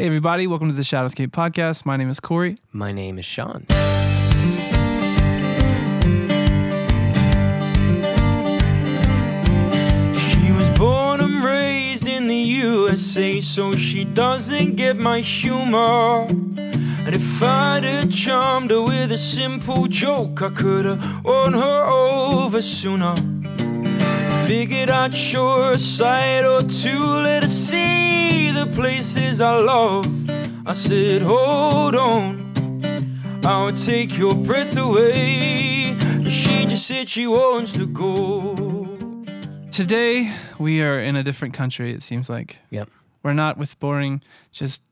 [0.00, 1.84] Hey, everybody, welcome to the Shadowscape podcast.
[1.84, 2.56] My name is Corey.
[2.72, 3.66] My name is Sean.
[10.16, 16.24] She was born and raised in the USA, so she doesn't get my humor.
[16.26, 21.84] And if I'd have charmed her with a simple joke, I could have won her
[21.84, 23.14] over sooner.
[24.46, 27.99] Figured I'd show her a sight or two, let her see
[28.52, 30.06] the places I love.
[30.66, 32.52] I said, hold on,
[33.44, 35.96] I'll take your breath away.
[36.22, 38.54] But she just said she wants to go.
[39.70, 42.58] Today, we are in a different country, it seems like.
[42.70, 42.90] Yep.
[43.22, 44.22] We're not with boring,
[44.52, 44.82] just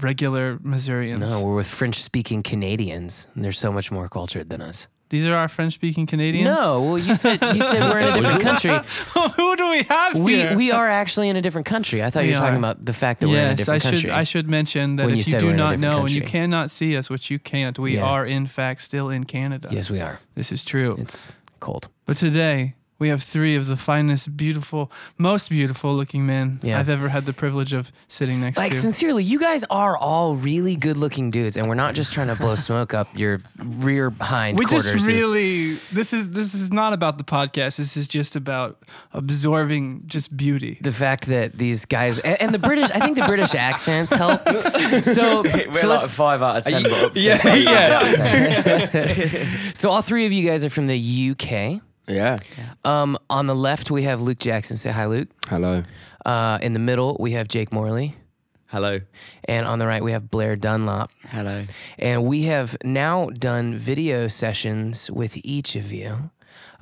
[0.00, 1.20] regular Missourians.
[1.20, 3.26] No, we're with French speaking Canadians.
[3.34, 4.88] And they're so much more cultured than us.
[5.08, 6.46] These are our French speaking Canadians?
[6.46, 8.70] No, well, you said you said we're in a different country.
[9.36, 10.56] Who do we have We here?
[10.56, 12.02] we are actually in a different country.
[12.02, 12.58] I thought you We were talking are.
[12.58, 14.10] about the fact that we're in a Yes, I different should country.
[14.10, 16.00] I should mention that When if you said do we're in a not different know
[16.06, 18.04] and you cannot see us, which you can't, we Yeah.
[18.04, 19.68] are in fact still in Canada.
[19.70, 20.18] yes, we are.
[20.34, 20.96] This is true.
[20.98, 21.88] It's cold.
[22.04, 26.78] But today, we have three of the finest, beautiful, most beautiful looking men Yeah.
[26.78, 28.76] I've ever had the privilege of sitting next Like to.
[28.76, 32.28] Like, sincerely, you guys are all really good looking dudes, and we're not just trying
[32.28, 34.92] to blow smoke up your rear hind we quarters.
[34.94, 37.76] just really this is this is not about the podcast.
[37.76, 40.78] This is just about absorbing just beauty.
[40.80, 44.40] the fact that these guys and, and the British, I think the British accents help.
[44.46, 44.52] So,
[44.86, 46.82] We're so like let's- five out of ten.
[46.84, 49.46] but up to Yeah, yeah.
[49.74, 51.82] So all three of you guys are from the UK.
[52.08, 52.38] Yeah.
[52.84, 54.76] Um, on the left we have Luke Jackson.
[54.76, 55.28] Say hi, Luke.
[55.48, 55.82] Hello.
[56.24, 58.16] Uh, in the middle we have Jake Morley,
[58.66, 59.00] Hello.
[59.44, 61.10] and on the right we have Blair Dunlop.
[61.28, 61.64] Hello.
[61.98, 66.30] And we have now done video sessions with each of you.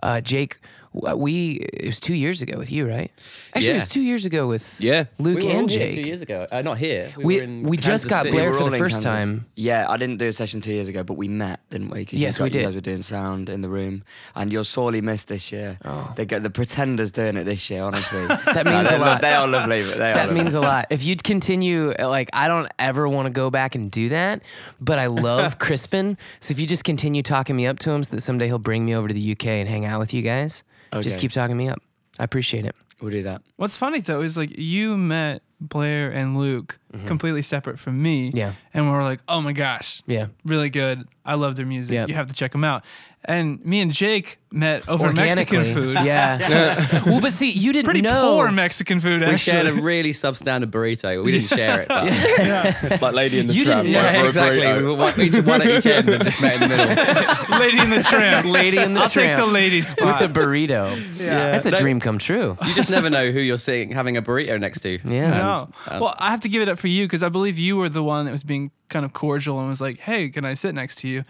[0.03, 0.63] Uh, Jake, w-
[0.95, 3.11] we it was two years ago with you, right?
[3.55, 5.05] Actually, it was two years ago with Yeah.
[5.19, 5.95] Luke we were all and here Jake.
[5.95, 6.47] two years ago.
[6.53, 7.13] Uh, not here.
[7.17, 8.31] We, We- were in we just Kansas got City.
[8.37, 9.11] Blair were for all the in first Kansas.
[9.29, 9.47] time.
[9.57, 12.05] Yeah, I didn't do a session two years ago, but we met, didn't we?
[12.05, 12.59] 'Cause Yes, you we got- did.
[12.61, 14.05] You guys were doing sound in the room,
[14.37, 15.79] and you're sorely missed this year.
[15.85, 16.13] Oh.
[16.17, 17.83] They got the pretenders doing it this year.
[17.83, 19.21] Honestly, That No, means they, a lot.
[19.21, 19.83] They are lovely.
[19.83, 20.43] But they are That lovely.
[20.43, 20.87] means a lot.
[20.91, 24.43] If you'd continue, like, I don't ever want to go back and do that,
[24.81, 26.17] but I love Crispin.
[26.41, 28.85] So if you just continue talking me up to him so that someday he'll bring
[28.87, 30.63] me over to the UK and hang out with you guys,
[31.03, 31.23] just Okay.
[31.23, 31.81] keep talking me up.
[32.19, 32.75] I appreciate it.
[33.01, 33.43] We'll do that.
[33.57, 38.29] What's funny though is like you met Blair and Luke completely separate from me.
[38.29, 38.37] Mm-hmm.
[38.37, 38.53] Yeah.
[38.73, 40.27] And we were like, oh my gosh, Yeah.
[40.45, 41.07] really good.
[41.25, 41.93] I love their music.
[41.95, 42.09] Yep.
[42.09, 42.85] You have to check them out.
[43.27, 45.97] And me and Jake met over Mexican food.
[46.05, 47.03] Yeah.
[47.07, 48.35] well, but see, you didn't Pretty know.
[48.35, 51.25] poor Mexican food, We shared a really substandard burrito.
[51.25, 51.89] We didn't share it.
[51.89, 53.85] But Like Lady in the You Tramp.
[53.87, 54.67] didn't- like, yeah, exactly.
[54.75, 57.59] We were one, each one at each end and just met in the middle.
[57.59, 58.47] Lady in the Tramp.
[58.47, 59.39] Lady in the I'll Tramp.
[59.39, 60.21] take the lady spot.
[60.21, 60.95] with a burrito.
[61.19, 61.53] yeah.
[61.53, 62.59] That's a Don't- dream come true.
[62.67, 64.99] You just never know who you're seeing having a burrito next to.
[65.03, 65.31] Yeah.
[65.31, 65.69] No.
[65.91, 67.89] And- well, I have to give it up for you because I believe you were
[67.89, 70.75] the one that was being kind of cordial and was like, "Hey, can I sit
[70.75, 71.23] next to you?"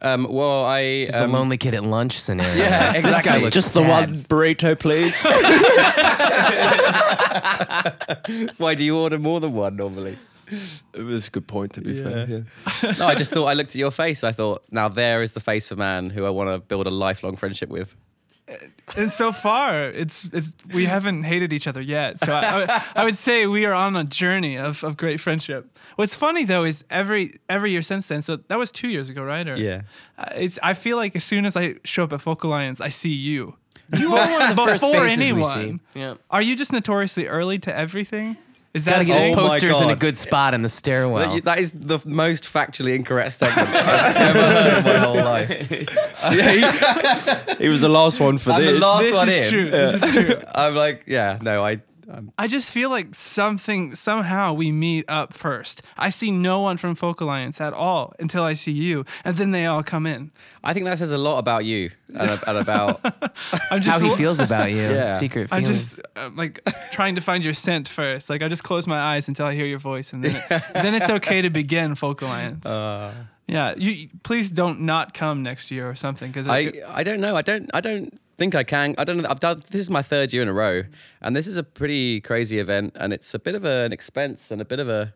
[0.00, 0.78] Um, well, I.
[1.06, 2.54] It's the Um, lonely kid at lunch scenario.
[2.54, 3.40] Yeah, exactly.
[3.42, 5.24] looks Just the one burrito, please.
[8.58, 10.16] why do you order more than one normally?
[10.94, 12.26] it was a good point, to be fair.
[12.28, 12.92] Yeah.
[12.98, 14.22] No, I just thought I looked at your face.
[14.22, 16.90] I thought, now there is the face for man who I want to build a
[16.90, 17.96] lifelong friendship with.
[18.96, 22.18] And so far, it's it's we haven't hated each other yet.
[22.20, 25.78] So I, I, I would say we are on a journey of, of great friendship.
[25.96, 28.20] What's funny though is every every year since then.
[28.22, 29.50] So that was two years ago, right?
[29.50, 29.82] Or, Yeah.
[30.18, 32.90] Uh, it's I feel like as soon as I show up at Folk Alliance, I
[32.90, 33.56] see you.
[33.96, 35.80] You are one of the first Before faces we see.
[35.94, 36.14] Yeah.
[36.30, 38.36] Are you just notoriously early to everything?
[38.74, 39.34] Is that Gotta a get his thing?
[39.38, 40.00] Oh my posters in a God.
[40.00, 41.34] good spot in the stairwell.
[41.34, 45.48] That, that is the most factually incorrect statement I've ever heard in my whole life.
[47.58, 48.72] He was the last one for I'm this.
[48.72, 49.50] the last This one is in.
[49.52, 49.70] true.
[49.70, 50.42] This is true.
[50.54, 51.80] I'm like, yeah, no, I.
[52.10, 55.82] I'm, I just feel like something somehow we meet up first.
[55.96, 59.50] I see no one from Folk Alliance at all until I see you, and then
[59.50, 60.30] they all come in.
[60.64, 63.00] I think that says a lot about you and, and about.
[63.70, 64.78] I'm How he feels about you.
[64.82, 65.18] Yeah.
[65.18, 65.96] Secret I'm feelings.
[65.96, 66.60] just uh, like
[66.90, 68.30] trying to find your scent first.
[68.30, 70.94] Like I just close my eyes until I hear your voice, and then it, then
[70.94, 72.66] it's okay to begin Folk Alliance.
[72.66, 73.12] Uh,
[73.46, 77.20] yeah, you you- please don't not come next year or something because I I don't
[77.20, 77.36] know.
[77.36, 78.94] I don't I don't think I can.
[78.98, 79.28] I don't know.
[79.30, 80.82] I've done this is my third year in a row,
[81.20, 84.50] and this is a pretty crazy event, and it's a bit of a, an expense
[84.52, 85.14] and a bit of a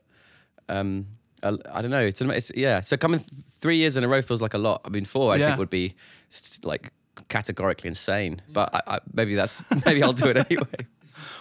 [0.69, 1.07] um.
[1.43, 2.05] a- I don't know.
[2.11, 2.81] It's, an- it's yeah.
[2.83, 3.31] So coming th-
[3.63, 4.81] three years in a row feels like a lot.
[4.85, 5.47] I mean, four I Yeah.
[5.47, 5.95] think would be
[6.31, 6.93] s- like
[7.29, 8.41] categorically insane.
[8.49, 10.81] But I, I, maybe that's maybe I'll do it anyway.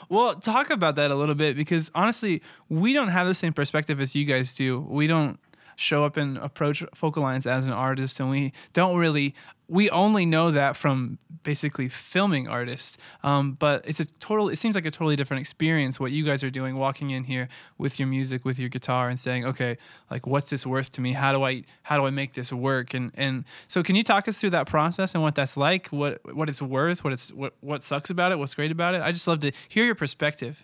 [0.10, 4.00] Well, talk about that a little bit because honestly, we don't have the same perspective
[4.02, 4.80] as you guys do.
[4.80, 5.40] We don't
[5.78, 9.34] show up and approach Folk Alliance as an artist, and we don't really
[9.68, 12.98] we only know that from basically filming artists.
[13.24, 14.50] Um, but it's a total.
[14.50, 16.00] It seems like a totally different experience.
[16.00, 17.48] What you guys are doing, walking in here
[17.78, 19.78] with your music, with your guitar, and saying, "Okay,
[20.12, 21.14] like, what's this worth to me?
[21.14, 24.28] How do I how do I make this work?" And and so, can you talk
[24.28, 25.88] us through that process and what that's like?
[25.88, 27.04] What what it's worth?
[27.04, 28.40] What it's what what sucks about it?
[28.40, 29.02] What's great about it?
[29.02, 30.64] I just love to hear your perspective.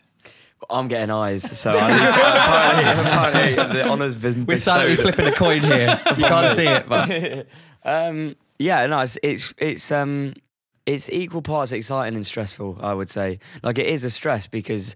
[0.69, 5.25] I'm getting eyes, so I need to, apparently, apparently the honour's been We're silently flipping
[5.25, 5.99] a coin here.
[6.17, 7.47] You can't see it, but
[7.83, 10.33] um, yeah, no, it's it's it's um
[10.85, 12.79] it's equal parts exciting and stressful.
[12.81, 14.95] I would say, like it is a stress because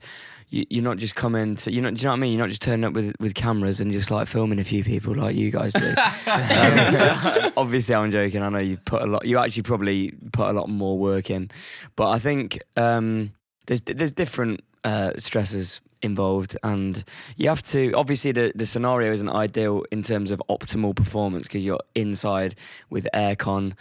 [0.49, 2.33] you, you're not just coming to you know do you know what I mean?
[2.33, 5.15] You're not just turning up with with cameras and just like filming a few people
[5.15, 5.87] like you guys do.
[6.27, 8.41] um, obviously, I'm joking.
[8.41, 9.25] I know you put a lot.
[9.25, 11.49] You actually probably put a lot more work in,
[11.95, 13.33] but I think um,
[13.67, 16.55] there's there's different uh, stresses involved.
[16.63, 17.03] And
[17.35, 21.65] you have to obviously the, the scenario isn't ideal in terms of optimal performance because
[21.65, 22.55] you're inside
[22.89, 23.73] with aircon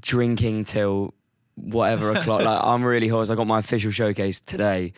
[0.00, 1.14] drinking till
[1.56, 2.42] whatever o'clock.
[2.44, 3.30] Like i'm really hoarse.
[3.30, 4.92] I got my official showcase today.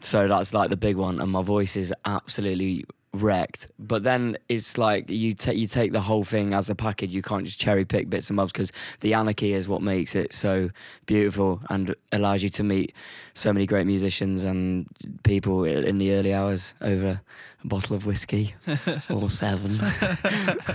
[0.00, 1.20] So that's like the big one.
[1.20, 6.00] And my voice is absolutely wrecked but then it's like you take you take the
[6.00, 9.14] whole thing as a package you can't just cherry pick bits and bobs because the
[9.14, 10.68] anarchy is what makes it so
[11.06, 12.92] beautiful and allows you to meet
[13.32, 14.86] so many great musicians and
[15.22, 17.20] people in the early hours over
[17.62, 18.52] a bottle of whiskey
[19.10, 19.80] or seven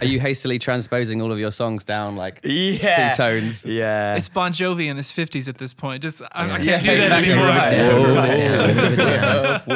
[0.01, 3.65] are you hastily transposing all of your songs down like yeah two tones?
[3.65, 6.01] yeah It's Bon Jovi in his fifties at this point.
[6.03, 6.79] Just I, I Yeah.
[6.81, 7.33] can't do that exactly.
[7.33, 7.49] anymore.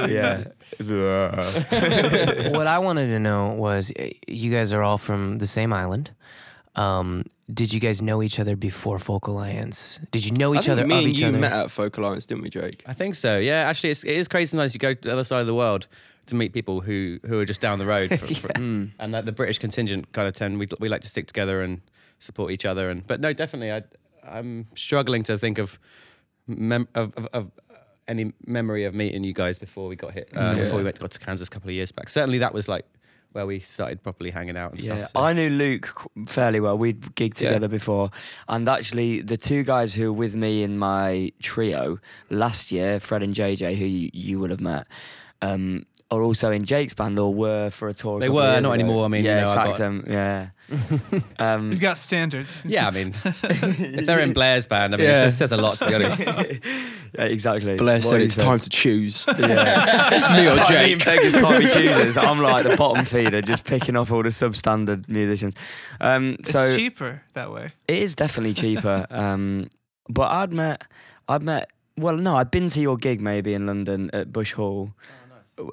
[0.09, 0.51] yeah oh.
[2.51, 6.11] what I wanted to know was uh, you guys are all from the same island.
[6.75, 9.99] Um, did you guys know each other before Folk Alliance?
[10.11, 11.37] Did you know each think other me of and each you other?
[11.37, 12.83] met at Folk Alliance, didn't we, Jake?
[12.87, 13.37] I think so.
[13.37, 15.53] Yeah, actually, it's, it is crazy sometimes you go to the other side of the
[15.53, 15.87] world
[16.27, 19.31] to meet people who who are just down the road, for, for- and that the
[19.31, 21.81] British contingent kind of tend we we like to stick together and
[22.19, 22.89] support each other.
[22.89, 23.83] And but no, definitely, I
[24.27, 25.77] I'm struggling to think of
[26.47, 27.51] mem- of, of, of
[28.07, 31.01] any memory of meeting you guys before we got hit uh, before we went to,
[31.01, 32.09] got to Kansas a couple of years back.
[32.09, 32.85] Certainly, that was like
[33.31, 35.11] where we started properly hanging out and Yeah, stuff.
[35.15, 35.89] so- I knew Luke
[36.27, 36.77] fairly well.
[36.77, 37.49] We'd gigged Yeah.
[37.49, 38.11] together before,
[38.47, 41.97] and actually, the two guys who were with me in my trio
[42.29, 44.85] last year, Fred and JJ, who you, you would have met,
[45.41, 48.17] um, are also in Jake's band or were for a tour.
[48.17, 48.71] a They couple were, not ago.
[48.71, 49.05] anymore.
[49.05, 50.05] I mean, you yeah, know, sacked got- them.
[50.07, 50.47] Yeah.
[51.39, 52.63] um, You've got standards.
[52.65, 55.21] yeah, I mean, if they're in Blair's band, I mean, Yeah.
[55.25, 56.25] it says, says a lot to be honest.
[57.17, 57.75] yeah, exactly.
[57.77, 59.25] Blair What said he it's time to choose.
[59.27, 59.35] Yeah.
[59.37, 60.67] Me or I mean,
[60.99, 61.05] Jake.
[61.05, 62.17] beggars can't be choosers.
[62.17, 65.53] I'm like the bottom feeder, just picking off all the substandard musicians.
[66.01, 67.69] Um, It's so cheaper that way.
[67.87, 69.05] It is definitely cheaper.
[69.09, 69.69] um,
[70.09, 70.83] but I'd met,
[71.27, 71.69] I'd met.
[71.97, 74.93] Well, no, I'd been to your gig maybe in London at Bush Hall,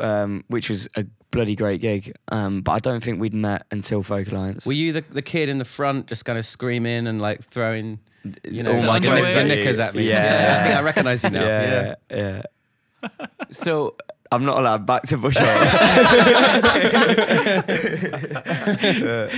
[0.00, 2.14] um, which was a bloody great gig.
[2.28, 4.66] Um, but I don't think we'd met until Folk Alliance.
[4.66, 7.98] Were you the, the kid in the front just kind of screaming and like throwing,
[8.44, 9.34] you know, All my like your, underwear?
[9.34, 10.08] your knickers at me?
[10.08, 10.58] Yeah.
[10.60, 11.44] I think I recognise you now.
[11.44, 12.42] Yeah, yeah.
[13.50, 13.96] So
[14.30, 15.46] I'm not allowed back to Bush Hall.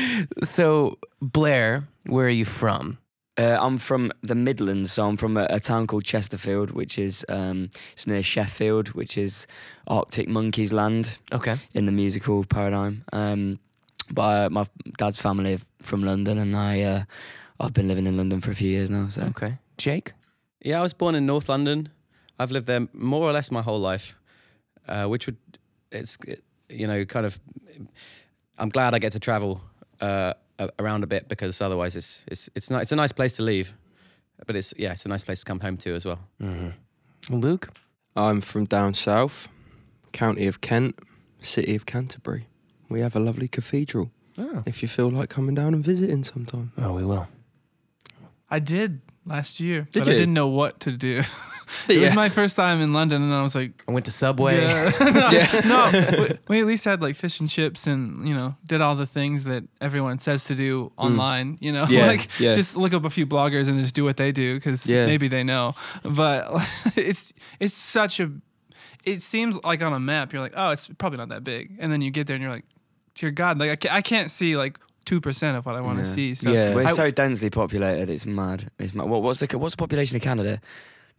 [0.43, 2.99] So, Blair, where are you from?
[3.39, 7.25] Uh, I'm from the Midlands, so I'm from a, a town called Chesterfield, which is
[7.31, 9.47] um, it's near Sheffield, which is
[9.87, 11.19] Arctic Monkeys land.
[11.33, 11.57] Okay.
[11.73, 13.05] in the musical paradigm.
[13.13, 13.59] Um,
[14.11, 14.67] but uh, my
[14.99, 17.05] dad's family are from London, and I uh,
[17.59, 19.09] I've been living in London for a few years now.
[19.09, 19.57] So Okay.
[19.79, 20.13] Jake?
[20.61, 21.89] Yeah, I was born in North London.
[22.39, 24.15] I've lived there more or less my whole life,
[24.89, 25.37] uh, which would,
[25.91, 27.41] it's, it, you know, kind of,
[28.59, 29.61] I'm glad I get to travel
[30.01, 33.33] uh, a- around a bit because otherwise it's, it's, it's, not, it's a nice place
[33.35, 33.75] to leave.
[34.47, 36.21] But it's, yeah, it's a nice place to come home to as well.
[36.41, 37.35] Mm-hmm.
[37.35, 37.69] Luke?
[38.17, 39.49] I'm from down south,
[40.13, 40.99] county of Kent,
[41.41, 42.49] city of Canterbury.
[42.89, 44.11] We have a lovely cathedral.
[44.37, 44.63] Oh.
[44.67, 46.73] If you feel like coming down and visiting sometime.
[46.77, 47.29] Oh, we will.
[48.51, 50.19] I did last year, Did but I you?
[50.19, 51.23] didn't know what to do.
[51.89, 54.61] it was my first time in London, and I was like, I went to Subway.
[54.61, 54.93] Yeah.
[55.65, 58.81] no, no, we, we at least had like fish and chips, and you know, did
[58.81, 60.91] all the things that everyone says to do mm.
[60.97, 61.59] online.
[61.61, 62.55] You know, Yeah, like yeah.
[62.55, 65.07] just look up a few bloggers and just do what they do because Yeah.
[65.07, 65.75] maybe they know.
[66.03, 66.51] But
[66.97, 68.31] it's it's such a.
[69.05, 71.93] It seems like on a map, you're like, oh, it's probably not that big, and
[71.93, 72.65] then you get there and you're like,
[73.15, 75.99] dear God, like I can't, I can't see like two percent of what I want
[75.99, 76.35] to see.
[76.35, 76.75] So Yeah.
[76.75, 78.11] we're I- so densely populated.
[78.11, 78.71] It's mad.
[78.79, 79.09] It's mad.
[79.09, 80.61] What, what's the what's the population of Canada?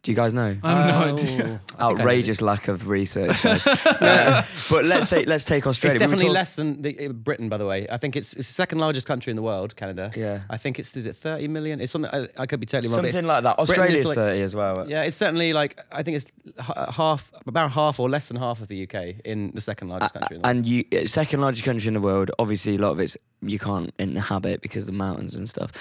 [0.04, 0.58] Do you guys know?
[0.64, 1.62] I have no Oh, idea.
[1.80, 3.42] Outrageous lack of research.
[3.42, 3.64] guys.
[4.04, 5.96] Uh, but let's say let's take Australia.
[5.96, 7.88] It's We were definitely talk- less than the, uh, Britain, by the way.
[7.90, 10.12] I think it's, it's the second largest country in the world, Canada.
[10.14, 10.42] Yeah.
[10.50, 11.80] I think it's, is it 30 million?
[11.80, 12.98] It's something, I, I could be totally wrong.
[12.98, 13.56] but it's- Something like that.
[13.56, 14.90] Britain is Australia's like- thirty as well.
[14.90, 18.60] Yeah, it's certainly like I think it's h- half, about half or less than half
[18.60, 20.36] of the UK in the second largest country.
[20.36, 20.58] in the world.
[20.58, 22.30] And you, uh, second largest country in the world.
[22.40, 23.16] Obviously, a lot of it's
[23.48, 25.72] you can't inhabit because the mountains and stuff,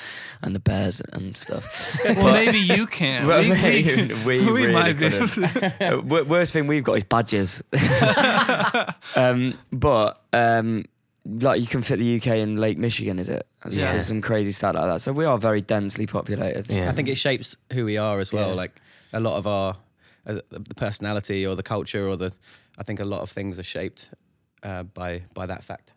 [0.43, 1.99] and the bears and stuff.
[2.05, 3.27] Well, maybe you can.
[3.27, 5.09] Well, we, maybe we we really might be.
[5.11, 5.29] couldn't.
[5.29, 7.63] to- Uh, worst thing we've got is badges.
[9.17, 10.85] um, but um,
[11.25, 13.47] like you can fit the UK in Lake Michigan, is it?
[13.63, 13.93] There's, Yeah.
[13.93, 15.01] there's some crazy stat like that.
[15.01, 16.69] So we are very densely populated.
[16.69, 16.89] Yeah.
[16.89, 18.49] I think it shapes who we are as well.
[18.51, 18.55] Yeah.
[18.55, 18.81] Like
[19.13, 19.77] a lot of our
[20.27, 22.33] uh, the personality or the culture or the
[22.79, 24.11] I think a lot of things are shaped
[24.63, 25.93] uh, by by that fact.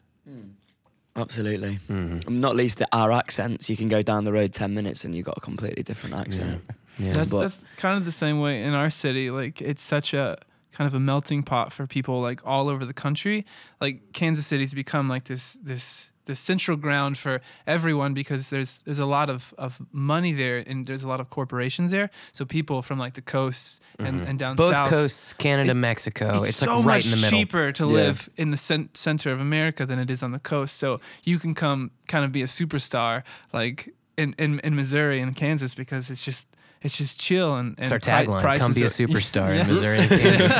[1.15, 1.79] Absolutely.
[1.89, 2.27] Mhm.
[2.29, 3.69] Not least our accents.
[3.69, 6.61] You can go down the road ten minutes and you've got a completely different accent.
[6.99, 7.13] Yeah.
[7.13, 9.29] That's, But- that's kind of the same way in our city.
[9.31, 10.37] Like it's such a
[10.73, 13.45] kind of a melting pot for people like all over the country.
[13.79, 18.99] Like Kansas City's become like this this this central ground for everyone because there's there's
[18.99, 22.09] a lot of, of money there and there's a lot of corporations there.
[22.31, 24.63] So people from like the coasts and, and down Mm-hmm.
[24.63, 24.89] Both south.
[24.89, 26.43] coasts, Canada, It's- Mexico.
[26.43, 27.29] It's, so like right much in the middle.
[27.39, 27.91] cheaper to Yeah.
[27.91, 30.77] live in the cen- center of America than it is on the coast.
[30.77, 35.35] So you can come kind of be a superstar like in, in, in Missouri and
[35.35, 36.47] Kansas because it's just
[36.85, 38.41] it's just chill and, and It's our tagline.
[38.41, 39.61] prices Come be a superstar Yeah.
[39.61, 40.55] in Missouri and Kansas.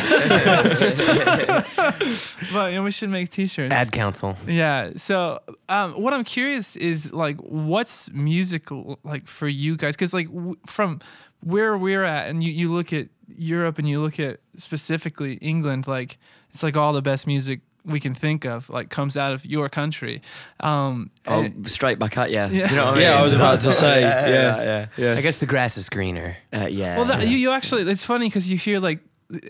[2.52, 3.74] But you know, we should make T-shirts.
[3.74, 4.36] Ad council.
[4.48, 4.92] Yeah.
[4.98, 5.40] So,
[5.70, 8.68] um, what I'm curious is like, what's music
[9.04, 9.96] like for you guys?
[9.96, 11.00] Because like w- from
[11.42, 15.88] where we're at, and you, you look at Europe, and you look at specifically England,
[15.88, 16.18] like
[16.54, 19.70] it's like all the best music we can think of, like comes out of your
[19.70, 20.22] country.
[20.60, 22.38] Um, Oh, and- straight back at you.
[22.38, 22.48] Yeah.
[22.48, 23.02] Do you know what I mean?
[23.04, 24.28] Yeah, I was about to say, yeah.
[24.64, 25.14] yeah, Yeah.
[25.18, 26.38] I guess the grass is greener.
[26.52, 26.64] yeah.
[26.64, 26.98] Uh, yeah.
[26.98, 27.30] well, that, yeah.
[27.30, 29.00] you you actually it's funny because you hear like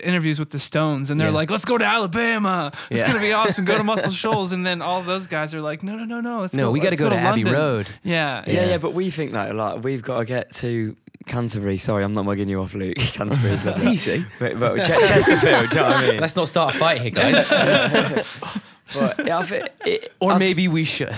[0.02, 1.34] interviews with the Stones, and they're Yeah.
[1.34, 2.72] like, "Let's go to Alabama.
[2.90, 3.06] It's Yeah.
[3.08, 3.66] gonna be awesome.
[3.66, 6.40] Go to Muscle Shoals." And then all those guys are like, "No, no, no, no.
[6.40, 7.88] Let's No, go, we got to let's go to Abbey London." Road.
[8.02, 8.66] Yeah, yeah, Yeah.
[8.70, 9.82] yeah, but we think that a lot.
[9.82, 10.96] we've got to get to
[11.26, 11.76] Canterbury.
[11.76, 12.96] Sorry, I'm not mugging you off, Luke.
[12.98, 13.92] Canterbury is lovely.
[13.92, 14.24] Easy.
[14.38, 16.20] But, but Ch- Chesterfield, do you know what I mean?
[16.20, 18.26] Let's not start a fight here, guys.
[18.94, 21.08] But yeah, I think, it, Or I maybe we should.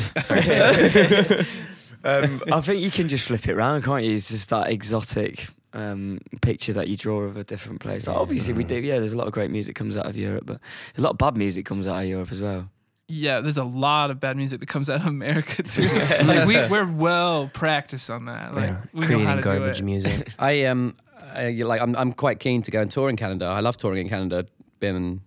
[2.03, 4.15] um, I think you can just flip it around, can't you?
[4.15, 8.07] It's just that exotic um, picture that you draw of a different place.
[8.07, 8.77] Like, obviously, we do.
[8.77, 10.61] Yeah, there's a lot of great music comes out of Europe, but
[10.97, 12.71] a lot of bad music comes out of Europe as well.
[13.09, 13.41] Yeah.
[13.41, 15.83] There's a lot of bad music that comes out of America too.
[16.25, 18.55] like we we're well practiced on that.
[18.55, 18.81] Like Yeah.
[18.93, 19.87] we know Creating how to garbage do it.
[19.87, 20.33] music.
[20.39, 20.95] I um,
[21.35, 23.47] I, like I'm I'm quite keen to go and tour in Canada.
[23.47, 24.47] I love touring in Canada.
[24.81, 25.21] Been,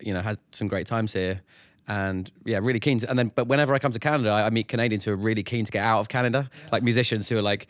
[0.00, 1.40] you know, had some great times here,
[1.88, 3.10] and yeah, really keen to.
[3.10, 5.42] And then, but whenever I come to Canada, I, I meet Canadians who are really
[5.42, 7.66] keen to get out of Canada, like musicians who are like.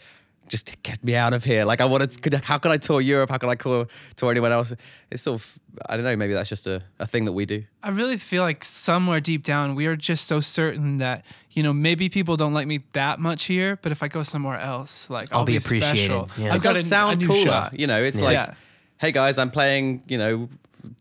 [0.49, 1.64] Just get me out of here.
[1.64, 2.38] Like I want to.
[2.44, 3.30] How could I tour Europe?
[3.30, 4.72] How could I tour tour anyone else?
[5.11, 5.58] It's sort of.
[5.87, 6.14] I don't know.
[6.16, 7.64] Maybe that's just a, a thing that we do.
[7.82, 11.72] I really feel like somewhere deep down we are just so certain that you know
[11.72, 15.32] maybe people don't like me that much here, but if I go somewhere else, like
[15.32, 16.28] I'll, I'll be appreciated, Special.
[16.37, 16.50] yeah.
[16.50, 17.44] I've it got does a, sound cooler.
[17.46, 17.78] shot.
[17.80, 18.25] You know, it's Yeah.
[18.25, 18.54] like, Yeah.
[18.99, 20.02] hey guys, I'm playing.
[20.08, 20.49] You know,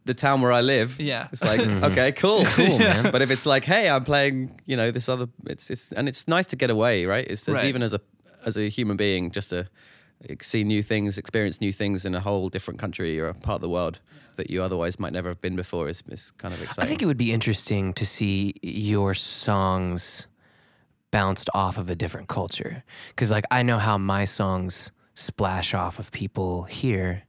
[0.05, 0.97] the town where I live.
[0.99, 1.27] Yeah.
[1.33, 1.59] It's like
[1.91, 3.11] okay, cool, Cool, man.
[3.11, 4.61] But if it's like, hey, I'm playing.
[4.65, 5.27] You know, this other.
[5.47, 7.27] It's it's and it's nice to get away, right?
[7.27, 7.65] It's just, Right.
[7.65, 7.99] even as a
[8.45, 9.67] as a human being, just to
[10.41, 13.61] see new things, experience new things in a whole different country or a part of
[13.61, 13.99] the world
[14.35, 16.83] that you otherwise might never have been before is is kind of exciting.
[16.83, 20.27] I think it would be interesting to see your songs
[21.11, 22.83] bounced off of a different culture.
[23.09, 27.23] Because, like, I know how my songs splash off of people here,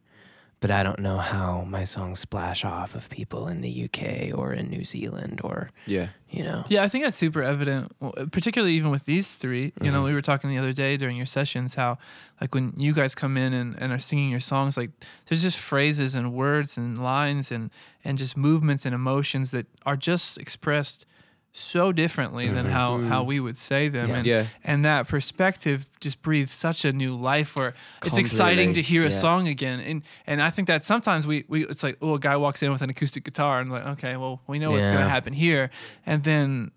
[0.63, 4.55] but I don't know how my songs splash off of people in the UK or
[4.55, 6.09] in New Zealand or, Yeah.
[6.31, 6.65] you know.
[6.69, 7.93] Yeah, I think that's super evident,
[8.33, 9.65] particularly even with these three.
[9.65, 9.93] You Mm-hmm.
[9.93, 11.99] know, we were talking the other day during your sessions how,
[12.41, 14.91] like, when you guys come in and, and are singing your songs, like,
[15.27, 17.71] there's just phrases and words and lines and,
[18.05, 21.05] and just movements and emotions that are just expressed
[21.55, 24.09] so differently than how, how we would say them.
[24.09, 24.13] Mm-hmm.
[24.13, 24.19] Yeah.
[24.19, 24.47] And, Yeah.
[24.65, 29.03] and that perspective just breathes such a new life where it's exciting to Completely, hear
[29.03, 29.17] a yeah.
[29.19, 29.81] song again.
[29.81, 32.73] And and I think that sometimes we, we it's like, oh, a guy walks in
[32.73, 35.71] with an acoustic guitar and like, okay, well, we know what's gonna happen here.
[36.07, 36.71] And then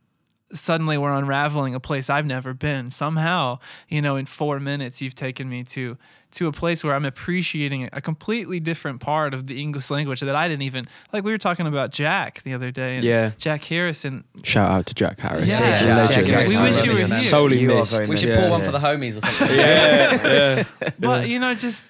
[0.54, 2.92] suddenly we're unraveling a place I've never been.
[2.92, 3.60] Somehow,
[3.90, 5.98] you know, in four minutes you've taken me to
[6.32, 10.36] to a place where I'm appreciating a completely different part of the English language that
[10.36, 13.32] I didn't even like we were talking about Jack the other day and Yeah.
[13.38, 14.26] Jack Harrison.
[14.44, 15.48] Shout out to Jack Harris.
[15.48, 15.86] Yeah.
[15.86, 16.28] Yeah, Legend.
[16.28, 16.50] Jack Harris.
[16.50, 17.18] We wish you were here.
[17.20, 18.08] Solely You missed.
[18.08, 18.42] we should Yeah.
[18.42, 19.58] pour one for the homies or something.
[19.58, 20.90] yeah, yeah.
[21.00, 21.86] But you know, just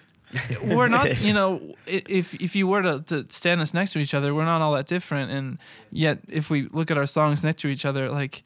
[0.64, 4.14] we're not, you know, if if you were to, to stand us next to each
[4.14, 5.32] other, we're not all that different.
[5.32, 5.58] And
[5.92, 8.44] yet, if we look at our songs next to each other, like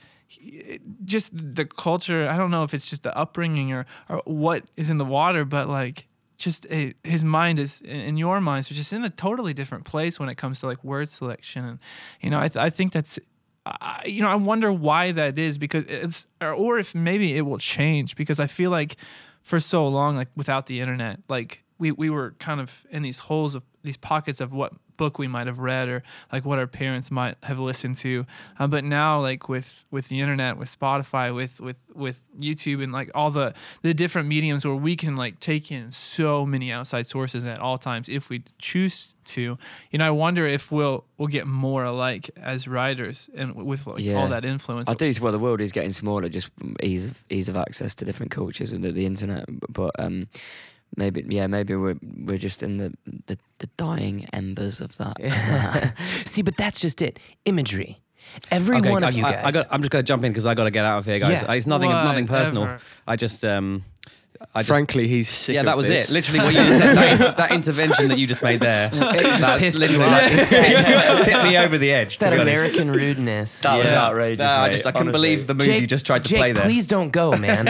[1.06, 4.90] just the culture, I don't know if it's just the upbringing or or what is
[4.90, 6.08] in the water, but like
[6.40, 10.20] just a, his mind is in your minds are just in a totally different place
[10.20, 11.80] when it comes to like word selection and
[12.22, 13.20] you know I, th- I think that's
[13.66, 17.42] I, you know I wonder why that is because it's or, or if maybe it
[17.42, 18.96] will change because I feel like
[19.44, 23.20] for so long like without the internet like we we were kind of in these
[23.20, 26.68] holes of these pockets of what book we might have read or like what our
[26.68, 28.26] parents might have listened to.
[28.60, 32.92] Uh, but now, like with with the internet, with Spotify, with with with YouTube, and
[32.92, 37.08] like all the the different mediums where we can like take in so many outside
[37.08, 39.58] sources at all times if we choose to.
[39.92, 44.04] You know, I wonder if we'll we'll get more alike as writers and with like
[44.04, 44.16] Yeah.
[44.16, 44.90] all that influence.
[44.90, 45.14] I do.
[45.22, 46.50] Well, the world is getting smaller, just
[46.84, 49.46] ease of ease of access to different cultures and the, the internet.
[49.72, 50.28] But um,
[51.00, 52.94] maybe, yeah, maybe we're we're just in the
[53.28, 55.18] the, the dying embers of that.
[56.26, 57.18] See, but that's just it.
[57.46, 58.02] Imagery.
[58.52, 59.46] Every Okay, one I, of you I- guys.
[59.46, 61.06] I got, I'm just going to jump in because I got to get out of
[61.06, 61.42] here, guys.
[61.42, 61.52] Yeah.
[61.54, 62.78] It's nothing, nothing personal.
[63.08, 63.84] I just, um,
[64.56, 65.54] I just, Frankly, he's sick.
[65.56, 66.10] yeah, of that was this.
[66.10, 66.14] it.
[66.14, 66.96] Literally, what you just said.
[67.20, 68.90] That, that intervention that you just made there.
[68.94, 70.22] that's pissed literally off.
[70.24, 72.18] it's tipped, tipped me over the edge.
[72.20, 72.58] that to be honest.
[72.76, 73.62] American rudeness.
[73.62, 74.42] That was outrageous.
[74.44, 76.64] Nah, I just, I couldn't believe the move you just tried to Jake, play there.
[76.64, 77.66] please don't go, man.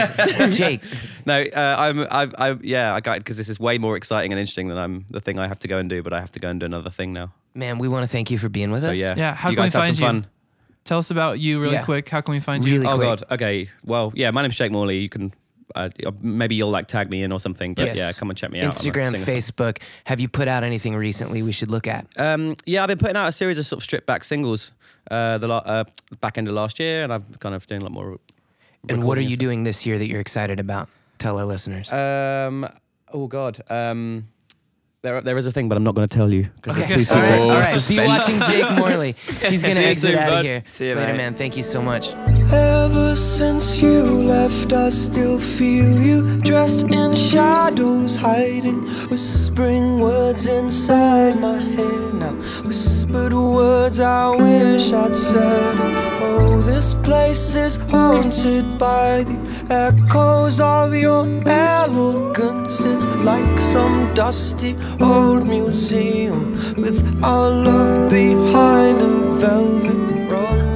[0.52, 0.82] Jake,
[1.26, 4.32] No, uh, I'm, I, I, yeah, I got it because this is way more exciting
[4.32, 6.02] and interesting than I'm the thing I have to go and do.
[6.02, 7.32] But I have to go and do another thing now.
[7.54, 8.98] man, we want to thank you for being with So us.
[8.98, 10.22] yeah, Yeah, how you can we guys have find some you?
[10.22, 10.30] fun.
[10.84, 11.84] Tell us about you really Yeah.
[11.84, 12.08] quick.
[12.08, 12.88] How can we find Really you?
[12.90, 12.96] Oh.
[12.96, 13.22] God.
[13.30, 13.68] Okay.
[13.84, 14.30] Well, yeah.
[14.30, 14.98] My name's Jake Morley.
[14.98, 15.32] You can
[15.74, 15.88] uh,
[16.20, 17.74] maybe you'll like tag me in or something.
[17.74, 17.96] But Yes.
[17.98, 18.72] yeah, come and check me out.
[18.72, 19.12] Instagram.
[19.24, 19.80] Facebook.
[20.04, 22.06] Have you put out anything recently we should look at?
[22.16, 24.72] Um, yeah, I've been putting out a series of sort of stripped back singles
[25.10, 25.84] uh, the uh,
[26.20, 28.18] back end of last year, and I've kind of doing a lot more.
[28.88, 29.38] And what are you stuff.
[29.40, 30.88] doing this year that you're excited about?
[31.18, 31.92] Tell our listeners.
[31.92, 32.66] Um,
[33.12, 33.60] oh God.
[33.68, 34.28] Um,
[35.02, 37.16] there, there is a thing, but I'm not going to tell you because it's too
[37.16, 38.08] all right, secret.
[38.08, 38.26] all right.
[38.28, 39.12] Be watching Jake Morley.
[39.26, 40.44] He's gonna See you exit soon, out of bud.
[40.44, 40.62] here.
[40.66, 41.16] See you, Later, mate.
[41.16, 41.34] man.
[41.34, 42.10] Thank you so much.
[42.52, 51.40] Ever since you left, I still feel you dressed in shadows, hiding, whispering words inside
[51.40, 52.14] my head.
[52.14, 52.32] Now,
[52.66, 56.09] whispered words I wish I'd said.
[56.22, 62.80] Oh, this place is haunted by the echoes of your elegance.
[62.80, 69.08] It's like some dusty old museum with our love behind a
[69.38, 70.66] velvet robe.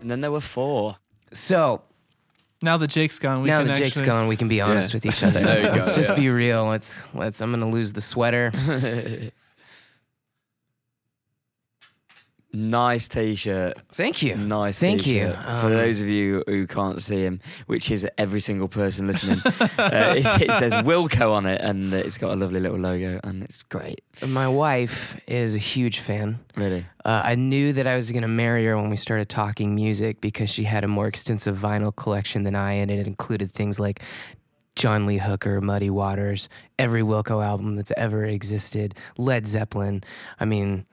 [0.00, 0.96] And then there were four.
[1.32, 1.82] So
[2.62, 4.90] Now that Jake's gone, we now can that Jake's actually, gone, we can be honest
[4.92, 4.96] Yeah.
[4.96, 5.40] with each other.
[5.40, 6.14] There you let's go, just yeah.
[6.16, 6.66] be real.
[6.66, 7.40] Let's let's.
[7.40, 8.52] I'm gonna lose the sweater.
[12.54, 13.78] Nice t-shirt.
[13.92, 14.36] Thank you.
[14.36, 15.20] Nice Thank you.
[15.28, 15.36] t-shirt.
[15.36, 19.06] For Um, For those of you who can't see him, which is every single person
[19.06, 23.20] listening, uh, it, it says Wilco on it, and it's got a lovely little logo,
[23.24, 24.02] and it's great.
[24.26, 26.40] My wife is a huge fan.
[26.54, 26.84] Really.
[27.04, 30.20] Uh, I knew that I was going to marry her when we started talking music
[30.20, 34.02] because she had a more extensive vinyl collection than I, and it included things like
[34.76, 40.02] John Lee Hooker, Muddy Waters, every Wilco album that's ever existed, Led Zeppelin.
[40.38, 40.84] I mean,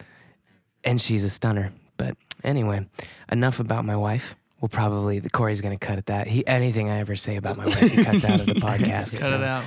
[0.84, 1.72] and she's a stunner.
[1.98, 2.88] But anyway,
[3.32, 4.36] enough about my wife.
[4.62, 6.28] We'll probably the Corey's gonna cut at that.
[6.28, 9.18] He anything I ever say about my wife, he cuts out of the podcast.
[9.20, 9.64] cut so, it out.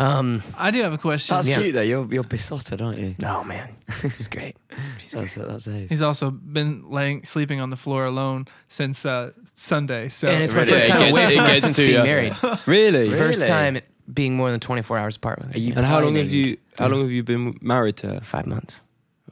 [0.00, 1.34] Um, I do have a question.
[1.34, 1.56] That's Yeah.
[1.60, 1.80] cute though.
[1.82, 3.14] You're you're besotted, aren't you?
[3.26, 4.56] oh man, she's great.
[4.98, 5.22] She's great.
[5.30, 5.88] That's that's it.
[5.88, 10.08] He's also been laying sleeping on the floor alone since uh, Sunday.
[10.10, 10.72] So And it's my Really?
[10.72, 12.02] first time gets- away it from gets us to being you.
[12.02, 12.36] married.
[12.66, 13.08] Really?
[13.10, 13.48] First Really?
[13.48, 13.78] time
[14.12, 15.58] being more than 24 hours apart with her.
[15.58, 16.58] You And how long have you?
[16.78, 18.20] How long have you been married to her?
[18.20, 18.80] Five months.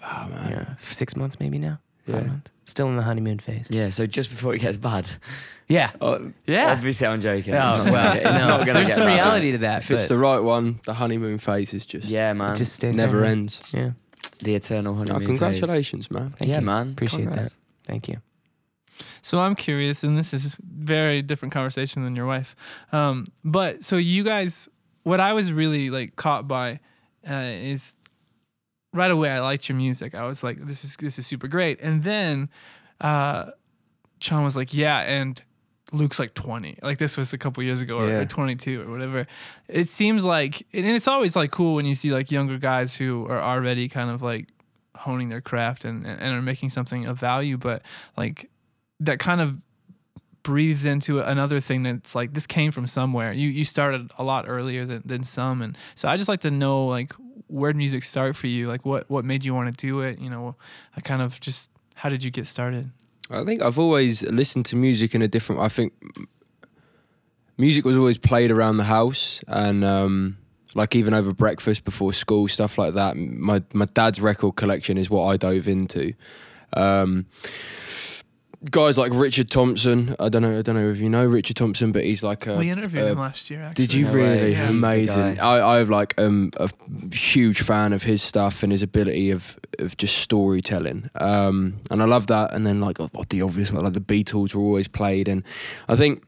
[0.08, 0.50] Oh man.
[0.50, 0.74] Yeah.
[0.76, 1.78] Six months maybe now.
[2.06, 2.28] Five Yeah.
[2.28, 2.50] months.
[2.64, 3.68] Still in the honeymoon phase.
[3.70, 3.90] Yeah.
[3.90, 5.06] So just before it gets bad.
[5.68, 5.90] Yeah.
[6.00, 6.72] Oh, Yeah.
[6.72, 7.54] Obviously, I'm joking.
[7.54, 8.48] Oh, It's not gonna well, it's no.
[8.48, 9.14] not gonna There's get some bad.
[9.14, 9.82] reality to that.
[9.82, 12.52] If it's the right one, the honeymoon phase is just Yeah, man.
[12.52, 13.30] it just stays never there.
[13.30, 13.60] ends.
[13.74, 13.90] Yeah.
[14.40, 15.20] the eternal Oh, honeymoon.
[15.20, 15.26] phase.
[15.38, 16.34] congratulations, man.
[16.38, 16.66] Thank yeah, you.
[16.66, 16.90] man.
[16.90, 17.54] Appreciate Congrats.
[17.54, 17.60] that.
[17.84, 18.18] Thank you.
[19.22, 22.54] So I'm curious, and this is very different conversation than your wife.
[22.92, 24.68] Um, but so you guys,
[25.04, 26.80] what I was really like caught by
[27.28, 27.96] uh, is
[28.96, 30.14] right away I liked your music.
[30.14, 31.80] I was like, this is this is super great.
[31.80, 32.48] And then
[33.00, 33.50] uh,
[34.20, 35.40] Sean was like, yeah, and
[35.92, 36.78] Luke's like 20.
[36.82, 38.20] Like this was a couple years ago, or, Yeah.
[38.20, 39.26] or 22 or whatever.
[39.68, 43.26] It seems like, and it's always like cool when you see like younger guys who
[43.28, 44.48] are already kind of like
[44.96, 47.82] honing their craft and and are making something of value, but
[48.16, 48.50] like
[49.00, 49.60] that kind of
[50.42, 53.32] breathes into another thing that's like this came from somewhere.
[53.32, 56.50] You you started a lot earlier than, than some, and so I just like to
[56.50, 57.12] know like
[57.48, 58.68] where did music start for you?
[58.68, 60.18] Like what what made you want to do it?
[60.18, 60.56] You know,
[60.96, 62.90] I kind of just how did you get started?
[63.30, 65.60] I think I've always listened to music in a different.
[65.60, 65.92] I think
[67.56, 70.38] music was always played around the house, and um,
[70.74, 73.16] like even over breakfast before school, stuff like that.
[73.16, 76.12] My my dad's record collection is what I dove into.
[76.72, 77.26] Um,
[78.70, 80.14] guys like Richard Thompson.
[80.18, 80.58] I don't know.
[80.58, 82.56] I don't know if you know Richard Thompson, but he's like a.
[82.56, 83.62] we interviewed uh, him last year.
[83.62, 83.86] Actually.
[83.86, 84.52] Did you No really?
[84.52, 84.68] Yeah.
[84.68, 85.40] Amazing.
[85.40, 86.70] I, I'm like um, a
[87.14, 91.10] huge fan of his stuff and his ability of of just storytelling.
[91.16, 92.52] Um, and I love that.
[92.52, 95.28] And then like oh, the obvious one, like the Beatles were always played.
[95.28, 95.42] And
[95.88, 96.24] I think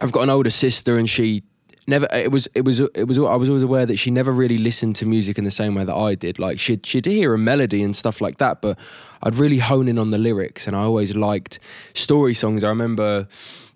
[0.00, 1.42] I've got an older sister, and she
[1.86, 2.08] never.
[2.12, 2.48] It was.
[2.54, 2.80] It was.
[2.80, 3.18] It was.
[3.18, 5.84] I was always aware that she never really listened to music in the same way
[5.84, 6.38] that I did.
[6.38, 8.78] Like she'd she'd hear a melody and stuff like that, but
[9.22, 11.58] I'd really hone in on the lyrics, and I always liked
[11.94, 12.64] story songs.
[12.64, 13.26] I remember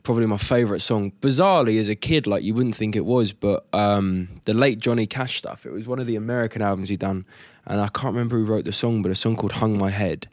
[0.02, 3.66] probably my favorite song, bizarrely as a kid, like you wouldn't think it was, but
[3.72, 5.66] um, the late Johnny Cash stuff.
[5.66, 7.26] It was one of the American albums he done,
[7.66, 10.28] and I can't remember who wrote the song, but a song called "Hung My Head."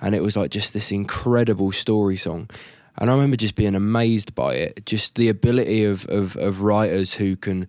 [0.00, 2.48] and it was like just this incredible story song.
[2.98, 7.14] And I remember just being amazed by it, just the ability of, of, of writers
[7.14, 7.68] who can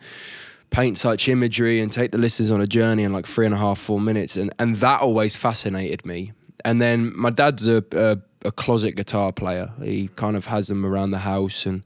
[0.70, 3.58] paint such imagery and take the listeners on a journey in like three and a
[3.58, 4.38] half, four minutes.
[4.38, 6.34] And, and that always fascinated me.
[6.66, 9.72] And then my dad's a, a, a closet guitar player.
[9.82, 11.84] He kind of has them around the house and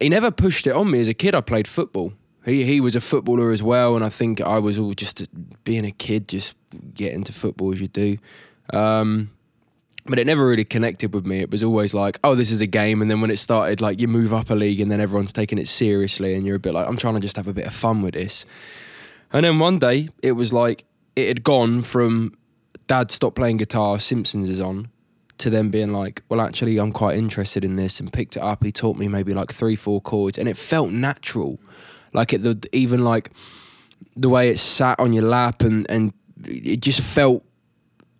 [0.00, 1.00] he never pushed it on me.
[1.00, 2.12] As a kid, I played football.
[2.44, 5.26] He he was a footballer as well, and I think I was all just
[5.64, 6.54] being a kid, just
[6.94, 8.18] get into football as you do.
[8.72, 9.30] Um,
[10.06, 11.40] but it never really connected with me.
[11.40, 14.00] It was always like, oh, this is a game, and then when it started, like
[14.00, 16.74] you move up a league, and then everyone's taking it seriously, and you're a bit
[16.74, 18.46] like, I'm trying to just have a bit of fun with this.
[19.32, 22.36] And then one day, it was like it had gone from
[22.86, 24.88] Dad stopped playing guitar, Simpsons is on,
[25.38, 28.64] to them being like, well, actually, I'm quite interested in this, and picked it up.
[28.64, 31.58] He taught me maybe like three, four chords, and it felt natural,
[32.12, 33.30] like it the even like
[34.16, 36.12] the way it sat on your lap, and and
[36.44, 37.44] it just felt,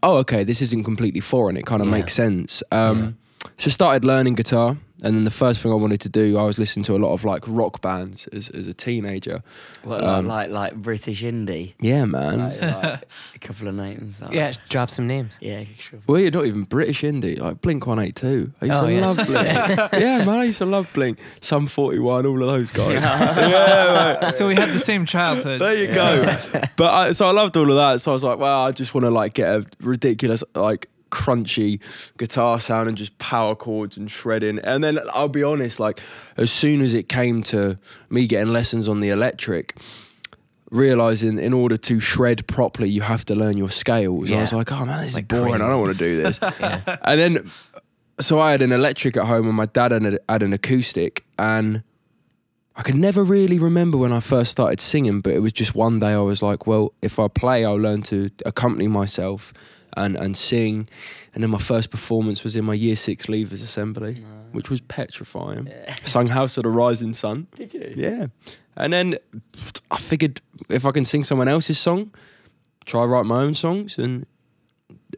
[0.02, 1.56] oh, okay, this isn't completely foreign.
[1.56, 1.92] It kind of Yeah.
[1.94, 2.62] makes sense.
[2.72, 3.16] Um,
[3.58, 6.58] So started learning guitar, and then the first thing I wanted to do, I was
[6.58, 9.42] listening to a lot of like rock bands as as a teenager.
[9.84, 11.74] What, Um, like like British indie?
[11.80, 12.38] Yeah, man.
[12.38, 14.20] Like, like a couple of names.
[14.22, 15.36] like- Yeah, drop some names.
[15.40, 16.00] Yeah, sure.
[16.06, 18.52] Well, you're not even British indie, like Blink 182.
[18.62, 19.00] I used Oh, to yeah.
[19.06, 19.92] love Blink.
[20.02, 21.18] yeah, man, I used to love Blink.
[21.40, 22.94] Sum 41, all of those guys.
[22.94, 24.32] yeah, mate.
[24.32, 25.60] So we had the same childhood.
[25.60, 26.24] There you go.
[26.76, 28.00] but I, so I loved all of that.
[28.00, 31.80] So I was like, well, I just want to like get a ridiculous, like crunchy
[32.18, 34.58] guitar sound and just power chords and shredding.
[34.60, 36.00] And then I'll be honest, like
[36.36, 37.78] as soon as it came to
[38.10, 39.76] me getting lessons on the electric,
[40.70, 44.30] realizing in order to shred properly, you have to learn your scales.
[44.30, 45.52] I was like, oh man, this Like is boring.
[45.54, 45.64] crazy.
[45.64, 46.38] I don't want to do this.
[46.42, 46.96] Yeah.
[47.02, 47.50] And then,
[48.20, 51.24] so I had an electric at home, and my dad had, a, had an acoustic,
[51.38, 51.82] and
[52.74, 55.20] I could never really remember when I first started singing.
[55.20, 58.02] But it was just one day I was like, well, if I play, I'll learn
[58.02, 59.52] to accompany myself
[59.96, 60.88] and and sing.
[61.34, 65.70] And then my first performance was in my year six leavers assembly, which was petrifying.
[66.04, 67.46] Sung House of the Rising Sun.
[67.54, 67.92] Did you?
[67.96, 68.26] Yeah.
[68.76, 69.16] And then
[69.90, 72.14] I figured if I can sing someone else's song,
[72.84, 74.26] try write my own songs, and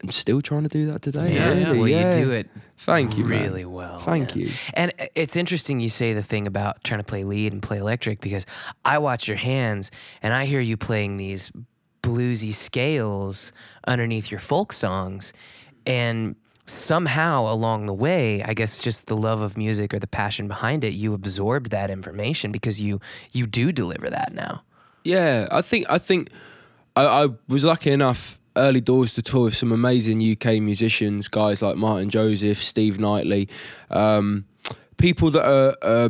[0.02, 1.34] I'm still trying to do that today.
[1.34, 1.66] Yeah, yeah.
[1.66, 2.16] really, Well, yeah.
[2.16, 3.42] you do it Thank you, man.
[3.42, 3.98] really well.
[3.98, 4.50] Thank you.
[4.74, 8.20] And it's interesting you say the thing about trying to play lead and play electric
[8.20, 8.46] because
[8.84, 9.90] I watch your hands
[10.22, 11.50] and I hear you playing these
[12.02, 13.52] bluesy scales
[13.86, 15.32] underneath your folk songs.
[15.86, 20.48] And somehow along the way, I guess just the love of music or the passion
[20.48, 23.00] behind it, you absorbed that information because you
[23.32, 24.62] you do deliver that now.
[25.04, 26.30] Yeah, I think I think
[26.96, 31.62] I, I was lucky enough early doors to tour with some amazing UK musicians, guys
[31.62, 33.48] like Martin Joseph, Steve Knightley,
[33.90, 34.44] um,
[34.96, 35.76] people that are.
[35.82, 36.08] Uh,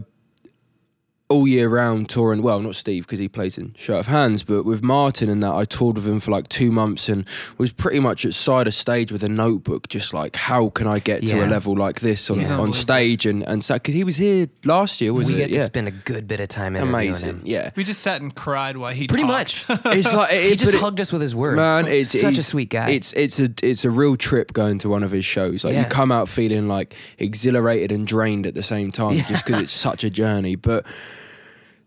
[1.30, 2.40] all year round touring.
[2.42, 5.52] Well, not Steve because he plays in Show of Hands, but with Martin and that,
[5.52, 7.26] I toured with him for like two months and
[7.58, 11.00] was pretty much at side of stage with a notebook, just like how can I
[11.00, 12.58] get to a level like this on, Yeah.
[12.58, 15.36] on stage and and so because he was here last year, was we it?
[15.38, 17.28] get to yeah, spend a good bit of time interviewing amazing.
[17.28, 17.42] him.
[17.44, 19.68] Yeah, We just sat and cried while he Pretty talked.
[19.68, 19.80] much.
[19.96, 21.56] it's like it, He just it- hugged us with his words.
[21.56, 22.90] Man, it's such a sweet guy.
[22.90, 25.62] It's it's a it's a real trip going to one of his shows.
[25.62, 25.82] Like Yeah.
[25.82, 29.24] you come out feeling like exhilarated and drained at the same time, Yeah.
[29.28, 30.54] just because it's such a journey.
[30.56, 30.86] But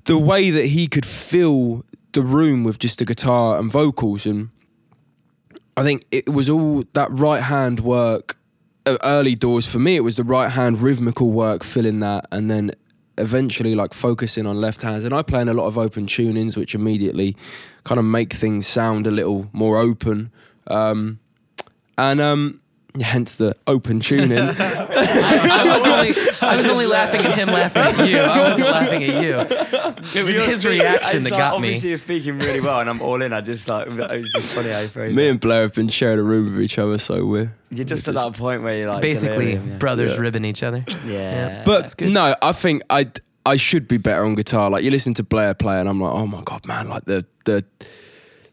[0.05, 1.83] the way that he could fill
[2.13, 4.49] the room with just the guitar and vocals, and
[5.77, 8.37] I think it was all that right hand work.
[8.85, 12.49] uh, Early doors for me, it was the right hand rhythmical work filling that, and
[12.49, 12.71] then
[13.17, 15.03] eventually like focusing on left hands.
[15.05, 17.37] And I play in a lot of open tunings, which immediately
[17.83, 20.31] kind of make things sound a little more open.
[20.67, 21.19] Um,
[21.97, 22.61] and um,
[22.99, 24.31] hence the open tuning.
[24.95, 28.17] I was only, I was only laughing at him laughing at you.
[28.17, 29.39] I wasn't laughing at you.
[30.19, 31.67] It was You're his speaking- reaction it's that like, got me.
[31.69, 33.33] Obviously, you're speaking really well, and I'm all in.
[33.33, 35.31] I just like it was just funny how you phrased Me it.
[35.31, 37.53] and Blair have been sharing a room with each other, so we're.
[37.69, 39.77] You're just at that point where you're like Basically, delirium, yeah.
[39.77, 40.19] brothers Yeah.
[40.19, 40.83] ribbing each other.
[41.05, 43.09] Yeah, But no, I think I
[43.45, 44.69] I should be better on guitar.
[44.69, 46.89] Like you listen to Blair play, and I'm like, oh my god, man!
[46.89, 47.63] Like the the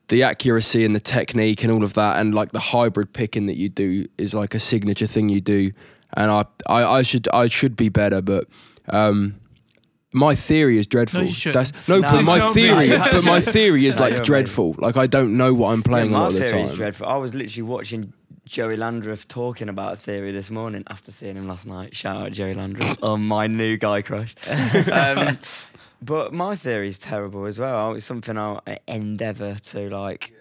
[0.09, 3.57] the accuracy and the technique and all of that, and like the hybrid picking that
[3.57, 5.73] you do is like a signature thing you do.
[6.15, 8.47] And I I, I should I should be better, but.
[8.89, 9.35] um
[10.11, 11.21] my theory is dreadful.
[11.21, 11.67] No, you shouldn't.
[11.71, 12.63] That's no, No, but please my don't be.
[12.63, 14.75] theory, No, but my theory is No, like you're dreadful.
[14.79, 16.71] Like I don't know what I'm Yeah, playing a lot of the theory time.
[16.71, 17.07] is dreadful.
[17.07, 18.15] I was literally watching
[18.47, 21.95] Joey Landreth talking about a theory this morning after seeing him last night.
[21.95, 24.35] Shout out Joey Landreth on my new guy crush.
[24.91, 25.39] um,
[26.01, 27.93] but my theory is terrible as well.
[27.93, 30.33] It's something I'll endeavour to like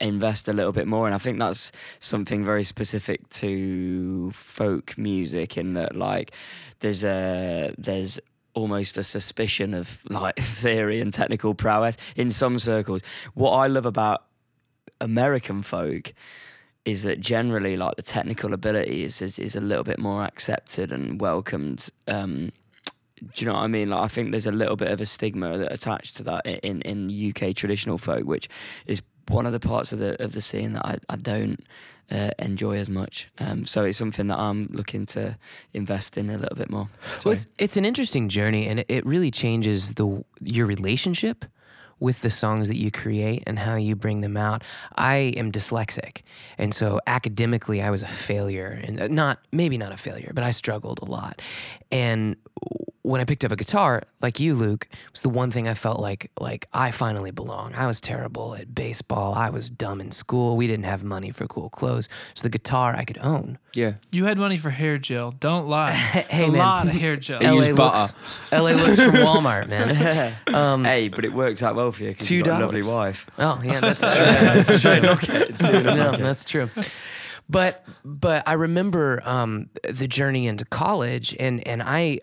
[0.00, 1.70] invest a little bit more And I think that's
[2.00, 6.32] something very specific to folk music in that like
[6.80, 8.18] there's a there's
[8.54, 13.02] almost a suspicion of like theory and technical prowess in some circles.
[13.34, 14.24] What I love about
[15.00, 16.12] American folk
[16.84, 20.90] is that generally like the technical ability is is, is a little bit more accepted
[20.90, 21.88] and welcomed.
[22.08, 22.52] Um,
[23.34, 23.90] do you know what I mean?
[23.90, 26.82] Like I think there's a little bit of a stigma that attached to that in
[26.82, 28.48] in UK traditional folk, which
[28.86, 31.64] is one of the parts of the of the scene that I, I don't
[32.10, 33.28] uh, enjoy as much.
[33.38, 35.38] Um, so it's something that I'm looking to
[35.72, 36.88] invest in a little bit more.
[37.24, 41.44] Well, it's, it's an interesting journey, and it, it really changes the your relationship
[41.98, 44.62] with the songs that you create and how you bring them out.
[44.96, 46.22] I am dyslexic,
[46.58, 50.44] and so academically, I was a failure, and uh, not maybe not a failure, but
[50.44, 51.42] I struggled a lot.
[51.90, 52.36] And
[53.06, 55.74] when I picked up a guitar, like you, Luke, it was the one thing I
[55.74, 57.72] felt like like I finally belong.
[57.74, 59.32] I was terrible at baseball.
[59.34, 60.56] I was dumb in school.
[60.56, 63.58] We didn't have money for cool clothes, so the guitar I could own.
[63.74, 63.94] Yeah.
[64.10, 65.30] You had money for hair gel.
[65.30, 65.92] Don't lie.
[66.26, 66.58] Hey, a man.
[66.58, 67.38] lot of hair gel.
[67.40, 67.98] He used LA butter.
[68.00, 68.14] looks,
[68.52, 70.34] LA looks from Walmart, man.
[70.52, 73.28] Um, hey, but it works out well for you because you've got a lovely wife.
[73.38, 74.10] Oh yeah, that's true.
[74.10, 75.82] that's true.
[75.82, 76.70] no, that's true.
[77.48, 82.20] But but I remember um, the journey into college, and and I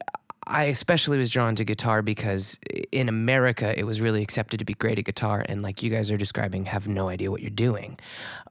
[0.48, 2.60] I especially was drawn to guitar because
[2.92, 6.12] in America it was really accepted to be great at guitar, and like you guys
[6.12, 8.00] are describing, have no idea what you're doing,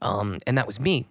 [0.01, 1.07] um, and that was me.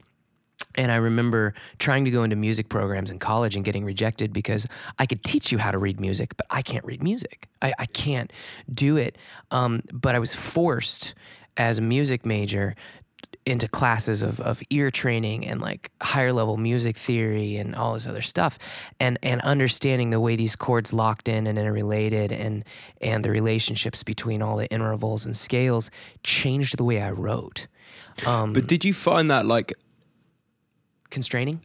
[0.75, 4.67] And I remember trying to go into music programs in college and getting rejected because
[4.97, 7.49] I could teach you how to read music, but I can't read music.
[7.61, 8.31] I, I can't
[8.73, 9.17] do it.
[9.49, 11.13] Um, but I was forced
[11.57, 12.75] as a music major
[13.45, 18.05] into classes of, of ear training and like higher level music theory and all this
[18.05, 18.59] other stuff
[18.99, 22.63] and and understanding the way these chords locked in and interrelated and
[23.01, 25.89] and the relationships between all the intervals and scales
[26.23, 27.67] changed the way I wrote.
[28.27, 29.73] Um, But did you find that like
[31.09, 31.61] constraining?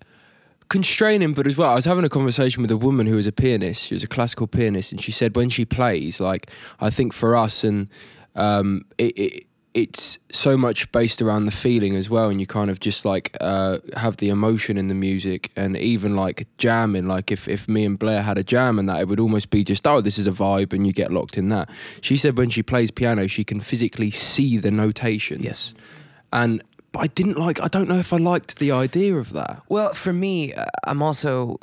[0.69, 3.33] constraining, but as well, I was having a conversation with a woman who was a
[3.33, 3.87] pianist.
[3.87, 7.37] She was a classical pianist, and she said when she plays, like I think for
[7.37, 7.89] us, and
[8.35, 9.46] um, it, it
[9.77, 13.37] it's so much based around the feeling as well, and you kind of just like
[13.43, 17.07] uh, have the emotion in the music, and even like jamming.
[17.07, 19.63] Like if if me and Blair had a jam and that, it would almost be
[19.63, 21.69] just oh, this is a vibe, and you get locked in that.
[22.01, 25.45] She said when she plays piano, she can physically see the notations.
[25.45, 25.75] Yes.
[26.33, 26.63] and.
[26.93, 27.61] But I didn't like.
[27.61, 29.61] I don't know if I liked the idea of that.
[29.69, 31.59] Well, for me, uh, I'm also.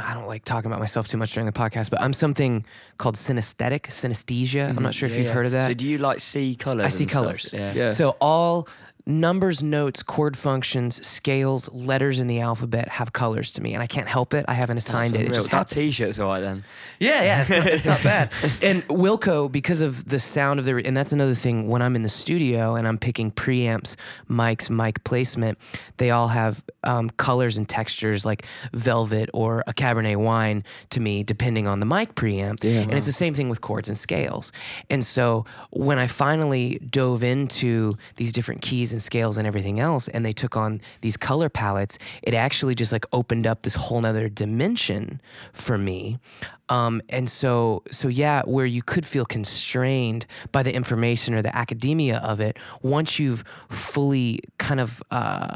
[0.00, 2.64] I don't like talking about myself too much during the podcast, but I'm something
[2.98, 4.64] called synesthetic, synesthesia.
[4.64, 4.84] I'm mm-hmm.
[4.84, 5.32] not sure if Yeah, you've yeah.
[5.32, 5.68] heard of that.
[5.68, 6.86] So do you like see colours?
[6.86, 7.50] I see colors.
[7.52, 7.72] Yeah.
[7.72, 7.88] Yeah.
[7.90, 8.68] So all
[9.06, 13.86] numbers, notes, chord functions, scales, letters in the alphabet have colors to me, and I
[13.86, 14.44] can't help it.
[14.48, 15.22] I haven't assigned it.
[15.22, 15.74] It just that happens.
[15.74, 16.64] T-shirt's alright then.
[16.98, 18.32] Yeah, yeah, it's not, it's not bad.
[18.62, 21.68] And Wilco, because of the sound of the, and that's another thing.
[21.68, 23.94] When I'm in the studio and I'm picking preamps,
[24.28, 25.58] mics, mic placement,
[25.98, 31.22] they all have um, colors and textures like velvet or a Cabernet wine to me,
[31.22, 32.64] depending on the mic preamp.
[32.64, 34.50] Yeah, and it's the same thing with chords and scales.
[34.90, 40.08] And so when I finally dove into these different keys and scales and everything else,
[40.08, 44.00] and they took on these color palettes, it actually just like opened up this whole
[44.00, 45.20] nother dimension
[45.52, 46.18] for me.
[46.68, 51.54] Um, and so, so yeah, where you could feel constrained by the information or the
[51.54, 55.54] academia of it, once you've fully kind of uh,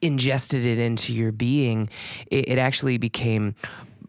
[0.00, 1.88] ingested it into your being,
[2.30, 3.54] it, it actually became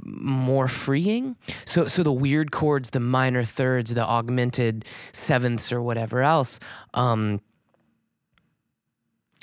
[0.07, 1.35] more freeing.
[1.65, 6.59] So so the weird chords, the minor thirds, the augmented sevenths or whatever else,
[6.93, 7.41] um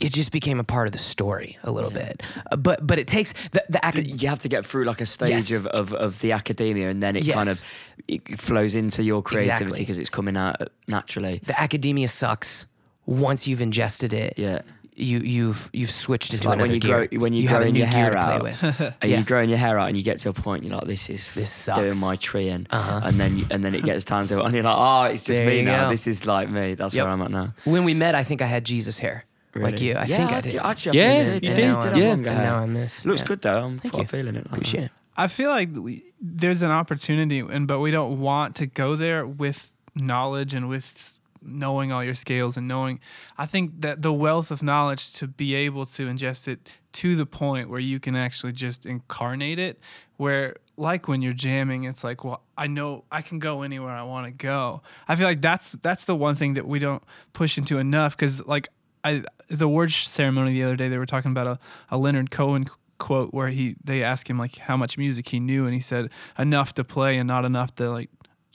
[0.02, 2.22] it just became a part of the story a little bit.
[2.50, 5.06] Uh, but but it takes the the acad- You have to get through like a
[5.06, 5.60] stage Yes.
[5.60, 7.62] of, of, of the academia, and then it kind of
[8.08, 9.78] it flows into your creativity Exactly.
[9.80, 10.56] because it's coming out
[10.88, 11.40] naturally.
[11.46, 12.66] the academia sucks
[13.06, 14.34] once you've ingested it.
[14.36, 14.60] Yeah.
[14.94, 17.06] You you've you've switched It's into like when you gear.
[17.08, 19.18] grow when you, you grow have a in new your hair out, and Yeah.
[19.18, 21.32] you growing your hair out, and you get to a point you're like, this is
[21.34, 22.00] This doing sucks.
[22.02, 23.00] my treeing, Uh-huh.
[23.02, 25.38] and then you, and then it gets time to, and you're like, oh, it's just
[25.40, 25.84] There me now.
[25.84, 25.90] go.
[25.90, 26.74] This is like me.
[26.74, 27.04] That's Yep.
[27.06, 27.54] where I'm at now.
[27.64, 29.94] When we met, I think I had Jesus hair, like you.
[29.94, 30.60] I Yeah, think I actually- did.
[30.62, 32.08] Actually, I Yeah, think you yeah, did, you now have I'm- yeah.
[32.08, 32.46] longer and hair.
[32.50, 33.04] now I'm this.
[33.06, 33.26] Looks yeah.
[33.28, 33.64] good though.
[33.64, 34.06] I'm, Thank I'm you.
[34.06, 34.44] feeling it.
[34.46, 34.52] like.
[34.52, 34.90] Appreciate it.
[35.16, 39.26] I feel like we, there's an opportunity, and but we don't want to go there
[39.26, 42.98] with knowledge and with knowing all your scales and knowing.
[43.36, 47.26] I think that the wealth of knowledge to be able to ingest it to the
[47.26, 49.78] point where you can actually just incarnate it,
[50.16, 54.04] where like when you're jamming, it's like, well, I know I can go anywhere I
[54.04, 54.80] want to go.
[55.08, 57.02] I feel like that's that's the one thing that we don't
[57.34, 58.68] push into enough because like
[59.04, 61.58] I the award ceremony the other day they were talking about a,
[61.90, 65.64] a Leonard Cohen quote where he they asked him like how much music he knew
[65.64, 68.10] and he said enough to play and not enough to like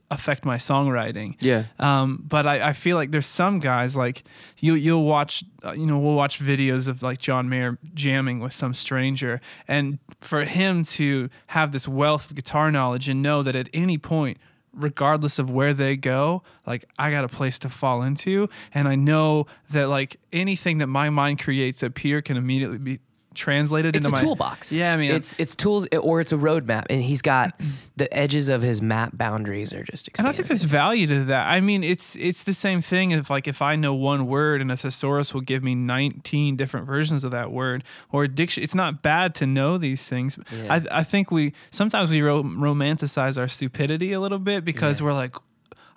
[0.09, 1.35] affect my songwriting.
[1.41, 1.65] Yeah.
[1.79, 4.23] Um, but I, I feel like there's some guys like
[4.59, 8.53] you you'll watch uh, you know we'll watch videos of like John Mayer jamming with
[8.53, 13.55] some stranger and for him to have this wealth of guitar knowledge and know that
[13.55, 14.37] at any point
[14.77, 18.49] regardless of where they go like I got a place to fall into.
[18.73, 22.99] And I know that like anything that my mind creates up here can immediately be
[23.37, 24.71] translated It's into my toolbox.
[24.73, 27.59] Yeah, I mean it's it's tools or it's a roadmap, and he's got
[27.95, 30.27] the edges of his map boundaries are just And.
[30.27, 31.47] I think there's value to that.
[31.47, 34.71] I mean, it's it's the same thing if like if I know one word and
[34.71, 38.63] a thesaurus will give me 19 different versions of that word or a diction.
[38.63, 40.37] It's not bad to know these things.
[40.51, 40.73] Yeah.
[40.75, 45.13] I I think we sometimes we ro- romanticize our stupidity a little bit because we're
[45.13, 45.35] like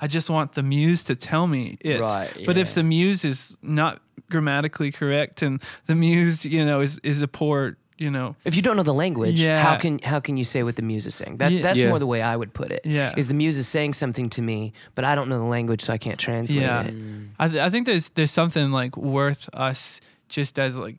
[0.01, 2.01] I just want the muse to tell me it.
[2.01, 6.99] Right, But if the muse is not grammatically correct and the muse, you know, is
[7.03, 9.63] is a poor, you know, if you don't know the language, Yeah.
[9.63, 11.37] how can how can you say what the muse is saying?
[11.39, 11.63] That Yeah.
[11.63, 11.89] that's Yeah.
[11.91, 12.81] more the way I would put it.
[12.85, 13.15] Yeah.
[13.17, 15.93] is the muse is saying something to me, but I don't know the language, so
[15.93, 16.95] I can't translate Yeah, it.
[17.39, 20.97] I, th- I think there's there's something like worth us just as like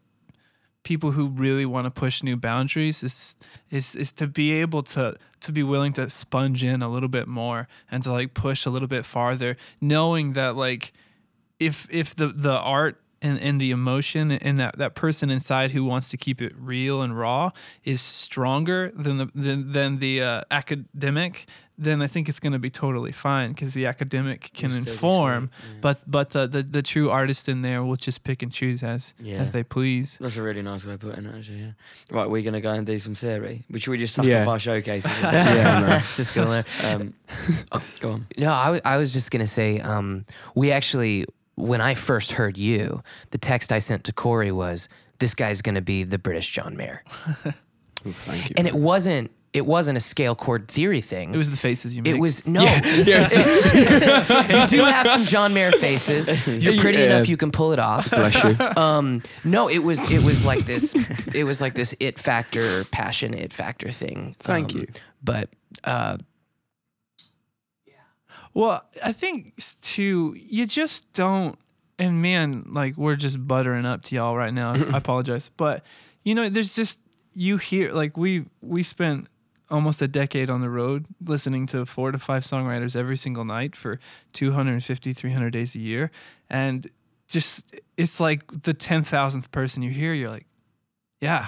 [0.84, 3.36] people who really want to push new boundaries is
[3.70, 7.28] is is to be able to to be willing to sponge in a little bit
[7.28, 10.94] more and to like push a little bit farther, knowing that like
[11.60, 15.84] if if the the art and, and the emotion and that, that person inside who
[15.84, 17.52] wants to keep it real and raw
[17.84, 21.46] is stronger than the than, than the uh, academic,
[21.84, 25.78] then I think it's going to be totally fine because the academic can inform, yeah.
[25.82, 29.14] but but the, the the true artist in there will just pick and choose as
[29.20, 29.42] Yeah.
[29.42, 30.18] as they please.
[30.22, 31.60] That's a really nice way of putting it, actually.
[31.60, 31.72] Yeah.
[32.12, 33.64] Right, we're gonna go and do some theory.
[33.70, 34.42] Which should we just suck Yeah.
[34.44, 35.12] off our showcases?
[35.22, 36.00] Yeah, no.
[36.16, 36.66] just gonna learn.
[36.86, 38.28] um, go on.
[38.38, 42.58] No, I, w- I was just gonna say, um, we actually, when I first heard
[42.58, 44.88] you, the text I sent to Corey was,
[45.20, 47.04] "This guy's gonna be the British John Mayer,"
[48.06, 48.56] Well, thank you.
[48.58, 49.32] and it wasn't.
[49.54, 51.34] It wasn't a scale chord theory thing.
[51.34, 52.16] It was the faces you make.
[52.16, 52.62] It was no.
[52.64, 56.48] you do have some John Mayer faces.
[56.64, 57.18] You're pretty Yeah.
[57.18, 58.10] enough; you can pull it off.
[58.10, 58.56] Bless you.
[58.82, 60.96] Um, no, it was it was like this.
[61.36, 64.36] It was like this it factor, passion it factor thing.
[64.40, 64.88] Thank Um, you.
[65.22, 65.50] But
[65.84, 66.18] uh,
[67.86, 67.94] yeah.
[68.54, 71.58] Well, I think too, you just don't.
[72.00, 74.74] And man, like we're just buttering up to y'all right now.
[74.74, 75.84] I apologize, but
[76.24, 77.00] you know, there's just
[77.34, 79.28] you hear like we we spent
[79.72, 83.76] almost a decade on the road listening to four to five songwriters every single night
[83.76, 84.00] for
[84.34, 86.12] 250 300 days a year
[86.50, 86.88] and
[87.28, 87.66] just
[87.98, 90.46] it's like the 10,000th person you hear you're like
[91.22, 91.48] yeah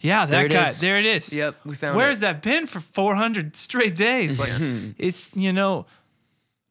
[0.00, 0.80] yeah that There guy is.
[0.80, 1.98] there it is yep, we found it.
[1.98, 2.20] Where's it.
[2.22, 4.38] that been for 400 straight days?
[4.38, 4.52] Like,
[4.98, 5.86] it's, you know,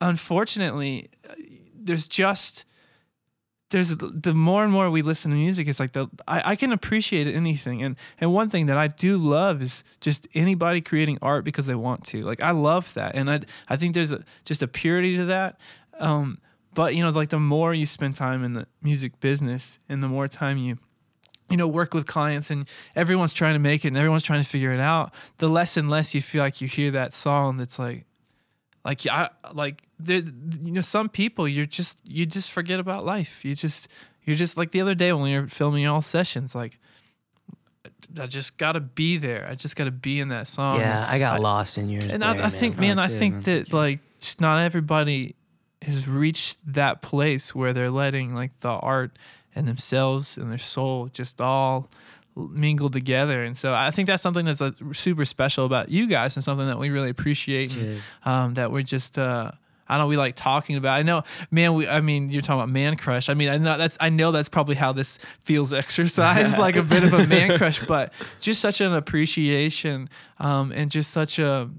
[0.02, 1.34] unfortunately, uh,
[1.76, 2.66] there's just,
[3.69, 6.71] there's the more and more we listen to music, it's like the, I, I can
[6.71, 7.84] appreciate anything.
[7.84, 11.75] And, and one thing that I do love is just anybody creating art because they
[11.75, 12.23] want to.
[12.23, 13.15] Like, I love that.
[13.15, 15.60] And I, I think there's a, just a purity to that.
[15.99, 16.39] Um,
[16.73, 20.08] but, you know, like the more you spend time in the music business and the
[20.08, 20.77] more time you,
[21.49, 24.49] you know, work with clients and everyone's trying to make it and everyone's trying to
[24.49, 27.77] figure it out, the less and less you feel like you hear that song that's
[27.77, 28.06] like,
[28.88, 30.21] like I like there,
[30.63, 33.43] you know, some people you're just you just forget about life.
[33.43, 33.89] You just
[34.23, 36.80] you're just like the other day when we were filming all sessions, like
[38.17, 39.45] I just gotta be there.
[39.50, 40.78] I just gotta be in that song.
[40.78, 42.10] Yeah, I got lost in yours.
[42.10, 45.36] And I, I think, man, I think that like just not everybody
[45.82, 49.19] has reached that place where they're letting like the art
[49.54, 51.89] and themselves and their soul just all
[52.38, 53.43] mingle together.
[53.43, 56.67] And so I think that's something that's uh, super special about you guys and something
[56.67, 57.76] that we really appreciate.
[57.76, 59.17] And, um, that we're just.
[59.17, 59.52] Uh,
[59.89, 60.97] I don't know we like talking about.
[60.97, 61.73] I know, man.
[61.73, 63.30] We, I mean, you're talking about man crush.
[63.30, 63.97] I mean, I know that's.
[64.00, 67.86] I know that's probably how this feels Exercise like a bit of a man crush,
[67.86, 71.69] but just such an appreciation, um, and just such a.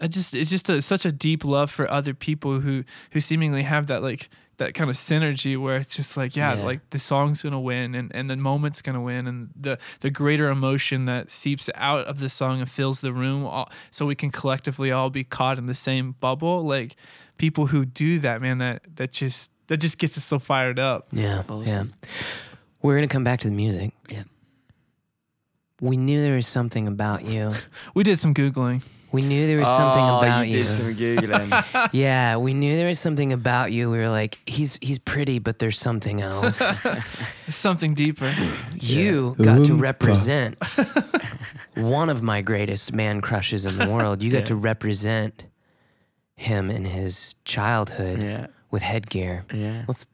[0.00, 3.62] I just it's just a, such a deep love for other people who who seemingly
[3.62, 4.28] have that like
[4.58, 6.64] that kind of synergy where it's just like yeah, Yeah.
[6.64, 10.48] like the song's gonna win and, and the moment's gonna win and the the greater
[10.48, 14.30] emotion that seeps out of the song and fills the room all, so we can
[14.30, 16.96] collectively all be caught in the same bubble like
[17.38, 21.08] people who do that man that that just that just gets us so fired up
[21.12, 21.92] Yeah, Awesome.
[22.02, 22.08] yeah.
[22.82, 23.92] We're gonna come back to the music.
[24.10, 24.24] Yeah.
[25.80, 27.50] We knew there was something about you.
[27.94, 28.82] we did some googling
[29.14, 30.64] We knew there was something oh, about you you.
[30.64, 31.88] did some googling.
[31.92, 33.88] yeah, we knew there was something about you.
[33.88, 36.60] We were like, he's he's pretty, but there's something else.
[37.48, 38.34] something deeper
[38.80, 40.56] you got to represent
[41.76, 44.20] one of my greatest man crushes in the world.
[44.20, 45.44] You got to represent
[46.34, 48.46] him in his childhood yeah.
[48.74, 49.44] With headgear.
[49.54, 49.84] Yeah.
[49.88, 50.08] Let's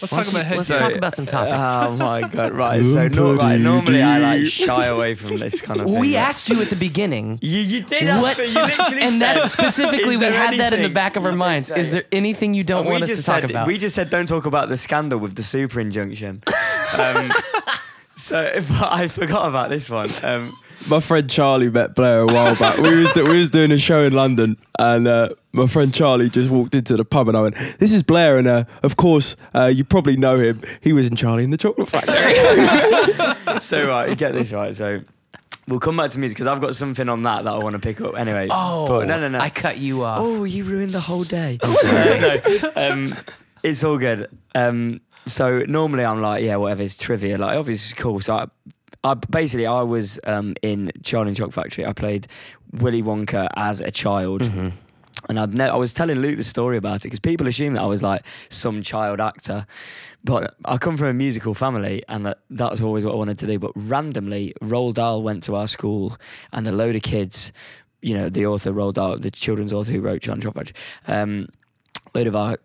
[0.00, 0.88] Let's talk about you- let's headgear.
[0.88, 1.68] talk about some topics.
[1.68, 2.52] Oh my god!
[2.64, 2.82] Right.
[2.84, 6.00] So no, right, normally I like shy away from this kind of thing.
[6.00, 7.38] we asked you at the beginning.
[7.52, 8.38] You, you did ask What?
[8.38, 8.46] me.
[8.46, 11.32] You literally And said, that's specifically, we there had that in the back of our
[11.32, 11.68] minds.
[11.68, 13.66] can Is there anything you don't And want us just to talk about?
[13.66, 16.42] We just said don't talk about the scandal with the super injunction.
[16.98, 17.30] Um,
[18.16, 20.08] so but I forgot about this one.
[20.22, 20.56] Um,
[20.88, 22.78] My friend Charlie met Blair a while back.
[22.78, 26.28] We was, do- we was doing a show in London, and uh, my friend Charlie
[26.30, 29.36] just walked into the pub, and I went, "This is Blair," and uh, of course,
[29.54, 30.62] uh, you probably know him.
[30.80, 33.60] He was in Charlie and the Chocolate Factory.
[33.60, 34.76] so right, you get this right.
[34.76, 35.00] So
[35.66, 37.80] we'll come back to music because I've got something on that that I want to
[37.80, 38.16] pick up.
[38.16, 38.48] Anyway.
[38.50, 39.38] oh, but no, no, no.
[39.38, 40.20] I cut you off.
[40.22, 41.58] Oh, you ruined the whole day.
[41.84, 42.40] no,
[42.76, 43.14] um,
[43.62, 44.28] it's all good.
[44.54, 47.36] Um, so normally I'm like, yeah, whatever, it's trivia.
[47.38, 48.20] Like, obviously, it's cool.
[48.20, 48.46] So I,
[49.06, 51.86] I basically I was um, in Charlie and Chocolate Factory.
[51.86, 52.26] I played
[52.72, 54.42] Willy Wonka as a child.
[55.28, 57.82] And I'd ne- I was telling Luke the story about it because people assume that
[57.82, 59.66] I was like some child actor,
[60.22, 63.38] but I come from a musical family, and that that was always what I wanted
[63.38, 63.58] to do.
[63.58, 66.16] But randomly, Roald Dahl went to our school,
[66.52, 67.52] and a load of kids,
[68.02, 70.74] you know, the author Roald Dahl, the children's author who wrote Chocolate Factory,
[71.08, 71.48] um,
[72.14, 72.58] a load of our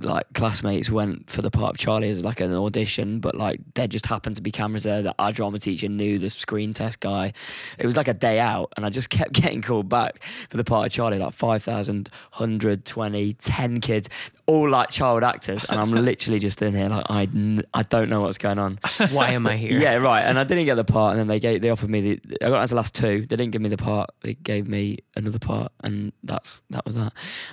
[0.00, 3.86] like classmates went for the part of Charlie as like an audition, but like there
[3.86, 7.32] just happened to be cameras there that our drama teacher knew the screen test guy.
[7.78, 10.64] It was like a day out, and I just kept getting called back for the
[10.64, 14.08] part of Charlie, like 5,000, 120, 10 kids,
[14.46, 18.08] all like child actors, and I'm literally just in here like I, n- I don't
[18.08, 18.78] know what's going on.
[19.10, 19.78] Why am I here?
[19.78, 20.22] Yeah, right.
[20.22, 22.20] And I didn't get the part, and then they gave they offered me the.
[22.44, 23.20] I got as the last two.
[23.20, 24.10] They didn't give me the part.
[24.20, 27.12] They gave me another part, and that's that was that.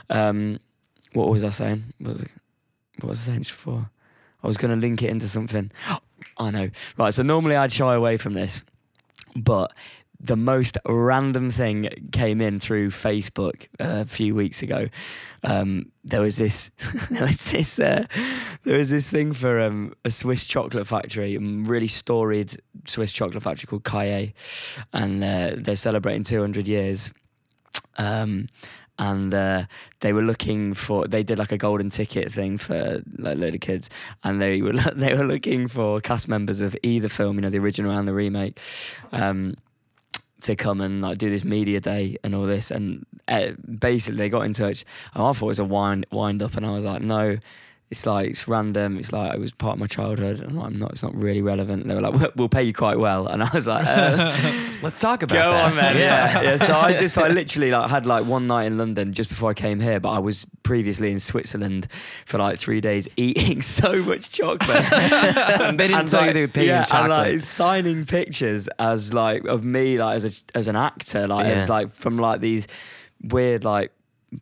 [0.10, 0.60] Um,
[1.14, 1.84] what was I saying?
[2.00, 2.26] What was,
[3.02, 3.90] what was I saying before?
[4.44, 5.72] I was going to link it into something.
[6.38, 6.70] I know.
[6.98, 7.14] Right.
[7.14, 8.64] So normally I'd shy away from this,
[9.36, 9.74] but
[10.22, 14.88] the most random thing came in through Facebook uh, a few weeks ago.
[15.44, 16.72] Um, there was this,
[17.12, 18.06] there was this, uh,
[18.64, 23.44] there was this thing for um, a Swiss chocolate factory, a really storied Swiss chocolate
[23.44, 24.32] factory called Cailler,
[24.92, 27.14] and uh, they're celebrating 200 years.
[27.98, 28.48] Um,
[29.00, 29.64] and uh,
[30.02, 33.56] they were looking for they did like a golden ticket thing for like a load
[33.56, 33.90] of kids
[34.24, 37.58] and they were they were looking for cast members of either film you know the
[37.58, 38.60] original and the remake
[39.14, 39.56] um,
[40.42, 44.30] to come and like do this media day and all this and uh, basically they
[44.30, 46.86] got in touch and I thought it was a wind wind up and I was
[46.86, 47.38] like no
[47.92, 50.92] it's like it's random it's like it was part of my childhood and I'm not
[50.92, 53.50] it's not really relevant they were like we'll, we'll pay you quite well and I
[53.52, 54.38] was like uh,
[54.82, 55.40] Let's talk about it.
[55.42, 55.66] Go that.
[55.72, 55.98] on, man.
[55.98, 56.42] Yeah.
[56.42, 56.58] yeah.
[56.58, 59.54] So I just, I literally like had like one night in London just before I
[59.54, 61.88] came here, but I was previously in Switzerland
[62.26, 64.86] for like three days eating so much chocolate.
[64.90, 69.14] They didn't tell you they would pay you in yeah, And like signing pictures as
[69.14, 71.54] like of me like as a as an actor, like Yeah.
[71.54, 72.66] as like from like these
[73.22, 73.92] weird like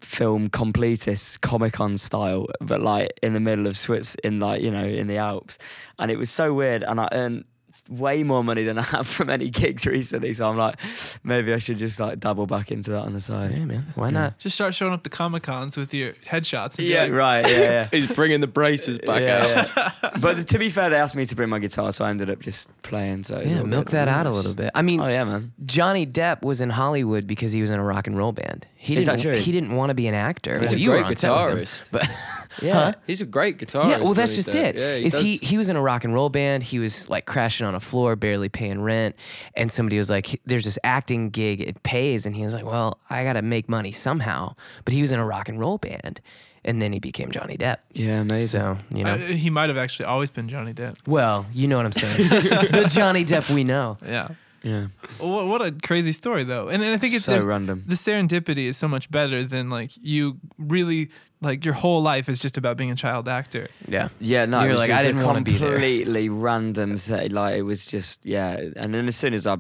[0.01, 4.71] film completists comic con style but like in the middle of Swiss in like you
[4.71, 5.57] know in the Alps
[5.99, 7.45] and it was so weird and I earned
[7.89, 10.77] way more money than I have from any gigs recently so I'm like
[11.23, 13.85] maybe I should just like double back into that on the side Yeah, man.
[13.95, 14.39] Why not?
[14.39, 16.79] Just start showing up to Comic Cons with your headshots.
[16.79, 17.03] and Yeah.
[17.03, 19.47] like, right yeah yeah He's bringing the braces back out.
[19.47, 20.09] yeah, yeah.
[20.19, 22.39] but to be fair they asked me to bring my guitar so I ended up
[22.39, 23.93] just playing so it's Yeah, milk good.
[23.93, 24.71] that out a little bit.
[24.75, 27.83] I mean, oh yeah man Johnny Depp was in Hollywood because he was in a
[27.83, 28.65] rock and roll band.
[28.80, 29.17] He Is didn't.
[29.17, 29.38] that true?
[29.39, 30.59] He didn't want to be an actor.
[30.59, 31.91] He's Well, a you were great on set with him, guitarist.
[31.91, 32.09] but
[32.61, 33.89] yeah He's a great guitarist.
[33.89, 34.63] yeah, well, that's Johnny just Depp.
[34.63, 34.75] it.
[34.75, 35.38] Yeah, Is he?
[35.39, 36.63] does- He was in a rock and roll band.
[36.63, 39.15] He was like crashing on a floor, barely paying rent,
[39.55, 41.61] and somebody was like, "There's this acting gig.
[41.61, 44.53] It pays," and he was like, "Well, I got to make money somehow."
[44.86, 46.21] But he was in a rock and roll band,
[46.63, 47.78] and then he became Johnny Depp.
[47.93, 50.97] yeah amazing So you know, he might have actually always been Johnny Depp.
[51.07, 52.17] well, you know what I'm saying.
[52.30, 53.97] the Johnny Depp we know.
[54.05, 54.30] Yeah.
[54.68, 54.88] Yeah
[55.20, 56.68] Well, What, what a crazy story, though.
[56.68, 59.91] And, and I think it's so random the serendipity is so much better than like
[60.01, 61.09] you really
[61.39, 63.68] like your whole life is just about being a child actor.
[63.88, 64.09] Yeah.
[64.20, 65.72] Yeah, no, You're it was like, just I didn't a wanna be there.
[65.74, 67.32] completely random thing.
[67.32, 68.59] Like it was just, yeah.
[68.76, 69.57] And then as soon as I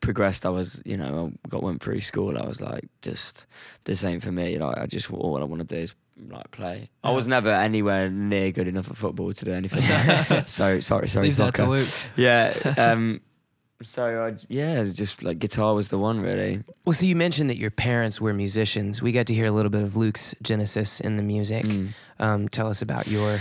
[0.00, 2.38] progressed, I was, you know, I got went through school.
[2.38, 3.46] I was like, just
[3.84, 4.58] this ain't for me.
[4.58, 5.94] Like I just all I want to do is
[6.30, 6.90] like play.
[7.02, 9.82] I was never anywhere near good enough at football to do anything.
[10.46, 11.82] so sorry, sorry, Leave soccer.
[12.16, 12.74] Yeah.
[12.78, 13.20] Um.
[13.82, 16.62] So I, yeah, it's just like guitar was the one really.
[16.84, 19.02] Well, so you mentioned that your parents were musicians.
[19.02, 21.64] We got to hear a little bit of Luke's genesis in the music.
[21.64, 21.88] Mm.
[22.18, 23.38] Um, tell us about your.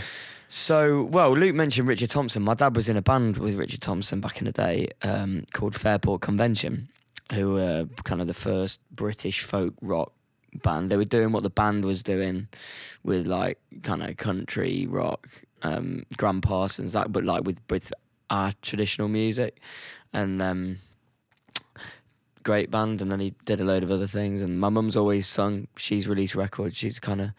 [0.50, 2.44] So, well, Luke mentioned Richard Thompson.
[2.44, 5.74] My dad was in a band with Richard Thompson back in the day um, called
[5.74, 6.90] Fairport Convention,
[7.34, 10.12] who were kind of the first British folk rock
[10.54, 10.90] band.
[10.90, 12.48] They were doing what the band was doing
[13.04, 15.30] with like kind of country rock,
[15.64, 17.92] um, Gram Parsons, that, but like with with
[18.30, 19.60] our traditional music.
[20.16, 20.78] And um,
[22.44, 24.42] great band, and then he did a load of other things.
[24.42, 25.68] And my mum's always sung.
[25.76, 26.78] She's released records.
[26.78, 27.32] She's kind of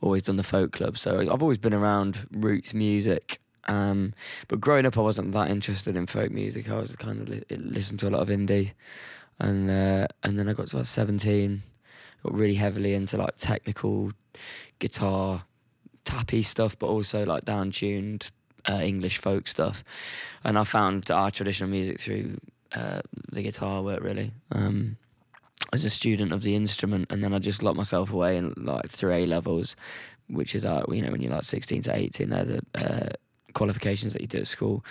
[0.00, 0.98] always done the folk club.
[0.98, 3.40] So I've always been around roots music.
[3.68, 4.12] Um,
[4.48, 6.68] but growing up, I wasn't that interested in folk music.
[6.68, 8.72] I was kind of li- listened to a lot of indie,
[9.38, 11.62] and uh, and then I got to about seventeen,
[12.22, 14.12] got really heavily into like technical
[14.78, 15.44] guitar,
[16.04, 18.30] tappy stuff, but also like down tuned
[18.68, 19.84] uh, English folk stuff.
[20.44, 22.38] And I found our traditional music through
[22.74, 23.00] uh,
[23.32, 24.32] the guitar work really.
[24.52, 24.96] Um,
[25.72, 28.88] as a student of the instrument, and then I just locked myself away in like
[28.88, 29.74] through A levels,
[30.28, 33.08] which is uh, you know when you're like 16 to 18, they're the uh,
[33.52, 34.84] qualifications that you do at school.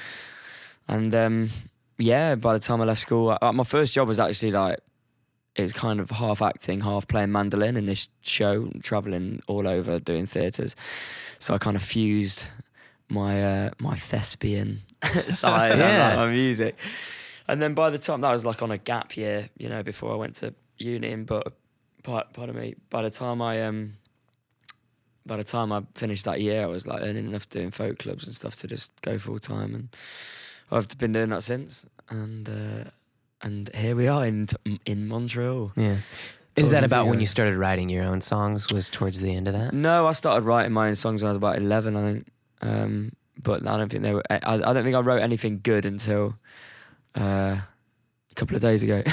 [0.87, 1.49] And um,
[1.97, 4.79] yeah, by the time I left school, I, my first job was actually like
[5.55, 9.99] it was kind of half acting, half playing mandolin in this show, traveling all over
[9.99, 10.75] doing theatres.
[11.39, 12.49] So I kind of fused
[13.09, 14.79] my uh, my thespian
[15.29, 16.07] side and Yeah.
[16.09, 16.75] like, my music.
[17.47, 20.11] And then by the time that was like on a gap year, you know, before
[20.11, 21.15] I went to uni.
[21.17, 21.53] But
[22.03, 23.93] part, pardon me, by the time I um,
[25.25, 28.25] by the time I finished that year, I was like earning enough doing folk clubs
[28.25, 29.89] and stuff to just go full time, and
[30.71, 31.85] I've been doing that since.
[32.09, 32.89] And uh,
[33.41, 34.47] and here we are in
[34.85, 35.71] in Montreal.
[35.75, 35.97] Yeah.
[36.55, 38.71] Is that about when you started writing your own songs?
[38.71, 39.73] Was towards the end of that?
[39.73, 42.27] No, I started writing my own songs when I was about eleven, I think.
[42.61, 44.23] Um, but I don't think they were.
[44.29, 46.35] I, I don't think I wrote anything good until
[47.15, 49.03] uh, a couple of days ago.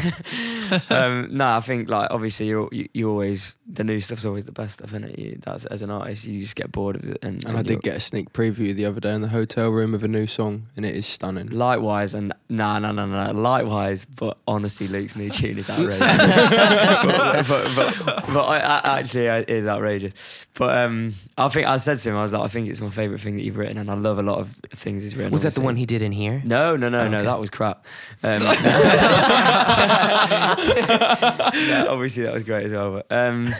[0.91, 4.53] um, no, I think like obviously you you you always the new stuff's always the
[4.53, 5.43] best stuff, isn't it?
[5.43, 7.19] That's as an artist, you just get bored of it.
[7.23, 9.95] And, And I did get a sneak preview the other day in the hotel room
[9.95, 11.49] of a new song, and it is stunning.
[11.51, 13.33] Likewise, and no, no, no, no.
[13.33, 15.99] Likewise, but honestly, Luke's new tune is outrageous.
[16.01, 17.73] but, but,
[18.05, 20.13] but, but I, I, actually, it is outrageous.
[20.55, 22.91] But um, I think I said to him, I was like, I think it's my
[22.91, 25.33] favorite thing that you've written, and I love a lot of things he's written.
[25.33, 26.43] Was that the one he did in here?
[26.45, 27.25] No, no, no, Oh, no.
[27.25, 27.87] That was crap.
[28.23, 28.41] Um,
[31.69, 32.93] no, obviously, that was great as well.
[32.93, 33.55] But um,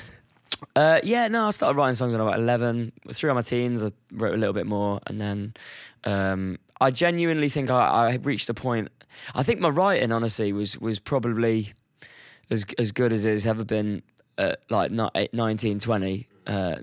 [0.77, 2.93] uh, yeah, no, I started writing songs when I was about eleven.
[3.13, 5.55] Through my teens, I wrote a little bit more, and then
[6.05, 8.89] um, I genuinely think I, I reached a point.
[9.35, 11.73] I think my writing, honestly, was was probably
[12.51, 14.03] as as good as it's ever been.
[14.39, 16.27] At like not nineteen twenty.
[16.47, 16.77] Uh,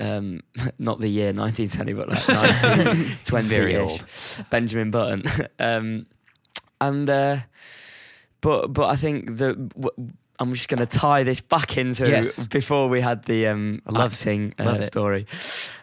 [0.00, 0.40] um,
[0.78, 4.04] not the year 1920, but like 1920 very old.
[4.50, 5.22] Benjamin Button.
[5.58, 6.06] um,
[6.80, 7.36] and uh,
[8.40, 10.08] but but I think that w-
[10.40, 12.46] I'm just going to tie this back into Yes.
[12.48, 14.16] before we had the um, I love it.
[14.16, 15.26] acting Love uh, story.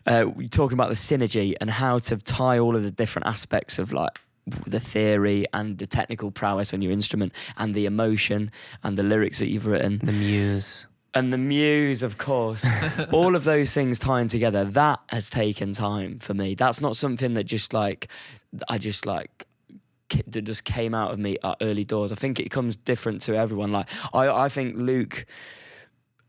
[0.06, 3.94] Uh, talking about the synergy and how to tie all of the different aspects of
[3.94, 4.20] like
[4.68, 8.52] the theory and the technical prowess on your instrument and the emotion
[8.84, 10.86] and the lyrics that you've written The muse.
[11.14, 12.66] and the muse, of course.
[13.12, 16.56] all of those things tying together, that has taken time for me.
[16.56, 18.08] That's not something that just like
[18.68, 19.46] I just like
[20.28, 22.12] that just came out of me at early doors.
[22.12, 23.72] I think it comes different to everyone.
[23.72, 25.26] Like I, I think Luke,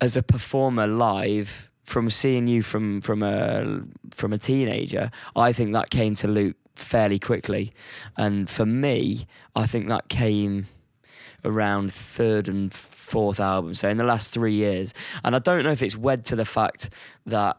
[0.00, 5.72] as a performer live, from seeing you from from a from a teenager, I think
[5.72, 7.72] that came to Luke fairly quickly,
[8.16, 10.66] and for me, I think that came
[11.44, 14.94] around third and fourth album, so in the last three years.
[15.24, 16.90] And I don't know if it's wed to the fact
[17.26, 17.58] that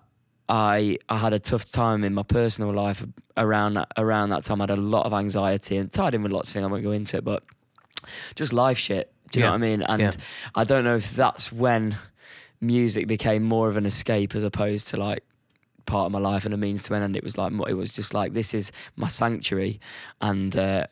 [0.50, 3.06] I I had a tough time in my personal life
[3.38, 4.62] around that, around that time.
[4.62, 6.66] I had a lot of anxiety and tied in with lots of things.
[6.66, 7.44] I won't go into it, but
[8.36, 9.12] just life shit.
[9.32, 9.82] Do you know what I mean?
[9.82, 10.12] And Yeah.
[10.54, 11.96] I don't know if that's when
[12.62, 15.24] music became more of an escape as opposed to like
[15.86, 17.16] part of my life and a means to an end.
[17.16, 19.80] It was like it was just like this is my sanctuary,
[20.22, 20.88] and uh,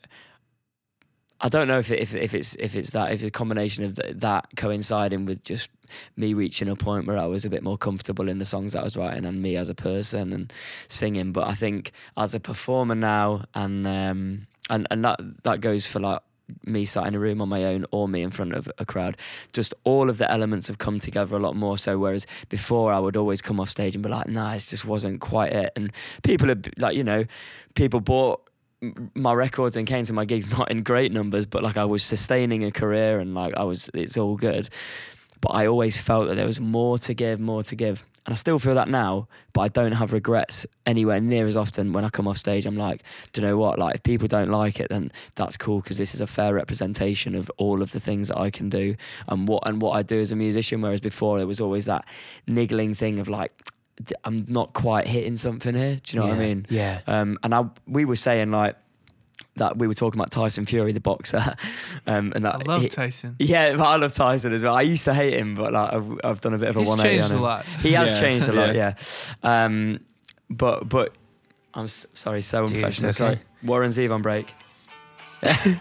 [1.42, 3.84] I don't know if it, if if it's if it's that if it's a combination
[3.84, 5.70] of th- that coinciding with just
[6.16, 8.82] me reaching a point where I was a bit more comfortable in the songs that
[8.82, 10.54] I was writing and me as a person and
[10.88, 11.32] singing.
[11.32, 16.00] But I think as a performer now, and um, and and that that goes for
[16.00, 16.22] like
[16.66, 19.18] me sat in a room on my own or me in front of a crowd.
[19.54, 21.78] Just all of the elements have come together a lot more.
[21.78, 24.86] So whereas before I would always come off stage and be like, nah, it just
[24.86, 25.72] wasn't quite it.
[25.76, 25.92] And
[26.24, 27.26] people are like, you know,
[27.74, 28.42] people bought
[29.16, 32.04] my records and came to my gigs not in great numbers, but like I was
[32.04, 34.70] sustaining a career and like I was, it's all good.
[35.40, 38.06] But I always felt that there was more to give, more to give.
[38.28, 41.92] And I still feel that now, but I don't have regrets anywhere near as often
[41.92, 42.68] when I come off stage.
[42.68, 43.02] I'm like,
[43.34, 43.80] do you know what?
[43.80, 47.34] Like, if people don't like it, then that's cool because this is a fair representation
[47.34, 48.96] of all of the things that I can do
[49.28, 50.82] and what and what I do as a musician.
[50.82, 52.06] Whereas before, there was always that
[52.46, 53.52] niggling thing of like,
[54.24, 55.98] I'm not quite hitting something here.
[56.04, 56.66] Do you know what I mean?
[56.70, 57.02] yeah.
[57.08, 58.76] Um, and I, we were saying like
[59.58, 61.56] that we were talking about Tyson Fury, the boxer,
[62.08, 63.36] um, and that I love he- Tyson.
[63.40, 64.76] yeah, but I love Tyson as well.
[64.76, 66.98] I used to hate him, but like I've, I've done a bit of a one.
[66.98, 67.42] He's 180 changed on a him.
[67.44, 67.66] lot.
[67.82, 68.20] He has Yeah.
[68.20, 68.94] changed a lot, Yeah.
[69.44, 69.66] yeah.
[69.66, 70.00] Um,
[70.50, 71.14] but but
[71.74, 73.10] I'm s- sorry, so Dude, unprofessional.
[73.10, 73.16] okay.
[73.18, 74.54] Sorry, Warren's Eve on break.
[75.44, 75.80] um,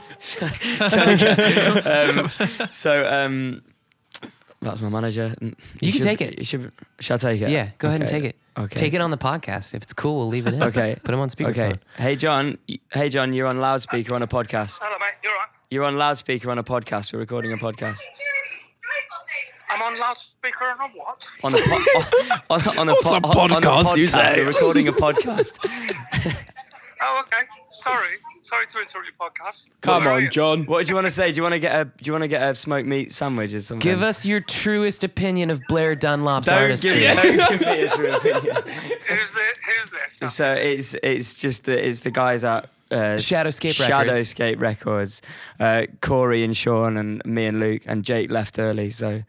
[2.70, 3.62] so um,
[4.60, 5.34] that's my manager.
[5.40, 6.38] You, can should- take it.
[6.38, 6.72] You should.
[7.00, 7.50] Shall I take it?
[7.50, 8.36] Yeah, go ahead and take it.
[8.58, 8.74] Okay.
[8.76, 9.74] Take it on the podcast.
[9.74, 10.62] If it's cool, we'll leave it in.
[10.62, 10.96] Okay.
[11.02, 11.50] Put him on speakerphone.
[11.50, 11.78] Okay.
[11.96, 12.58] Hey John.
[12.92, 13.32] Hey John.
[13.32, 14.78] You're on loudspeaker on a podcast.
[14.82, 15.14] Hello, mate.
[15.22, 15.48] You're right.
[15.70, 17.12] You're on loudspeaker on a podcast.
[17.12, 18.00] We're recording a podcast.
[19.70, 21.30] I'm on loudspeaker and on what?
[21.44, 24.40] On a, po- on, on, on a, po- a on- on a podcast, you say?
[24.40, 25.54] We're recording a podcast.
[27.02, 27.46] Oh, okay.
[27.68, 28.16] Sorry.
[28.40, 29.70] Sorry to interrupt your podcast.
[29.80, 30.28] Come Where on, you?
[30.30, 30.64] John.
[30.66, 31.30] What do you want to say?
[31.32, 33.54] Do you want to get a Do you want to get a smoked meat sandwich
[33.54, 33.80] or something?
[33.90, 36.92] Give us your truest opinion of Blair Dunlop's Don't artistry.
[37.00, 38.56] give, don't give me a true opinion.
[39.08, 39.90] Who's the, Who's
[40.20, 40.34] this?
[40.34, 44.34] So it's it's just the it's the guys at uh, Shadowscape Records.
[44.34, 45.22] Shadowscape Records.
[45.58, 49.22] Uh, Corey and Sean and me and Luke and Jake left early, so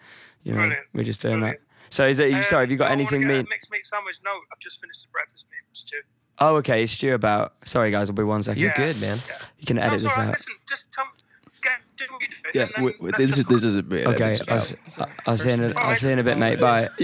[0.44, 0.86] you know Brilliant.
[0.94, 1.60] we're just doing Brilliant.
[1.60, 1.94] that.
[1.94, 2.34] So is it?
[2.34, 3.48] Um, sorry, have you got I wanna anything get a mean?
[3.50, 4.18] Mixed meat sandwich?
[4.26, 5.98] No, I've just finished the breakfast meat stew.
[6.42, 6.84] Oh, okay.
[6.84, 7.54] It's Stu about.
[7.66, 8.10] Sorry, guys.
[8.10, 8.60] I'll be one second.
[8.62, 9.18] You're good, man.
[9.60, 10.28] You can No, edit it's this all right.
[10.30, 10.34] out.
[10.34, 11.06] Listen, just tell
[11.62, 12.36] get do what you do.
[12.60, 14.08] Yeah, and then w- w- let's this is just- this is a bit.
[14.08, 14.74] Okay, I'll, s-
[15.28, 16.60] I'll see you in a, I'll see you in a bit, mate.
[16.60, 16.86] Bye.
[16.86, 16.90] Are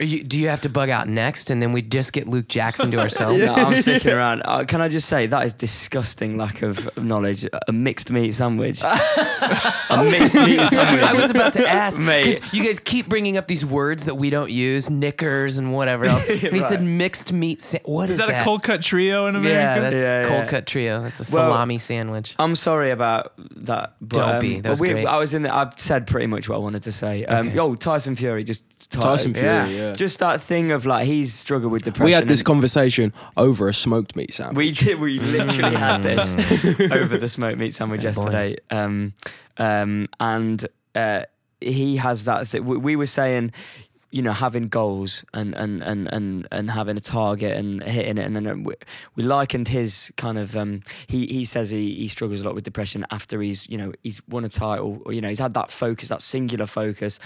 [0.00, 2.90] you, do you have to bug out next, and then we just get Luke Jackson
[2.92, 3.38] to ourselves?
[3.44, 4.42] No, I'm sticking around.
[4.44, 7.46] Uh, can I just say that is disgusting lack of knowledge.
[7.68, 8.82] A mixed meat sandwich.
[8.84, 11.04] a mixed meat sandwich.
[11.04, 12.40] I was about to ask Mate.
[12.52, 16.28] you guys keep bringing up these words that we don't use, knickers and whatever else.
[16.28, 17.60] And he said mixed meat.
[17.60, 19.80] Sa- what Is is, that, a cold cut trio in America?
[19.82, 20.46] Yeah, that's Yeah, cold yeah.
[20.48, 21.02] cut trio.
[21.02, 22.34] That's a Well, salami sandwich.
[22.38, 23.94] I'm sorry about that.
[24.00, 24.54] But, Don't um, be.
[24.56, 25.06] That but was we, great.
[25.06, 25.42] I was in.
[25.42, 27.24] The, I've said pretty much what I wanted to say.
[27.24, 27.56] Um, Okay.
[27.56, 28.62] Yo, Tyson Fury just.
[28.88, 29.46] Ty- Tyson Fury.
[29.46, 29.66] Yeah.
[29.66, 29.92] Yeah.
[29.92, 32.04] Just that thing of like he's struggled with depression.
[32.06, 34.56] We had this and- conversation over a smoked meat sandwich.
[34.56, 34.98] We did.
[35.00, 36.92] We literally had this Mm.
[37.02, 38.56] over the smoked meat sandwich Yeah, yesterday.
[38.70, 39.12] Um,
[39.58, 41.24] um, and uh,
[41.60, 42.48] he has that.
[42.48, 43.52] Th- we, we were saying,
[44.10, 48.26] you know, having goals and and and and and having a target and hitting it,
[48.26, 48.74] and then we,
[49.14, 50.56] we likened his kind of.
[50.56, 53.92] Um, he he says he he struggles a lot with depression after he's you know
[54.02, 55.00] he's won a title.
[55.04, 57.20] Or, you know, he's had that focus, that singular focus.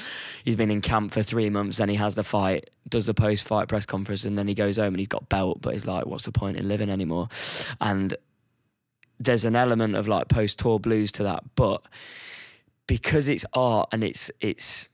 [0.44, 3.44] He's been in camp for three months, then he has the fight, does the post
[3.44, 6.06] fight press conference, and then he goes home and he's got belt, but he's like,
[6.06, 7.28] what's the point in living anymore?
[7.80, 8.14] And
[9.18, 11.82] there's an element of like post tour blues to that, but
[12.86, 14.88] because it's art and it's it's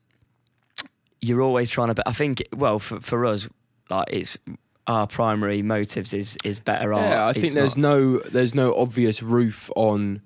[1.21, 2.07] you're always trying to.
[2.09, 3.47] I think well for for us,
[3.89, 4.37] like it's
[4.87, 7.03] our primary motives is is better art.
[7.03, 10.21] yeah, I think there's not- no there's no obvious roof on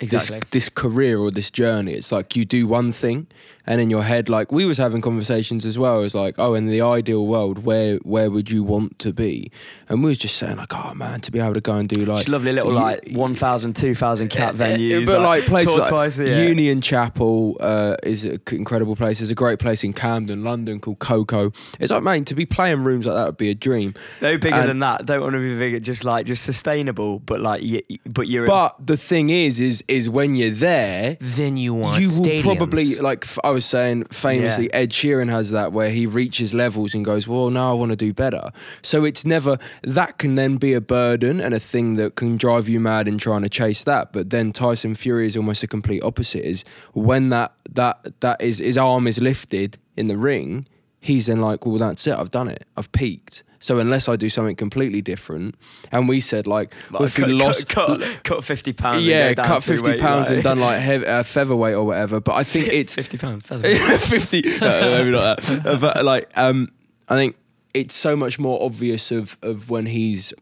[0.00, 0.40] exactly.
[0.40, 1.92] this this career or this journey.
[1.94, 3.26] It's like you do one thing,
[3.66, 6.02] and in your head, like we was having conversations as well.
[6.02, 9.50] It's like, oh, in the ideal world, where where would you want to be?
[9.88, 12.04] And we was just saying like, oh man, to be able to go and do
[12.04, 15.06] like lovely little you- like 1,000, 2,000 cap venues.
[15.06, 16.44] but like, places tour like twice a year.
[16.48, 19.18] Union Chapel uh, is an incredible place.
[19.18, 21.76] There's a great place in Camden, London called KOKO.
[21.80, 23.94] It's like, man, to be playing rooms like that would be a dream.
[24.20, 25.06] No bigger And- than that.
[25.06, 25.80] Don't want to be bigger.
[25.80, 28.46] Just like just sustainable, but like you, but you're.
[28.46, 32.42] But the thing is, is is when you're there, Then you want you will stadiums.
[32.42, 34.76] probably like I was saying famously Yeah.
[34.76, 37.96] Ed Sheeran has that where he reaches levels and goes well now I want to
[37.96, 38.50] do better
[38.82, 42.68] so it's never that can then be a burden and a thing that can drive
[42.68, 46.02] you mad in trying to chase that but then Tyson Fury is almost the complete
[46.02, 50.66] opposite is when that that that is his arm is lifted in the ring
[51.00, 54.28] he's then like well that's it I've done it I've peaked so unless I do
[54.28, 55.54] something completely different
[55.92, 59.04] and we said like, well, if cut, we lost cut, cut, cut fifty pounds.
[59.04, 62.20] yeah, cut fifty pounds and done like heav- uh, featherweight or whatever.
[62.20, 63.46] But I think it's fifty pounds.
[64.08, 64.42] fifty.
[64.60, 65.66] No, maybe not that.
[65.66, 66.68] Uh, But like, um,
[67.08, 67.36] I think
[67.74, 70.32] it's so much more obvious of of when he's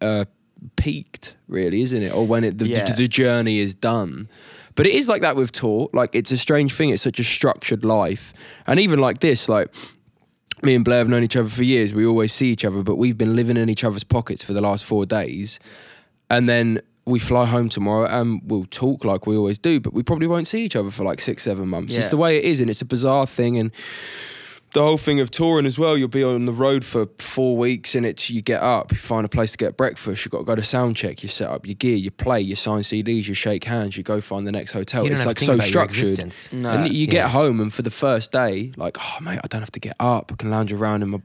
[0.00, 0.24] uh,
[0.76, 2.12] peaked, really, isn't it?
[2.12, 2.84] Or when it the, Yeah.
[2.84, 4.28] the, the journey is done.
[4.76, 5.88] But it is like that with tour.
[5.92, 6.90] Like it's a strange thing.
[6.90, 8.34] It's such a structured life,
[8.66, 9.72] and even like this, like
[10.64, 11.94] me and Blair have known each other for years.
[11.94, 14.60] We always see each other, but we've been living in each other's pockets for the
[14.60, 15.58] last four days.
[16.30, 20.02] And then we fly home tomorrow and we'll talk like we always do, but we
[20.02, 21.94] probably won't see each other for like six, seven months.
[22.00, 23.58] It's the way it is, and it's a bizarre thing.
[23.58, 23.70] And
[24.74, 27.94] the whole thing of touring as well, you'll be on the road for four weeks
[27.94, 30.44] and it's you get up, you find a place to get breakfast, you've got to
[30.44, 33.34] go to sound check, you set up your gear, you play, you sign CDs, you
[33.34, 35.06] shake hands, you go find the next hotel.
[35.06, 36.18] It's like so structured.
[36.52, 36.70] No.
[36.70, 37.10] And you Yeah.
[37.12, 39.94] get home, and for the first day, like, oh mate, I don't have to get
[40.00, 40.30] up.
[40.32, 41.18] I can lounge around in my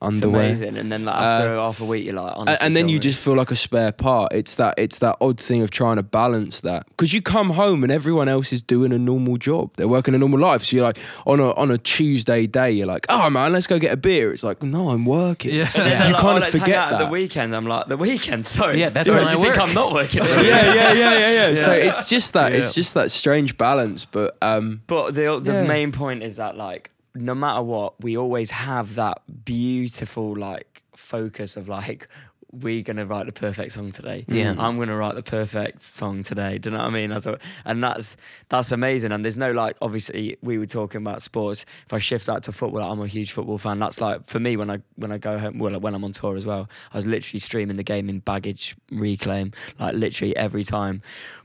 [0.00, 0.76] boxers, It's amazing.
[0.76, 3.02] And then like after half a week, you're like, A- and then you Gilbert.
[3.02, 4.32] just feel like a spare part.
[4.32, 7.82] It's that it's that odd thing of trying to balance that because you come home
[7.82, 9.70] and everyone else is doing a normal job.
[9.76, 10.62] They're working a normal life.
[10.64, 13.78] So you're like on a on a Tuesday day, you're like, oh man, let's go
[13.78, 14.32] get a beer.
[14.32, 15.54] It's like, no, I'm working.
[15.54, 15.70] Yeah.
[15.74, 17.04] And then they're You like, kind oh, of let's hang forget out at that.
[17.06, 17.56] the weekend.
[17.56, 18.46] I'm like, the weekend.
[18.46, 18.80] Sorry.
[18.80, 19.58] Yeah, that's Sorry, when I you think.
[19.58, 20.22] I'm not working.
[20.24, 21.54] yeah, yeah, yeah, yeah, yeah.
[21.54, 22.58] So it's just that Yeah.
[22.58, 24.04] it's just that strange balance.
[24.04, 25.64] But um, But the the Yeah.
[25.64, 31.56] main point is that like no matter what, we always have that beautiful like focus
[31.56, 32.08] of like
[32.52, 34.24] we're gonna write the perfect song today.
[34.28, 34.54] Yeah.
[34.58, 36.58] I'm gonna write the perfect song today.
[36.58, 37.10] Do you know what I mean?
[37.10, 38.16] That's what, and that's
[38.48, 39.12] that's amazing.
[39.12, 41.64] And there's no like, obviously, we were talking about sports.
[41.86, 43.78] If I shift that to football, I'm a huge football fan.
[43.78, 46.36] That's like for me when I when I go home, well, when I'm on tour
[46.36, 46.68] as well.
[46.92, 51.02] I was literally streaming the game in baggage reclaim, like literally every time.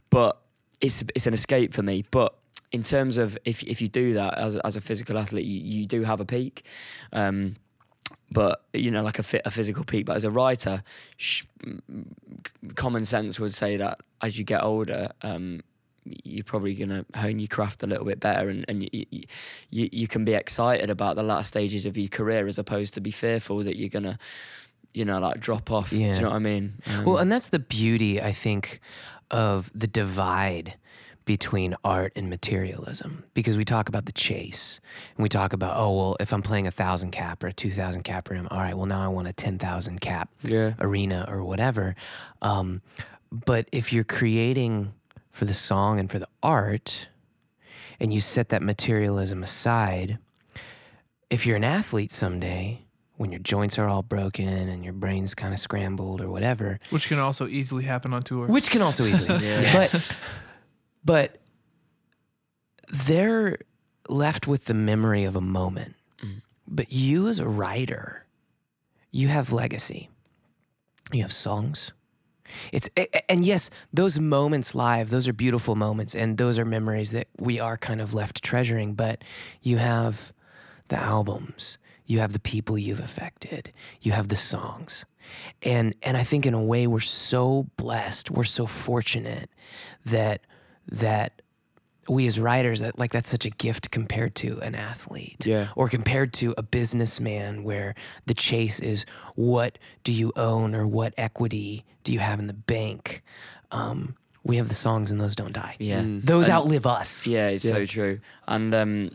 [0.09, 0.37] But
[0.79, 2.05] it's it's an escape for me.
[2.11, 2.35] But
[2.71, 5.85] in terms of if if you do that as as a physical athlete, you, you
[5.85, 6.65] do have a peak.
[7.13, 7.55] Um,
[8.33, 10.05] but you know, like a, fit, a physical peak.
[10.05, 10.83] But as a writer,
[11.17, 11.43] sh-
[12.75, 15.61] common sense would say that as you get older, um,
[16.05, 19.05] you're probably going to hone your craft a little bit better, and, and you,
[19.69, 23.01] you you can be excited about the last stages of your career as opposed to
[23.01, 24.17] be fearful that you're gonna,
[24.93, 25.91] you know, like drop off.
[25.91, 26.73] Do you know what I mean?
[26.87, 28.79] Um, Well, and that's the beauty, I think,
[29.29, 30.75] of the divide
[31.25, 34.79] between art and materialism because we talk about the chase
[35.15, 37.71] and we talk about oh well if i'm playing a thousand cap or a two
[37.71, 40.73] thousand cap room all right well now i want a ten thousand cap Yeah.
[40.79, 41.95] arena or whatever
[42.41, 42.81] um,
[43.31, 44.93] but if you're creating
[45.31, 47.07] for the song and for the art
[47.99, 50.17] and you set that materialism aside
[51.29, 52.81] if you're an athlete someday
[53.17, 57.07] when your joints are all broken and your brain's kind of scrambled or whatever Which
[57.07, 58.47] can also easily happen on tour.
[58.47, 59.71] which can also easily yeah.
[59.71, 60.15] but
[61.03, 61.37] but
[62.89, 63.57] they're
[64.09, 65.95] left with the memory of a moment.
[66.23, 66.39] Mm-hmm.
[66.67, 68.21] But you as a writer
[69.11, 70.09] you have legacy.
[71.11, 71.93] You have songs.
[72.73, 72.89] It's
[73.29, 77.61] and yes those moments live those are beautiful moments and those are memories that we
[77.61, 79.23] are kind of left treasuring but
[79.61, 80.33] you have
[80.89, 81.77] the albums.
[82.05, 83.71] You have the people you've affected.
[84.01, 85.05] You have the songs.
[85.61, 89.49] And and i think in a way we're so blessed we're so fortunate
[90.05, 90.41] that
[90.87, 91.41] that
[92.09, 95.67] we as writers that like that's such a gift compared to an athlete Yeah.
[95.75, 97.93] or compared to a businessman where
[98.25, 99.05] the chase is
[99.35, 103.21] what do you own or what equity do you have in the bank
[103.71, 106.01] um, we have the songs and those don't die yeah.
[106.03, 108.19] those And- outlive us Yeah, it's so true.
[108.47, 109.11] And um,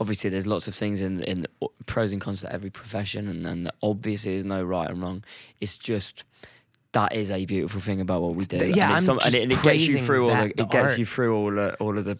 [0.00, 1.46] obviously, there's lots of things in in
[1.86, 5.24] pros and cons to every profession, and, and obviously, there's no right and wrong.
[5.60, 6.24] It's just
[6.92, 8.56] that is a beautiful thing about what we do.
[8.56, 10.70] yeah, and, it's I'm and, it, and it gets you through all the, the it
[10.70, 10.98] gets art.
[10.98, 12.18] you through all the, all of the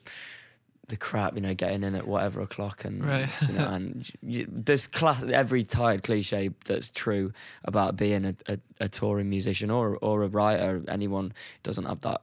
[0.88, 3.28] the crap, you know, getting in at whatever o'clock and Right.
[3.46, 7.32] you know, and you, there's class every tired cliche that's true
[7.64, 10.82] about being a, a, a touring musician or or a writer.
[10.88, 12.22] Anyone doesn't have that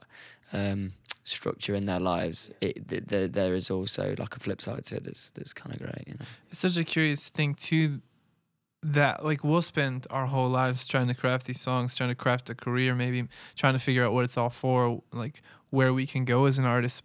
[0.52, 0.94] um,
[1.24, 4.96] structure in their lives, it, th- there there is also like a flip side to
[4.96, 6.26] it that's that's kind of great, you know.
[6.50, 8.02] it's such a curious thing too
[8.94, 12.50] that like we'll spend our whole lives trying to craft these songs trying to craft
[12.52, 15.42] a career maybe trying to figure out what it's all for like
[15.76, 17.04] where we can go as an artist.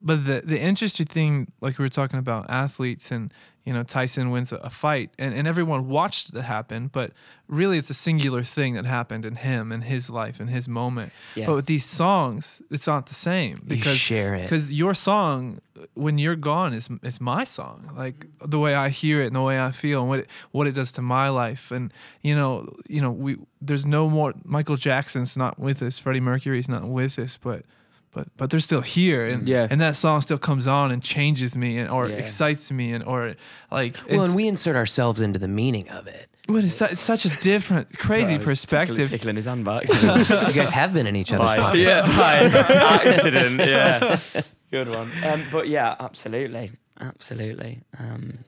[0.00, 3.32] But the the interesting thing like we were talking about athletes and
[3.64, 5.10] you know Tyson wins a, fight.
[5.18, 7.12] And, and everyone watched it happen but
[7.48, 11.12] really it's a singular thing that happened in him and his life and his moment.
[11.34, 11.46] Yeah.
[11.46, 14.42] but with these songs it's not the same because share it.
[14.42, 15.60] because your song
[15.94, 17.90] when you're gone is is my song.
[17.96, 20.66] Like the way i hear it and the way i feel and what it, what
[20.66, 21.70] it does to my life.
[21.70, 21.92] And
[22.22, 25.98] you know you know we there's no more michael jackson's not with us.
[25.98, 27.36] Freddie mercury's not with us.
[27.36, 27.64] But
[28.12, 29.66] but but they're still here and Yeah.
[29.70, 32.16] and that song still comes on and changes me and or Yeah.
[32.16, 33.34] excites me and or
[33.70, 37.00] like well and we insert ourselves into the meaning of it but it's, su- it's
[37.00, 39.82] such a different crazy Sorry, perspective tickling, tickling his hand by
[40.48, 43.60] you guys have been in each other's by, pockets yeah, by accident.
[43.60, 44.18] Yeah,
[44.72, 45.12] good one.
[45.24, 47.82] Um, but yeah, absolutely, absolutely.
[48.00, 48.38] Um,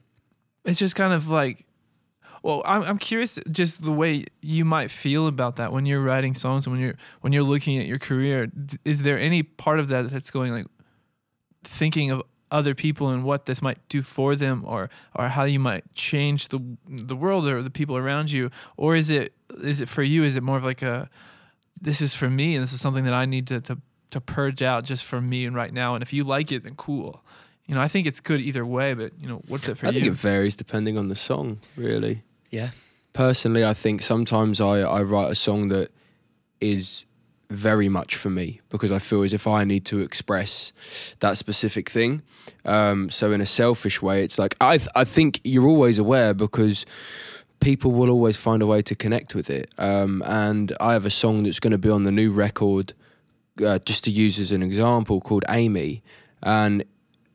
[0.65, 1.65] it's just kind of like
[2.43, 6.35] well I'm, I'm curious just the way you might feel about that when you're writing
[6.35, 8.51] songs and when you're when you're looking at your career.
[8.85, 10.67] Is there any part of that that's going like
[11.63, 12.21] thinking of
[12.51, 16.49] other people and what this might do for them or or how you might change
[16.49, 18.51] the the world or the people around you?
[18.77, 19.33] Or is it
[19.63, 20.23] is it for you?
[20.23, 21.09] Is it more of like a
[21.81, 23.77] this is for me and this is something that I need to to
[24.11, 25.95] to purge out just for me and right now?
[25.95, 27.23] And if you like it then cool.
[27.65, 29.89] You know I think it's good either way but you know what's it for I
[29.89, 29.97] you?
[29.97, 32.21] I think it varies depending on the song, really.
[32.53, 32.69] Yeah,
[33.13, 35.91] Personally, I think sometimes I, I write a song that
[36.59, 37.05] is
[37.51, 40.73] very much for me because I feel as if I need to express
[41.19, 42.23] that specific thing.
[42.65, 46.33] Um, so in a selfish way, it's like I th- I think you're always aware
[46.33, 46.87] because
[47.59, 49.71] people will always find a way to connect with it.
[49.77, 52.93] Um, and I have a song that's going to be on the new record,
[53.63, 56.01] uh, just to use as an example, called Amy,
[56.41, 56.83] and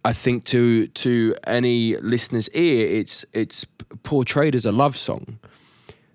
[0.08, 3.66] I think to to any listener's ear, it's it's
[4.04, 5.38] portrayed as a love song.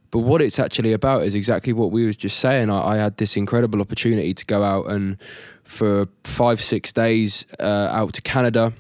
[0.10, 2.72] But what it's actually about is exactly what we was just saying.
[2.72, 5.18] I, I had this incredible opportunity to go out and
[5.64, 8.74] for five six days uh, out to Canada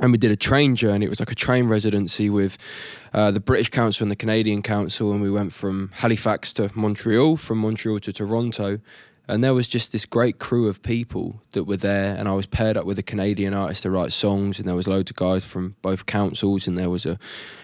[0.00, 1.06] and we did a train journey.
[1.06, 2.58] It was like a train residency with
[3.14, 7.36] uh, the British Council and the Canadian Council, and we went from Halifax to Montreal,
[7.36, 8.80] from Montreal to Toronto.
[9.26, 12.46] And there was just this great crew of people that were there, and I was
[12.46, 15.44] paired up with a Canadian artist to write songs, and there was loads of guys
[15.44, 17.18] from both councils, and there was a,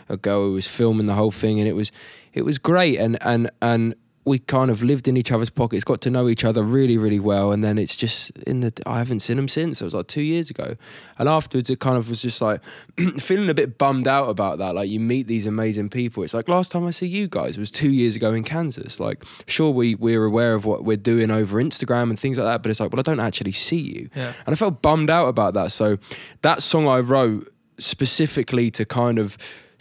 [0.09, 1.93] a girl who was filming the whole thing, and it was
[2.33, 3.95] it was great, and and and
[4.31, 7.21] we kind of lived in each other's pockets, got to know each other really, really
[7.21, 8.73] well, and then it's just in the.
[8.87, 9.81] I haven't seen him since.
[9.81, 10.77] It was like two years ago,
[11.19, 12.61] and afterwards it kind of was just like
[13.19, 14.75] feeling a bit bummed out about that.
[14.75, 16.23] Like you meet these amazing people.
[16.23, 19.01] It's like last time I see you guys was two years ago in Kansas.
[19.01, 22.63] Like sure we we're aware of what we're doing over Instagram and things like that,
[22.63, 24.33] but it's like well I don't actually see you, Yeah.
[24.47, 25.73] and I felt bummed out about that.
[25.73, 25.99] So
[26.43, 29.37] that song I wrote specifically to kind of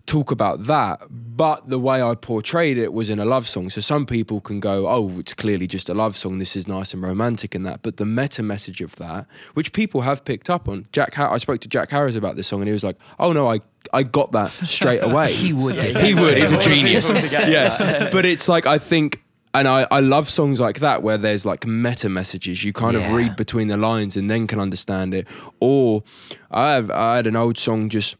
[0.09, 3.69] talk about that, but the way I portrayed it was in a love song.
[3.69, 6.39] So some people can go, oh, it's clearly just a love song.
[6.39, 7.83] This is nice and romantic and that.
[7.83, 11.37] But the meta message of that, which people have picked up on, Jack, Har- I
[11.37, 13.61] spoke to Jack Harris about this song, and he was like, oh no, I
[13.93, 15.31] I got that straight away.
[15.31, 16.37] He would get He would.
[16.37, 17.31] He's a genius.
[17.31, 19.23] yeah, but it's like I think.
[19.51, 22.63] And I, I love songs like that where there's like meta messages.
[22.63, 25.27] You kind of read between the lines and then can understand it.
[25.59, 26.03] Or
[26.51, 28.15] I have I had an old song just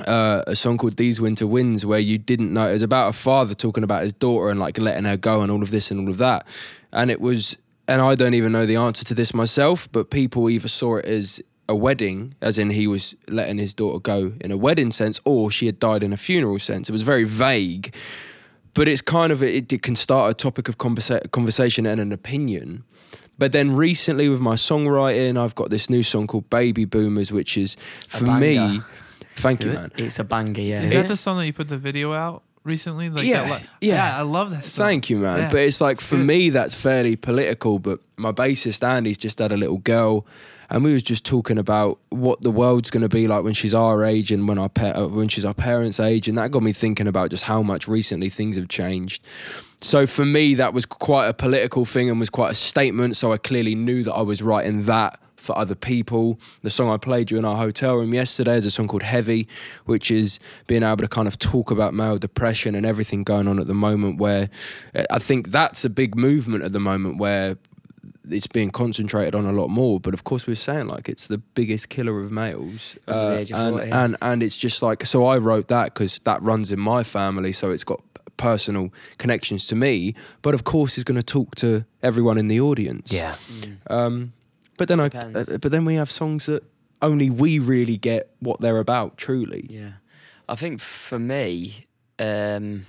[0.00, 3.12] uh, a song called These Winter Winds where you didn't know it was about a
[3.12, 6.00] father talking about his daughter and like letting her go and all of this and
[6.00, 6.46] all of that.
[6.92, 7.56] And it was,
[7.88, 11.06] and I don't even know the answer to this myself, but people either saw it
[11.06, 15.20] as a wedding, as in he was letting his daughter go in a wedding sense,
[15.24, 16.88] or she had died in a funeral sense.
[16.88, 17.94] It was very vague,
[18.74, 22.12] but it's kind of, it, it can start a topic of conversa- conversation and an
[22.12, 22.84] opinion.
[23.38, 27.58] But then recently with my songwriting, I've got this new song called Baby Boomers, which
[27.58, 27.76] is
[28.08, 28.80] for me.
[29.42, 29.56] Banger.
[29.56, 29.74] Thank you, it?
[29.74, 29.92] man.
[29.96, 30.82] It's a banger, yeah.
[30.82, 33.08] Is that the song that you put the video out recently?
[33.10, 34.18] Like Yeah, that, li- yeah.
[34.18, 34.86] I love that song.
[34.86, 35.38] Thank you, man.
[35.38, 35.50] Yeah.
[35.50, 36.26] But it's like for good.
[36.26, 37.78] me, that's fairly political.
[37.78, 40.26] But my bassist Andy's just had a little girl,
[40.68, 43.74] and we was just talking about what the world's going to be like when she's
[43.74, 46.62] our age and when our pa- uh, when she's our parents' age, and that got
[46.62, 49.22] me thinking about just how much recently things have changed.
[49.82, 53.16] So for me, that was quite a political thing and was quite a statement.
[53.16, 56.38] So I clearly knew that I was writing that for other people.
[56.62, 59.48] The song I played you in our hotel room yesterday is a song called Heavy,
[59.84, 63.58] which is being able to kind of talk about male depression and everything going on
[63.60, 64.18] at the moment.
[64.18, 64.48] Where
[64.94, 67.56] uh, I think that's a big movement at the moment where
[68.28, 70.00] it's being concentrated on a lot more.
[70.00, 73.40] But of course, we're saying like it's the biggest killer of males, Uh, Under the
[73.40, 75.26] age and, and and it's just like so.
[75.26, 78.00] I wrote that because that runs in my family, so it's got
[78.36, 80.14] personal connections to me.
[80.42, 83.12] But of course, it's going to talk to everyone in the audience.
[83.12, 83.34] Yeah.
[83.88, 84.32] Um,
[84.76, 85.48] but then I, Depends.
[85.48, 86.62] uh, but then we have songs that
[87.02, 89.16] only we really get what they're about.
[89.16, 89.92] Truly, Yeah,
[90.48, 91.86] I think for me,
[92.18, 92.86] um,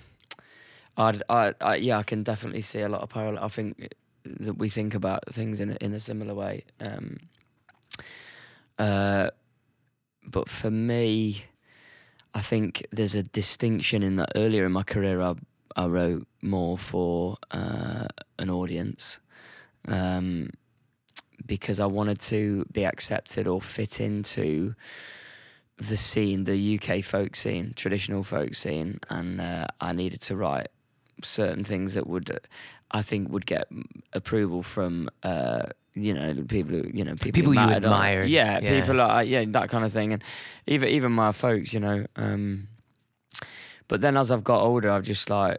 [0.98, 3.44] I'd, I, I, yeah, I can definitely see a lot of parallel.
[3.44, 6.64] I think that we think about things in a, in a similar way.
[6.80, 7.18] Um,
[8.78, 9.30] uh,
[10.26, 11.44] but for me,
[12.34, 15.36] I think there's a distinction in that earlier in my career, I,
[15.76, 18.08] I wrote more for uh,
[18.38, 19.20] an audience.
[19.88, 20.50] Um,
[21.48, 24.76] because I wanted to be accepted or fit into
[25.78, 30.68] the scene, the UK folk scene, traditional folk scene, and uh, I needed to write
[31.24, 32.36] certain things that would, uh,
[32.92, 33.68] I think, would get
[34.14, 38.60] approval from, uh, you know, people who, you know, people, People you admire on- Yeah,
[38.62, 38.80] yeah.
[38.82, 40.24] people like yeah, that kind of thing, and
[40.68, 42.06] even even my folks, you know.
[42.16, 42.68] Um,
[43.88, 45.58] but then as I've got older, I've just like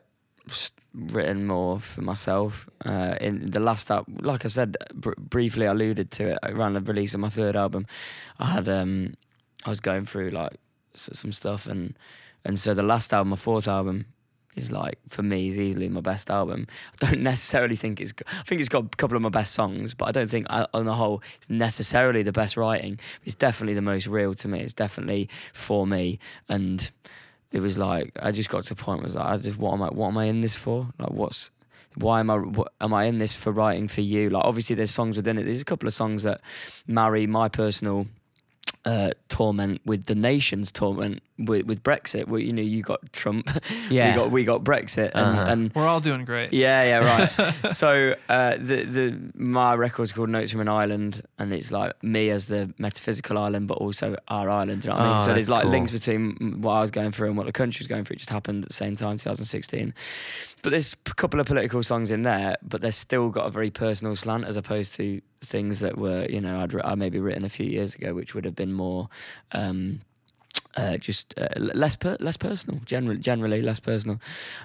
[0.94, 2.68] written more for myself.
[2.84, 6.80] Uh, in the last album, like I said, br- briefly alluded to it around the
[6.80, 7.86] release of my third album.
[8.38, 9.14] I had um,
[9.64, 10.56] I was going through like
[10.94, 11.96] some stuff, and
[12.44, 14.06] and so the last album, my fourth album,
[14.56, 16.66] is like for me is easily my best album.
[17.00, 18.12] I don't necessarily think it's.
[18.26, 20.66] I think it's got a couple of my best songs, but I don't think uh,
[20.74, 22.98] on the whole necessarily the best writing.
[23.24, 24.60] It's definitely the most real to me.
[24.60, 26.18] It's definitely for me,
[26.48, 26.90] and
[27.52, 29.58] it was like I just got to the point where I was like, I just
[29.58, 30.88] what am I what am I in this for?
[30.98, 31.50] Like what's
[31.94, 34.30] why am I what, am I in this for writing for you?
[34.30, 35.44] Like obviously there's songs within it.
[35.44, 36.40] There's a couple of songs that
[36.86, 38.06] marry my personal
[38.84, 42.26] uh, torment with the nation's torment with, with Brexit.
[42.28, 43.48] Where you know you got Trump,
[43.90, 44.10] Yeah.
[44.10, 45.46] we got we got Brexit, and, Uh-huh.
[45.52, 46.52] and We're all doing great.
[46.52, 46.98] yeah, yeah,
[47.38, 47.54] right.
[47.70, 52.30] so uh, the the my record's called Notes from an Island, and it's like me
[52.30, 54.84] as the metaphysical island, but also our island.
[54.84, 55.16] You know what I mean?
[55.20, 55.70] Oh, So there's like cool.
[55.70, 58.14] links between what I was going through and what the country was going through.
[58.14, 59.94] It just happened at the same time, 2016.
[60.62, 63.70] But there's a couple of political songs in there, but they're still got a very
[63.70, 67.48] personal slant as opposed to things that were, you know, I'd, I maybe written a
[67.48, 69.08] few years ago, which would have been more.
[69.52, 70.00] Um,
[70.78, 74.20] uh, just uh, less per- less personal, generally, generally less personal.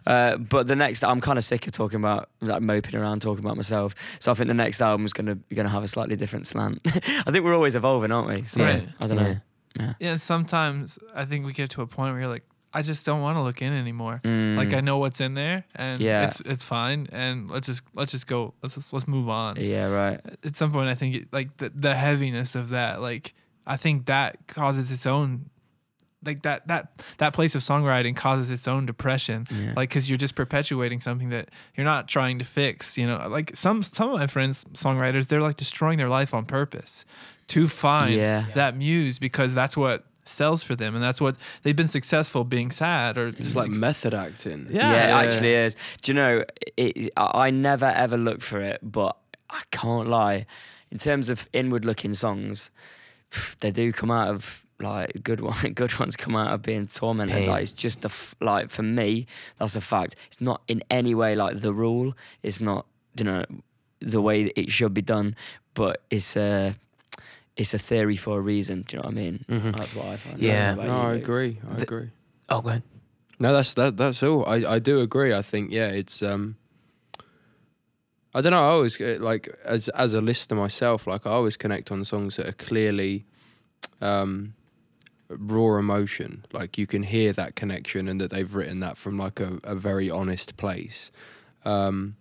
[0.06, 3.44] Uh, but the next, I'm kind of sick of talking about like moping around talking
[3.44, 3.96] about myself.
[4.20, 6.80] So I think the next album is gonna gonna have a slightly different slant.
[7.26, 8.44] I think we're always evolving, aren't we?
[8.44, 8.88] So Right.
[9.00, 9.36] I don't know.
[9.80, 9.94] Yeah.
[10.00, 12.44] yeah, sometimes I think we get to a point where you're like,
[12.76, 14.20] I just don't want to look in anymore.
[14.24, 14.56] Mm.
[14.58, 16.26] Like I know what's in there, and Yeah.
[16.28, 18.54] it's it's fine, and let's just let's just go.
[18.62, 19.58] Let's just, let's move on.
[19.60, 20.20] Yeah, right.
[20.44, 23.34] At some point, I think it, like the the heaviness of that, like
[23.66, 25.50] I think that causes its own.
[26.26, 29.74] Like that, that that place of songwriting causes its own depression, Yeah.
[29.76, 32.98] like because you're just perpetuating something that you're not trying to fix.
[32.98, 36.46] You know, like some some of my friends, songwriters, they're like destroying their life on
[36.46, 37.06] purpose
[37.48, 38.46] to find Yeah.
[38.56, 42.72] that muse because that's what sells for them and that's what they've been successful being
[42.72, 44.68] sad or It's like method acting.
[44.70, 44.92] Yeah.
[44.92, 45.76] Yeah, it actually is.
[46.02, 46.46] Do you know?
[46.78, 49.18] It, I I never ever look for it, but
[49.50, 50.46] I can't lie.
[50.92, 52.70] In terms of inward-looking songs,
[53.60, 55.74] they do come out of like good one.
[55.74, 57.36] Good ones come out of being tormented.
[57.36, 57.50] Pain.
[57.50, 59.26] Like it's just the f- like for me,
[59.58, 60.16] that's a fact.
[60.28, 62.14] It's not in any way like the rule.
[62.44, 62.86] It's not
[63.18, 63.44] you know
[64.00, 65.36] the way it should be done,
[65.74, 66.76] but it's a
[67.56, 68.84] it's a theory for a reason.
[68.88, 69.46] Do you know what I mean?
[69.78, 70.36] That's what I find.
[70.36, 70.46] I don't Mm-hmm.
[70.46, 70.74] Yeah.
[70.76, 71.24] know No, you, I Luke.
[71.24, 71.58] agree.
[71.70, 72.10] I The- agree.
[72.50, 72.84] Oh, go ahead.
[73.40, 73.98] No, that's that.
[73.98, 74.46] That's all.
[74.46, 75.34] I I do agree.
[75.34, 76.56] I think yeah, it's um.
[78.36, 78.64] I don't know.
[78.64, 82.36] I always get, like as as a listener myself, like I always connect on songs
[82.38, 83.26] that are clearly,
[84.02, 84.54] um,
[85.38, 86.46] raw emotion.
[86.52, 89.76] Like you can hear that connection and that they've written that from like a, a
[89.76, 91.12] very honest place.
[91.66, 92.16] Um,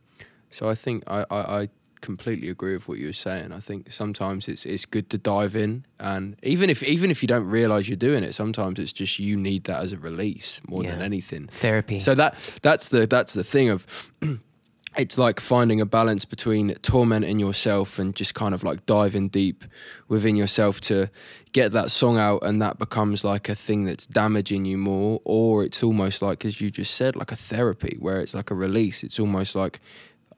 [0.50, 1.68] so I think I, I, I
[2.02, 3.52] completely agree with what you were saying.
[3.52, 7.26] I think sometimes it's it's good to dive in, and even if even if you
[7.26, 10.82] don't realize you're doing it, sometimes it's just you need that as a release more
[10.82, 11.46] than anything.
[11.46, 12.00] Therapy.
[12.00, 14.12] So that that's the that's the thing of
[14.96, 19.64] it's like finding a balance between tormenting yourself and just kind of like diving deep
[20.08, 21.08] within yourself to
[21.52, 25.64] get that song out and that becomes like a thing that's damaging you more or
[25.64, 29.02] it's almost like as you just said like a therapy where it's like a release.
[29.02, 29.80] It's almost like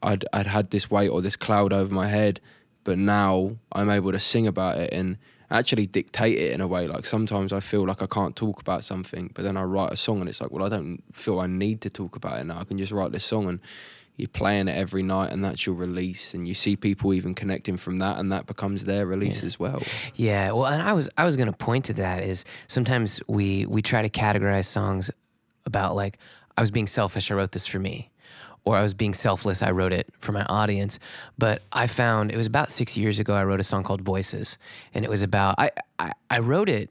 [0.02, 2.40] I'd I'd had this weight or this cloud over my head
[2.84, 5.16] but now I'm able to sing about it and
[5.50, 6.86] actually dictate it in a way.
[6.86, 9.96] Like sometimes I feel like I can't talk about something but then I write a
[9.96, 12.60] song and it's like well I don't feel I need to talk about it now.
[12.60, 13.58] I can just write this song and
[14.16, 16.34] you're playing it every night and that's your release.
[16.34, 19.82] And you see people even connecting from that and that becomes their release as well.
[20.14, 23.82] Yeah, well, and I was I was gonna point to that is sometimes we we
[23.82, 25.10] try to categorize songs
[25.66, 26.18] about like
[26.56, 28.10] I was being selfish, I wrote this for me,
[28.64, 31.00] or I was being selfless, I wrote it for my audience.
[31.36, 34.58] But I found it was about six years ago I wrote a song called Voices,
[34.92, 36.90] and it was about I I, I wrote it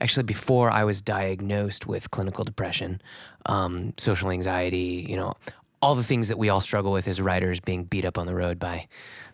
[0.00, 3.00] actually before I was diagnosed with clinical depression,
[3.46, 5.34] um, social anxiety, you know,
[5.80, 8.34] all the things that we all struggle with as writers, being beat up on the
[8.34, 8.88] road by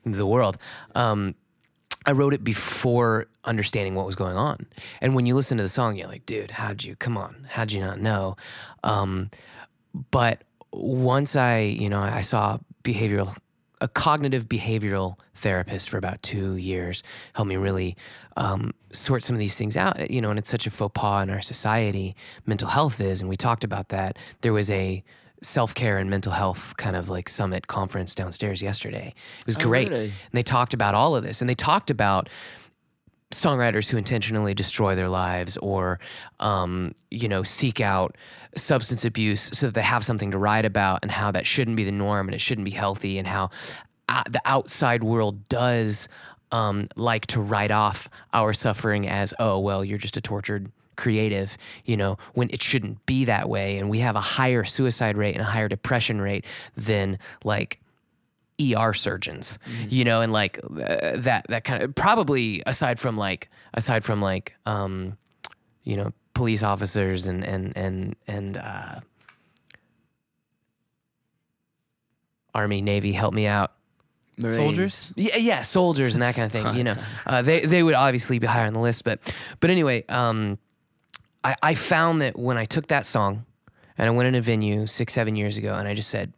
[0.04, 0.58] the world.
[0.94, 1.34] Um,
[2.06, 4.66] I wrote it before understanding what was going on.
[5.00, 7.72] And when you listen to the song, you're like, dude, how'd you, come on, how'd
[7.72, 8.36] you not know?
[8.82, 9.30] Um,
[10.10, 13.34] but once I, you know, I saw behavioral,
[13.80, 17.96] a cognitive behavioral therapist for about two years, helped me really
[18.36, 20.10] um, sort some of these things out.
[20.10, 23.30] You know, and it's such a faux pas in our society, mental health is, and
[23.30, 24.18] we talked about that.
[24.42, 25.02] There was a
[25.44, 29.14] self care and mental health kind of like summit conference downstairs yesterday.
[29.40, 29.88] It was Oh, great.
[29.90, 30.04] really?
[30.06, 32.28] And they talked about all of this, and they talked about
[33.32, 35.98] songwriters who intentionally destroy their lives or
[36.38, 38.16] um, you know seek out
[38.56, 41.82] substance abuse so that they have something to write about and how that shouldn't be
[41.84, 43.50] the norm and it shouldn't be healthy and how
[44.08, 46.08] uh, the outside world does
[46.52, 51.56] um, like to write off our suffering as oh well you're just a tortured creative
[51.84, 55.34] you know when it shouldn't be that way and we have a higher suicide rate
[55.34, 56.44] and a higher depression rate
[56.76, 57.80] than like
[58.60, 63.50] ER surgeons, you know, and like uh, that that kind of probably aside from like
[63.72, 65.18] aside from like um,
[65.82, 69.00] you know police officers and and and and uh,
[72.54, 73.72] army navy help me out
[74.40, 75.12] Soldiers?
[75.14, 76.76] yeah, yeah, soldiers and that kind of thing.
[76.76, 79.20] You know, uh, they they would obviously be higher on the list, but
[79.60, 80.58] but anyway, um,
[81.44, 83.44] I I found that when I took that song
[83.96, 86.32] and I went in a venue six seven years ago, and I just said,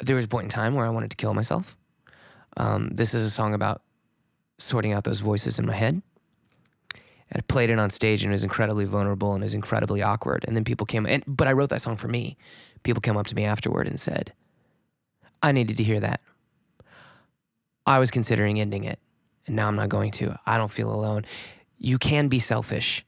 [0.00, 1.76] there was a point in time where I wanted to kill myself.
[2.56, 3.82] Um, this is a song about
[4.58, 6.02] sorting out those voices in my head.
[7.30, 10.02] And I played it on stage and it was incredibly vulnerable and it was incredibly
[10.02, 10.44] awkward.
[10.46, 12.36] And then people came, and, but I wrote that song for me.
[12.82, 14.32] People came up to me afterward and said,
[15.42, 16.20] I needed to hear that.
[17.86, 18.98] I was considering ending it,
[19.46, 20.38] and now I'm not going to.
[20.46, 21.26] I don't feel alone.
[21.78, 23.04] You can be selfish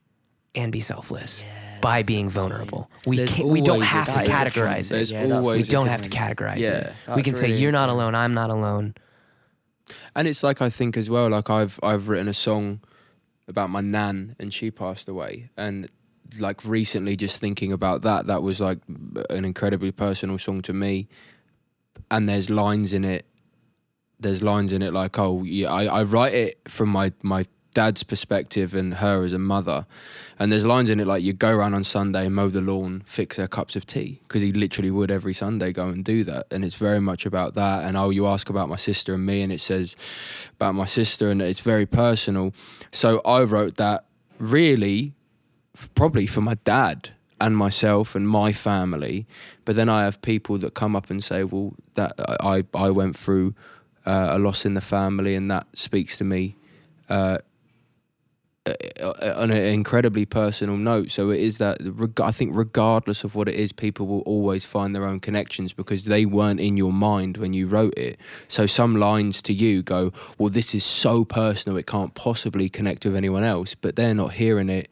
[0.56, 1.44] and be selfless
[1.80, 2.90] by being vulnerable.
[3.06, 5.10] We There's can't, we don't have to that is a categorize it.
[5.12, 6.68] Yeah, We don't have to categorize Yeah.
[6.70, 6.92] it.
[7.08, 8.14] we That's can say you're not alone.
[8.14, 8.94] I'm not alone.
[10.16, 12.80] And it's like I think as well, like I've I've written a song
[13.46, 15.50] about my nan and she passed away.
[15.56, 15.88] And
[16.40, 18.78] like recently just thinking about that, that was like
[19.30, 21.08] an incredibly personal song to me.
[22.10, 23.26] And there's lines in it
[24.18, 27.44] there's lines in it like, oh yeah, I, I write it from my my
[27.76, 29.84] dad's perspective and her as a mother.
[30.38, 33.36] And there's lines in it like you go around on Sunday, mow the lawn, fix
[33.36, 36.46] her cups of tea because he literally would every Sunday go and do that.
[36.50, 37.84] And it's very much about that.
[37.84, 39.94] And oh, you ask about my sister and me, and it says
[40.54, 42.54] about my sister, and it's very personal.
[42.92, 44.06] So I wrote that
[44.38, 45.12] really
[45.94, 47.10] probably for my dad
[47.42, 49.26] and myself and my family.
[49.66, 53.18] But then I have people that come up and say, "Well, that I I went
[53.18, 53.54] through
[54.06, 56.56] uh, a loss in the family, and that speaks to me."
[57.10, 57.38] Uh,
[58.66, 61.78] Uh, on an incredibly personal note, so it is that
[62.20, 66.04] I think, regardless of what it is, people will always find their own connections because
[66.06, 68.18] they weren't in your mind when you wrote it.
[68.48, 73.04] So some lines to you go, "Well, this is so personal; it can't possibly connect
[73.04, 74.90] with anyone else," but they're not hearing it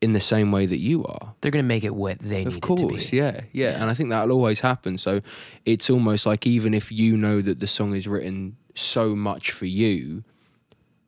[0.00, 1.34] in the same way that you are.
[1.42, 3.18] They're gonna make it what they need Of it to course, be.
[3.18, 4.96] yeah, yeah, and I think that'll always happen.
[4.96, 5.20] So
[5.66, 9.66] it's almost like even if you know that the song is written so much for
[9.66, 10.24] you,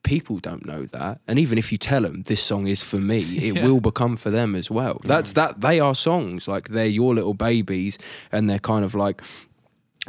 [0.04, 3.22] people don't know that, and even if you tell them this song is for me,
[3.38, 3.64] it Yeah.
[3.64, 5.00] will become for them as well.
[5.02, 7.98] That's that they are songs like they're your little babies,
[8.30, 9.22] and they're kind of like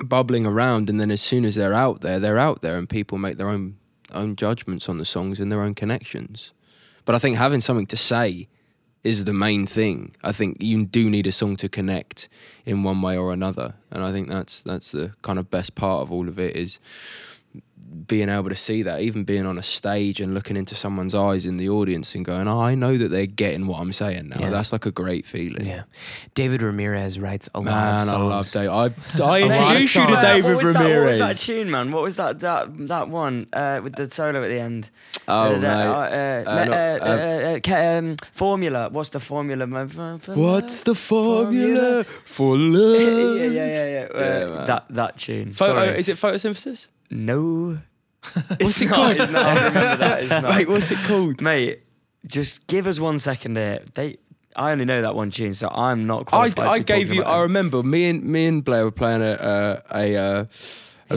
[0.03, 3.17] bubbling around, and then as soon as they're out there, they're out there, and people
[3.17, 3.77] make their own
[4.13, 6.53] own judgments on the songs and their own connections.
[7.05, 8.47] But I think having something to say
[9.03, 10.15] is the main thing.
[10.23, 12.27] I think you do need a song to connect
[12.65, 16.01] in one way or another, and I think that's that's the kind of best part
[16.01, 16.79] of all of it is
[18.07, 21.45] being able to see that, even being on a stage and looking into someone's eyes
[21.45, 24.37] in the audience and going, "Oh, I know that they're getting what I'm saying now."
[24.39, 24.49] Yeah.
[24.51, 25.65] That's like a great feeling.
[25.65, 25.83] Yeah.
[26.35, 28.51] David Ramirez writes a lot Man, of I love songs.
[28.51, 28.69] Dave.
[28.69, 28.73] I,
[29.23, 30.21] I lot of introduced you to.
[30.21, 31.91] David what was That, what was that tune, man?
[31.91, 34.89] What was that that that one uh, with the solo at the end?
[35.27, 36.71] Oh, Da- da- uh, uh, Uh, me-
[37.53, 38.89] no, ca- um, formula.
[38.91, 39.65] What's the formula?
[39.65, 39.87] man?
[40.25, 43.01] What's the formula for love?
[43.01, 44.07] yeah, yeah, yeah, yeah.
[44.13, 44.19] Uh,
[44.59, 45.51] Yeah, that that tune.
[45.51, 45.97] Photo, Sorry.
[45.97, 46.89] is it photosynthesis?
[47.09, 47.77] No.
[48.59, 49.17] What's it called?
[49.17, 49.45] It's not.
[49.45, 50.19] I remember that.
[50.21, 50.43] It's not.
[50.43, 51.41] Mate, what's it called?
[51.41, 51.83] Mate,
[52.25, 53.83] just give us one second here.
[53.93, 54.17] They,
[54.55, 56.55] I only know that one tune, so I'm not I, qualified.
[56.55, 57.21] to I be gave talking you.
[57.21, 57.43] about I it.
[57.43, 59.33] remember me and me and Blair were playing a
[59.91, 60.45] a a, uh, a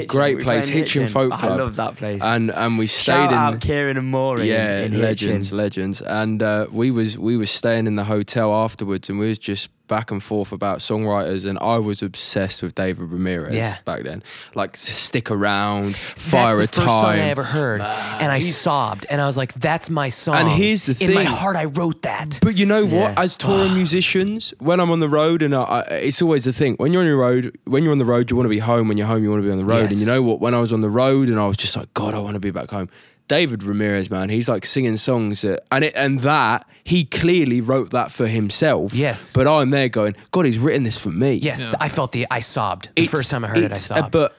[0.00, 0.06] Hitchin.
[0.06, 1.52] great We place, playing Hitchin Folk Club.
[1.52, 2.20] I love that place.
[2.22, 3.38] and and we stayed Shout in.
[3.38, 4.46] out Kieran and Maureen.
[4.46, 5.56] yeah, in legends, Hitchin.
[5.56, 9.38] legends, and uh, we was we was staying in the hotel afterwards, and we was
[9.38, 13.76] just back and forth about songwriters, and I was obsessed with David Ramirez Yeah.
[13.84, 14.22] back then.
[14.54, 19.06] Like stick around, fire that's the a first song I ever heard, and I sobbed,
[19.10, 21.64] and I was like, "That's my song." And here's the thing: in my heart, I
[21.64, 22.38] wrote that.
[22.42, 22.92] But you know what?
[22.92, 23.14] Yeah.
[23.16, 26.74] As touring musicians, when I'm on the road, and I, I, it's always the thing
[26.76, 28.86] when you're on your road, when you're on the road, you want to be home.
[28.88, 29.90] When you're home, you want to be on the road.
[29.90, 30.40] And you know what?
[30.40, 32.40] When I was on the road, and I was just like, God, I want to
[32.40, 32.88] be back home.
[33.28, 37.90] David Ramirez, man, he's like singing songs that, and it, and that he clearly wrote
[37.90, 38.94] that for himself.
[38.94, 39.32] Yes.
[39.34, 41.34] But I'm there going, God, he's written this for me.
[41.34, 41.76] Yes, Yeah.
[41.80, 42.26] I felt the.
[42.30, 43.62] I sobbed the It's- first time I heard it.
[43.64, 44.12] I it's- uh, sobbed.
[44.12, 44.34] But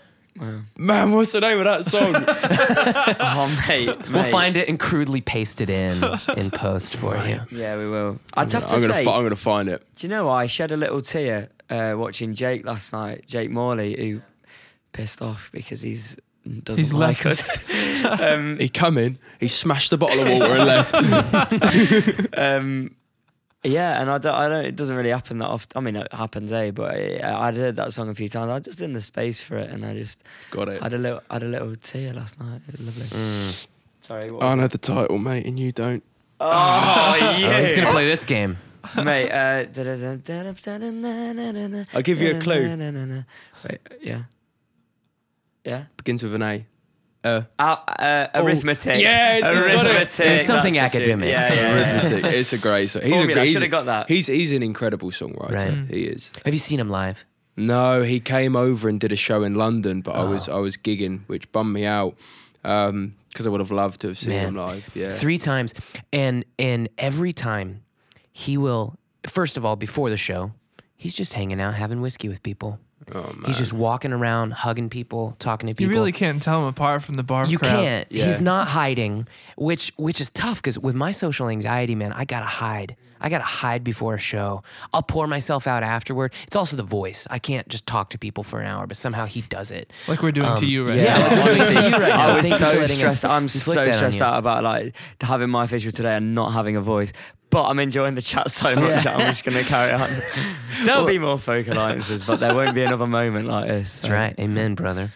[0.77, 2.15] man, what's the name of that song?
[3.21, 6.03] Oh, mate, we'll find it and crudely paste it in
[6.37, 7.41] in post for you.
[7.51, 8.19] Yeah, we will.
[8.33, 9.85] I'd have to I'm gonna, say, fi- I'm gonna find it.
[9.95, 10.33] do you know what?
[10.33, 13.25] I shed a little tear uh, watching Jake last night.
[13.27, 14.21] Jake Morley, who
[14.93, 16.17] pissed off because he's
[16.63, 18.21] doesn't He's like left us.
[18.21, 20.95] um, He come in, he smashed the bottle of water and left.
[22.37, 22.95] um,
[23.63, 24.65] yeah, and I don't, I don't.
[24.65, 25.77] It doesn't really happen that often.
[25.77, 26.71] I mean, it happens, eh?
[26.71, 28.49] But I, I'd heard that song a few times.
[28.49, 30.81] I was just in the space for it, and I just Got it.
[30.81, 32.61] I had a little, I had a little tear last night.
[32.67, 33.05] It was lovely.
[33.05, 33.67] Mm.
[34.01, 34.71] Sorry, what I know it?
[34.71, 36.03] the title, mate, and you don't.
[36.39, 38.57] Oh, Oh, yeah, he's gonna play this game.
[38.95, 39.29] mate.
[39.29, 39.65] Uh,
[41.93, 43.25] I'll give you a clue.
[43.67, 44.21] Wait, yeah,
[45.65, 45.85] yeah.
[45.97, 46.65] Begins with an A.
[47.21, 47.63] Uh, Uh,
[47.99, 49.01] uh, arithmetic.
[49.01, 49.89] Yeah, it's- it's got it.
[49.89, 50.19] arithmetic.
[50.39, 51.27] It's something that's academic.
[51.29, 51.75] Yeah, yeah, yeah.
[52.01, 52.33] arithmetic.
[52.33, 53.01] It's a great song.
[53.01, 54.07] He's Formula, a, I he's, should've got that.
[54.09, 55.53] He's he's an incredible songwriter.
[55.89, 55.89] Right.
[55.89, 56.31] He is.
[56.45, 57.25] Have you seen him live?
[57.57, 60.57] No, he came over and did a show in London, but I was Oh.
[60.57, 62.15] I was gigging, which bummed me out
[62.61, 64.47] because I would have loved to have seen Man.
[64.49, 64.89] him live.
[64.95, 65.09] Yeah.
[65.09, 65.73] Three times,
[66.13, 67.83] and and every time,
[68.31, 68.95] he will.
[69.27, 70.53] First of all, before the show,
[70.95, 72.79] he's just hanging out, having whiskey with people.
[73.13, 73.43] Oh man.
[73.45, 75.91] He's just walking around, hugging people, talking to people.
[75.93, 77.69] You really can't tell him apart from the bar You crowd.
[77.79, 78.11] can't.
[78.11, 78.25] Yeah.
[78.27, 79.27] He's not hiding,
[79.57, 82.95] which which is tough because with my social anxiety, man, I gotta hide.
[83.21, 84.63] I gotta hide before a show.
[84.93, 86.33] I'll pour myself out afterward.
[86.47, 87.27] It's also the voice.
[87.29, 89.91] I can't just talk to people for an hour, but somehow he does it.
[90.07, 91.17] Like we're doing to um, you right yeah.
[91.17, 91.41] now.
[91.43, 92.27] honestly, You right now.
[92.29, 93.25] I was Thank so letting us stressed.
[93.25, 97.11] I'm so stressed out about like having my facial today and not having a voice.
[97.49, 98.83] But I'm enjoying the chat so much.
[98.83, 98.99] Yeah.
[99.01, 100.09] that I'm just going to carry on.
[100.85, 104.01] There'll be more folk alliances, but there won't be another moment like this.
[104.01, 104.35] That's right.
[104.39, 105.11] Amen, brother.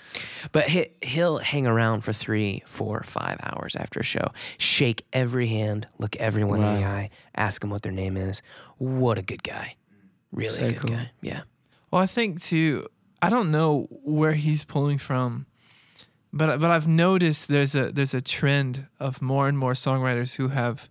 [0.51, 4.27] But he, he'll hang around for three, four, five hours after a show,
[4.57, 8.41] shake every hand, look everyone in the eye, ask them what their name is.
[8.77, 9.75] What a good guy.
[10.31, 10.89] Really So a good cool.
[10.89, 11.11] guy.
[11.21, 11.41] Yeah.
[11.91, 12.87] Well, I think too.
[13.21, 15.45] I don't know where he's pulling from
[16.33, 20.47] but but I've noticed there's a there's a trend of more and more songwriters who
[20.47, 20.89] have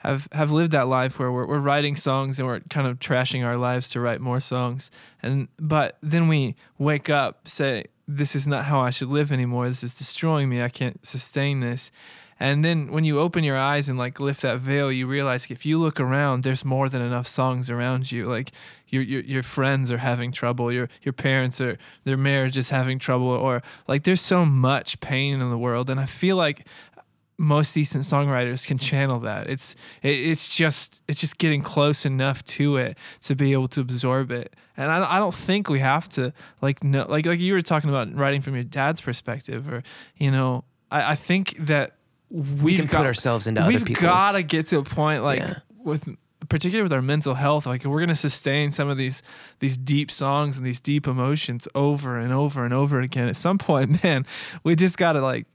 [0.00, 3.44] have have lived that life where we're, we're writing songs and we're kind of trashing
[3.44, 4.90] our lives to write more songs.
[5.22, 9.68] And but then we wake up say this is not how I should live anymore.
[9.68, 10.62] This is destroying me.
[10.62, 11.92] I can't sustain this.
[12.42, 15.66] And then when you open your eyes and like lift that veil you realize if
[15.66, 18.24] you look around there's more than enough songs around you.
[18.24, 18.52] Like
[18.88, 20.72] your your, your friends are having trouble.
[20.72, 25.42] Your your parents are their marriage is having trouble or like there's so much pain
[25.42, 25.90] in the world.
[25.90, 26.66] And I feel like
[27.42, 29.48] most decent songwriters can channel that.
[29.48, 33.80] It's it, it's just it's just getting close enough to it to be able to
[33.80, 34.54] absorb it.
[34.76, 37.88] And I, I don't think we have to like no like like you were talking
[37.88, 39.82] about writing from your dad's perspective or
[40.16, 41.96] you know I, I think that
[42.30, 45.54] we can put ourselves into we've people's- got to get to a point like Yeah.
[45.82, 46.08] with
[46.48, 49.22] particularly with our mental health like we're going to sustain some of these
[49.60, 53.56] these deep songs and these deep emotions over and over and over again at some
[53.58, 54.26] point man
[54.62, 55.46] we just got to like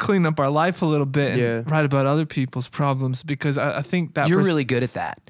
[0.00, 1.62] clean up our life a little bit and Yeah.
[1.66, 4.94] write about other people's problems because I, I think that You're pers- really good at
[4.94, 5.20] that.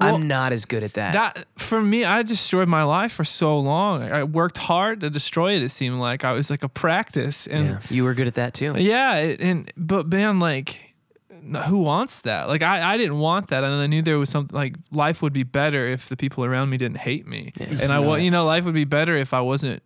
[0.00, 1.12] Well, I'm not as good at that.
[1.12, 5.56] that for me I destroyed my life for so long I worked hard to destroy
[5.56, 7.78] it it seemed like I was like a practice and yeah.
[7.90, 8.74] You were good at that too.
[8.78, 10.94] yeah, it, and but man, like,
[11.30, 12.48] n- who wants that?
[12.48, 15.34] Like, I, I didn't want that, and I knew there was something like life would
[15.34, 18.46] be better if the people around me didn't hate me, and I want you know
[18.46, 19.82] life would be better if I wasn't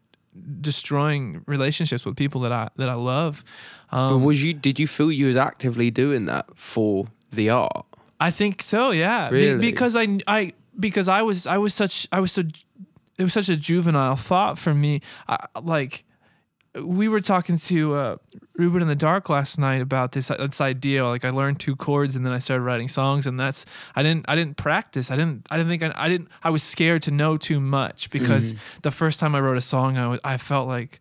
[0.60, 3.44] destroying relationships with people that I that I love.
[3.90, 4.52] But Um, was you?
[4.54, 7.86] Did you feel you was actively doing that for the art?
[8.20, 12.20] I think so, yeah, Be- because I I because I was I was such I
[12.20, 12.42] was so
[13.18, 15.00] it was such a juvenile thought for me.
[15.28, 16.04] I, like
[16.82, 18.16] we were talking to uh,
[18.56, 21.06] Reuben and the Dark last night about this this idea.
[21.06, 23.64] Like I learned two chords and then I started writing songs, and that's
[23.94, 25.10] I didn't I didn't practice.
[25.10, 28.10] I didn't I didn't think I, I didn't I was scared to know too much
[28.10, 31.00] because the first time I wrote a song, I was, I felt like.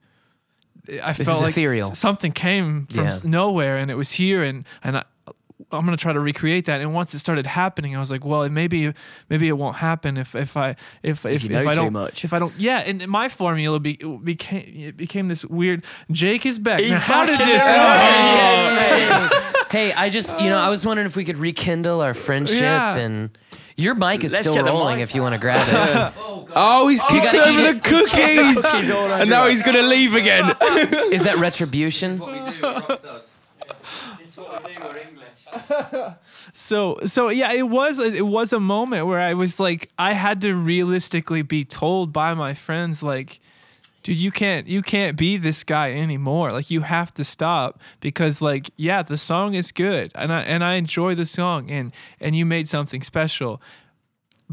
[1.01, 1.93] I This felt like ethereal.
[1.95, 3.09] something came from Yeah.
[3.11, 5.03] s nowhere and it was here and and I,
[5.71, 6.81] I'm gonna try to recreate that.
[6.81, 8.93] And once it started happening, I was like, well, maybe
[9.29, 12.23] maybe it won't happen if if I if if, you if, I don't much.
[12.25, 12.79] if I don't yeah.
[12.79, 15.83] And my formula be, became it became this weird.
[16.11, 16.79] Jake is back.
[16.79, 17.61] He's Now, how did in this?
[17.63, 22.61] the hey, I just you know I was wondering if we could rekindle our friendship
[22.61, 22.95] Yeah.
[22.95, 23.35] and
[23.75, 26.13] your mic is Let's still rolling if you want to grab it.
[26.55, 30.45] Oh, he's kicked gotta over the cookies, Cookies and now he's gonna leave again.
[31.11, 32.19] is that retribution?
[36.53, 40.41] So so yeah, it was it was a moment where I was like I had
[40.41, 43.39] to realistically be told by my friends like
[44.03, 46.51] dude you can't you can't be this guy anymore.
[46.51, 50.63] Like you have to stop because like yeah the song is good and I and
[50.63, 53.61] I enjoy the song and and you made something special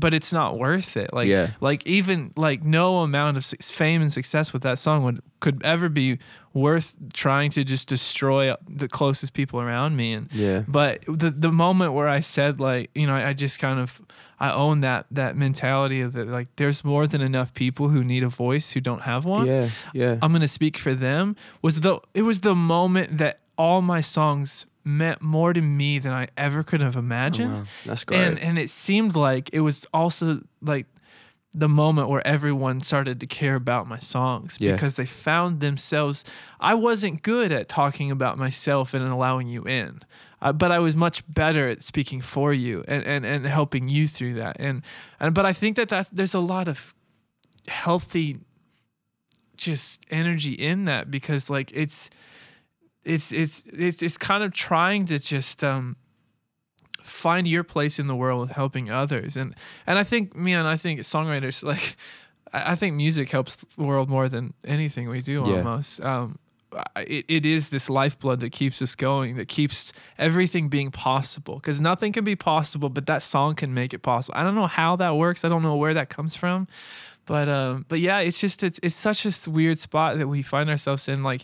[0.00, 1.50] but it's not worth it like Yeah.
[1.60, 5.88] like even like no amount of fame and success with that song would could ever
[5.88, 6.18] be
[6.52, 10.64] worth trying to just destroy the closest people around me and Yeah.
[10.66, 14.00] but the the moment where I said like you know I, I just kind of
[14.40, 18.22] I own that that mentality of that like there's more than enough people who need
[18.24, 20.16] a voice who don't have one Yeah, yeah.
[20.22, 24.66] I'm gonna speak for them was the it was the moment that all my songs
[24.84, 28.20] meant more to me than I ever could have imagined That's great.
[28.20, 30.86] and and it seemed like it was also like
[31.52, 34.72] the moment where everyone started to care about my songs Yeah.
[34.72, 36.24] because they found themselves
[36.60, 40.00] I wasn't good at talking about myself and allowing you in
[40.42, 44.08] uh, but I was much better at speaking for you and, and, and helping you
[44.08, 44.82] through that and,
[45.18, 46.94] and but I think that that there's a lot of
[47.68, 48.38] healthy
[49.56, 52.08] just energy in that because like it's
[53.04, 55.96] it's it's it's it's kind of trying to just um
[57.02, 59.36] find your place in the world with helping others.
[59.36, 59.54] And
[59.86, 61.96] and i think man i think songwriters like
[62.52, 65.58] i I think music helps the world more than anything we do Yeah.
[65.58, 66.00] almost.
[66.00, 66.38] Um
[66.96, 71.56] it, it is this lifeblood that keeps us going that keeps everything being possible.
[71.56, 74.34] Because nothing can be possible but that song can make it possible.
[74.38, 75.44] I don't know how that works.
[75.44, 76.66] I don't know where that comes from.
[77.26, 80.68] But um but yeah it's just it's it's such a weird spot that we find
[80.70, 81.42] ourselves in like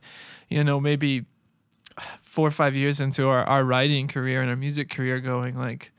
[0.48, 1.24] you know maybe
[2.20, 5.92] four or five years into our, our writing career and our music career going like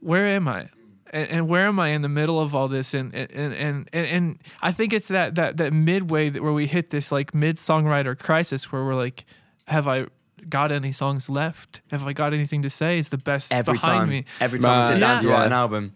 [0.00, 0.68] where am i?
[1.14, 2.94] And, and where am i in the middle of all this?
[2.94, 6.52] And and and and, and, and i think it's that that that midway that where
[6.52, 9.24] we hit this like mid songwriter crisis where we're like
[9.68, 10.06] have i
[10.48, 11.80] got any songs left?
[11.90, 12.98] Have i got anything to say?
[12.98, 14.24] Is the best Every behind time, me?
[14.40, 15.34] Every time I Man, sit down to yeah.
[15.34, 15.94] write an album,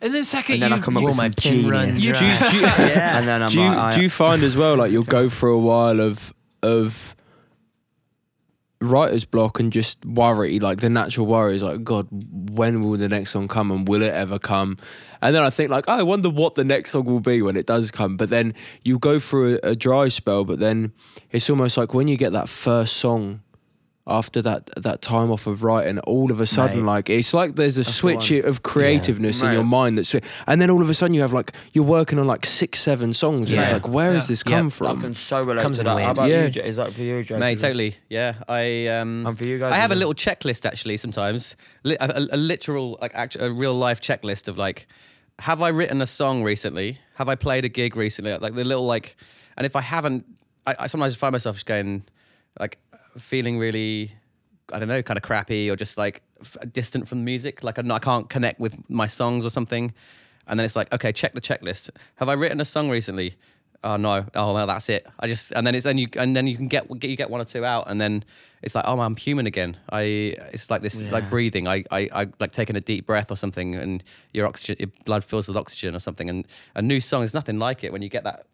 [0.00, 1.70] and then second and then you, I come up with my some pen genius.
[1.70, 4.42] runs do, you, do, you, and then I'm do, you, like, I- do you find
[4.42, 6.34] as well like you'll go for a while of
[6.66, 7.14] of
[8.80, 13.08] writer's block and just worry, like the natural worry is like, God, when will the
[13.08, 14.76] next song come and will it ever come?
[15.22, 17.56] And then I think like, oh, I wonder what the next song will be when
[17.56, 18.16] it does come.
[18.16, 20.92] But then you go through a, a dry spell, but then
[21.30, 23.42] it's almost like when you get that first song
[24.08, 26.86] after that that time off of writing, all of a sudden, Mate.
[26.86, 28.44] like it's like there's a That's switch one.
[28.44, 29.68] of creativeness in your Mate.
[29.68, 30.14] mind that's,
[30.46, 33.12] and then all of a sudden you have like you're working on like six, seven
[33.12, 34.28] songs, and it's like, where has Yeah.
[34.28, 34.56] this Yeah.
[34.58, 35.00] come I from?
[35.00, 36.02] can so relate Comes to in that.
[36.04, 36.46] How about Yeah.
[36.46, 36.62] you?
[36.62, 37.38] Is that for you, Joe?
[37.38, 37.96] Mate, totally.
[38.08, 40.96] Yeah, I um, And for you guys I have a little checklist actually.
[40.98, 44.86] Sometimes Li- a, a, a literal, like, act- a real life checklist of like,
[45.40, 46.98] have I written a song recently?
[47.16, 48.36] Have I played a gig recently?
[48.38, 49.16] Like the little like,
[49.56, 50.24] and if I haven't,
[50.66, 52.04] I, I sometimes find myself just going,
[52.58, 52.78] like,
[53.18, 54.12] feeling really,
[54.72, 57.62] I don't know, kind of crappy or just like f- distant from the music.
[57.62, 59.92] Like I'm not, I can't connect with my songs or something.
[60.46, 61.90] And then it's like, okay, check the checklist.
[62.16, 63.36] Have I written a song recently?
[63.84, 64.26] Oh no!
[64.34, 65.06] Oh well, that's it.
[65.20, 67.40] I just and then it's then you and then you can get you get one
[67.40, 68.24] or two out, and then
[68.62, 69.76] it's like, oh, I'm human again.
[69.90, 71.68] I it's like this like breathing.
[71.68, 74.02] I, I I like taking a deep breath or something, and
[74.32, 76.28] your oxygen, your blood fills with oxygen or something.
[76.28, 78.46] And a new song is nothing like it when you get that.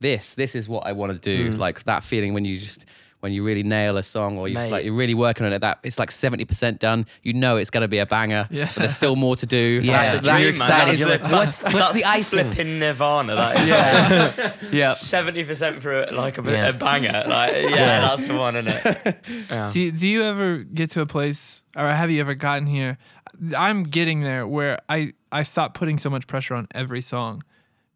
[0.00, 1.52] This this is what I want to do.
[1.52, 1.58] Hmm.
[1.58, 2.86] Like that feeling when you just
[3.20, 4.70] when you really nail a song or you Mate.
[4.70, 5.60] like you're really working on it.
[5.60, 7.06] That it's like seventy percent done.
[7.22, 8.48] You know it's gonna be a banger.
[8.50, 8.66] Yeah.
[8.66, 9.80] But there's still more to do.
[9.84, 9.92] Yeah.
[9.92, 12.52] That's the That- dream, you're That's You're like, flip- what's- that's- the that's icing?
[12.52, 13.36] Flipping Nirvana.
[13.36, 13.68] That is.
[13.68, 14.52] Yeah.
[14.72, 14.94] Yeah.
[14.94, 16.68] Seventy percent for a, like a, Yeah.
[16.68, 17.24] a banger.
[17.26, 19.26] Like yeah, that's the one, isn't it?
[19.50, 19.70] Yeah.
[19.72, 22.98] Do you, do you ever get to a place, or have you ever gotten here?
[23.56, 27.42] I'm getting there where I I stop putting so much pressure on every song,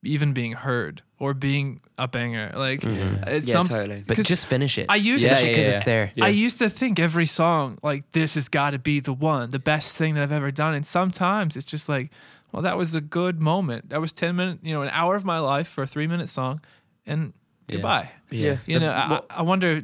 [0.03, 2.53] even being heard or being a banger.
[2.55, 4.03] Like it's Yeah, some, totally.
[4.07, 4.87] But 'cause just finish it.
[4.89, 5.75] I used Yeah, to because yeah.
[5.75, 6.13] it's there.
[6.21, 9.59] I used to think every song like this has got to be the one, the
[9.59, 10.75] best thing that I've ever done.
[10.75, 12.11] And sometimes it's just like,
[12.53, 13.91] well, that was a good moment.
[13.91, 16.29] That was ten minutes, you know, an hour of my life for a three minute
[16.29, 16.61] song,
[17.07, 17.33] and
[17.69, 18.11] goodbye.
[18.31, 18.57] Yeah.
[18.67, 19.83] You know, I, I wonder,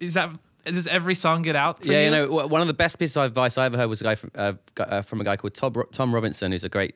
[0.00, 0.30] is that
[0.64, 1.80] does every song get out?
[1.82, 3.88] For yeah, you you know, one of the best pieces of advice I ever heard
[3.88, 6.68] was a guy from uh, uh, from a guy called Tom, Tom Robinson, who's a
[6.68, 6.94] great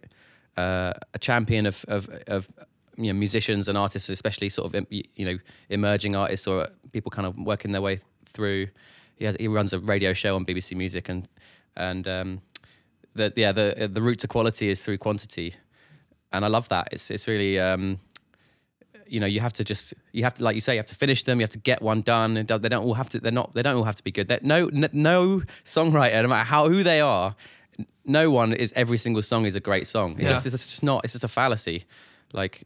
[0.56, 2.48] uh, a champion of of, of
[2.96, 7.26] you know, musicians and artists, especially sort of you know emerging artists or people kind
[7.26, 8.68] of working their way through.
[9.16, 11.28] He has, he runs a radio show on BBC Music and
[11.76, 12.40] and um,
[13.14, 15.54] the yeah the the route to quality is through quantity,
[16.32, 16.88] and I love that.
[16.92, 17.58] It's it's really.
[17.60, 18.00] Um,
[19.08, 20.94] you know, you have to just, you have to, like you say, you have to
[20.96, 21.38] finish them.
[21.38, 22.34] You have to get one done.
[22.34, 23.20] They don't all have to.
[23.20, 23.52] They're not.
[23.54, 24.26] They don't all have to be good.
[24.26, 27.36] They're, no, n- no songwriter, no matter how who they are,
[28.04, 28.72] no one is.
[28.74, 30.16] Every single song is a great song.
[30.18, 30.28] It Yeah.
[30.30, 31.04] just, it's just not.
[31.04, 31.84] It's just a fallacy.
[32.32, 32.64] Like,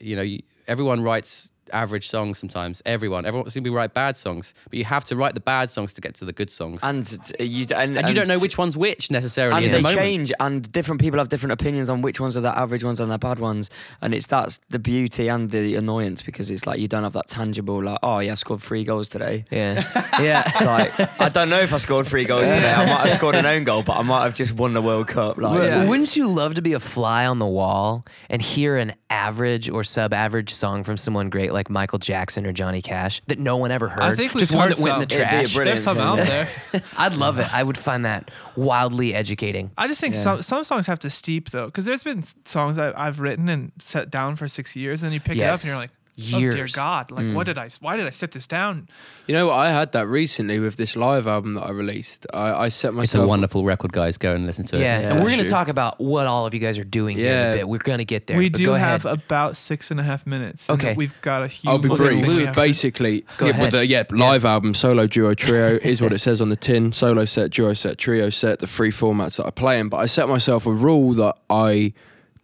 [0.00, 2.82] you know, everyone writes average songs sometimes.
[2.86, 5.70] Everyone, everyone seems to be write bad songs, but you have to write the bad
[5.70, 6.80] songs to get to the good songs.
[6.82, 9.56] And, uh, And t- you and, you don't know which one's which necessarily.
[9.56, 12.40] and in they the change and different people have different opinions on which ones are
[12.40, 13.70] the average ones and the bad ones
[14.02, 17.28] and it's that's the beauty and the annoyance because it's like you don't have that
[17.28, 19.82] tangible like oh yeah I scored three goals today Yeah.
[20.20, 20.42] Yeah.
[20.46, 23.34] it's like I don't know if I scored three goals today I might have scored
[23.34, 26.16] an own goal but I might have just won the World Cup like Well, Wouldn't
[26.16, 30.52] you love to be a fly on the wall and hear an average or sub-average
[30.52, 34.02] song from someone great like Michael Jackson or Johnny Cash that no one ever heard?
[34.04, 35.20] I think we've just one that went in the some.
[35.22, 35.54] It'd be a trash.
[35.54, 36.48] brilliant There's some out there.
[36.96, 37.52] I'd love it.
[37.52, 39.70] I would find that wildly educating.
[39.76, 40.20] I just think Yeah.
[40.20, 43.72] some some songs have to steep though, because there's been songs that I've written and
[43.78, 46.66] set down for six years, and you pick it up and you're like, oh dear
[46.72, 47.46] God, like what mm.
[47.46, 47.68] did I?
[47.80, 48.88] Why did I set this down?
[49.26, 52.26] You know, I had that recently with this live album that I released.
[52.32, 54.16] I, I set It's a wonderful record, guys.
[54.16, 54.80] Go and listen to it.
[54.80, 57.26] Yeah, and we're going to talk about what all of you guys are doing here
[57.26, 57.50] in Yeah.
[57.50, 57.68] a bit.
[57.68, 58.38] We're going to get there.
[58.38, 59.18] we but do go have ahead.
[59.18, 60.70] about six and a half minutes.
[60.70, 60.94] Okay.
[60.94, 61.70] we've got a huge.
[61.70, 62.24] I'll be Well, brief.
[62.24, 63.62] thing we have to- Basically, Go yeah, ahead.
[63.62, 66.92] with the, yeah, live album, solo, duo, trio is what it says on the tin.
[66.92, 69.88] Solo set, duo set, trio set, the three formats that I play in.
[69.88, 71.92] But I set myself a rule that I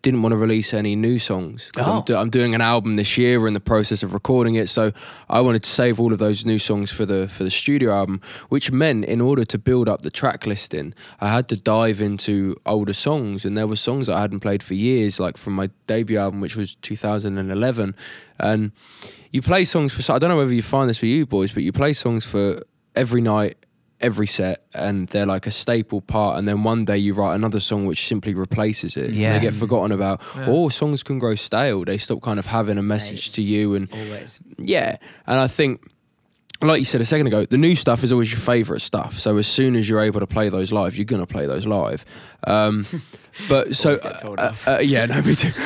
[0.02, 1.70] didn't want to release any new songs.
[1.76, 1.98] Oh.
[1.98, 3.40] I'm, do- I'm doing an album this year.
[3.40, 4.92] We're in the process of recording it, so
[5.30, 8.20] I wanted to save all of those new songs for the for the studio album.
[8.48, 12.56] Which meant, in order to build up the track listing, I had to dive into
[12.66, 15.70] older songs, and there were songs that I hadn't played for years, like from my
[15.86, 17.94] debut album, which was 2011,
[18.40, 18.72] and
[19.30, 20.12] you play songs for.
[20.12, 22.60] I don't know whether you find this for you boys, but you play songs for
[22.96, 23.56] every night,
[24.02, 26.38] every set, and they're like a staple part.
[26.38, 29.12] And then one day you write another song which simply replaces it.
[29.12, 29.32] Yeah.
[29.34, 30.20] they get forgotten about.
[30.48, 31.84] Or songs can grow stale.
[31.84, 34.96] They stop kind of having a message to you, and always yeah.
[35.26, 35.80] And I think.
[36.60, 39.18] Like you said a second ago, the new stuff is always your favourite stuff.
[39.18, 42.04] So as soon as you're able to play those live, you're gonna play those live.
[42.46, 42.86] Um,
[43.48, 45.52] But so, Always told uh, uh, yeah, no, me too.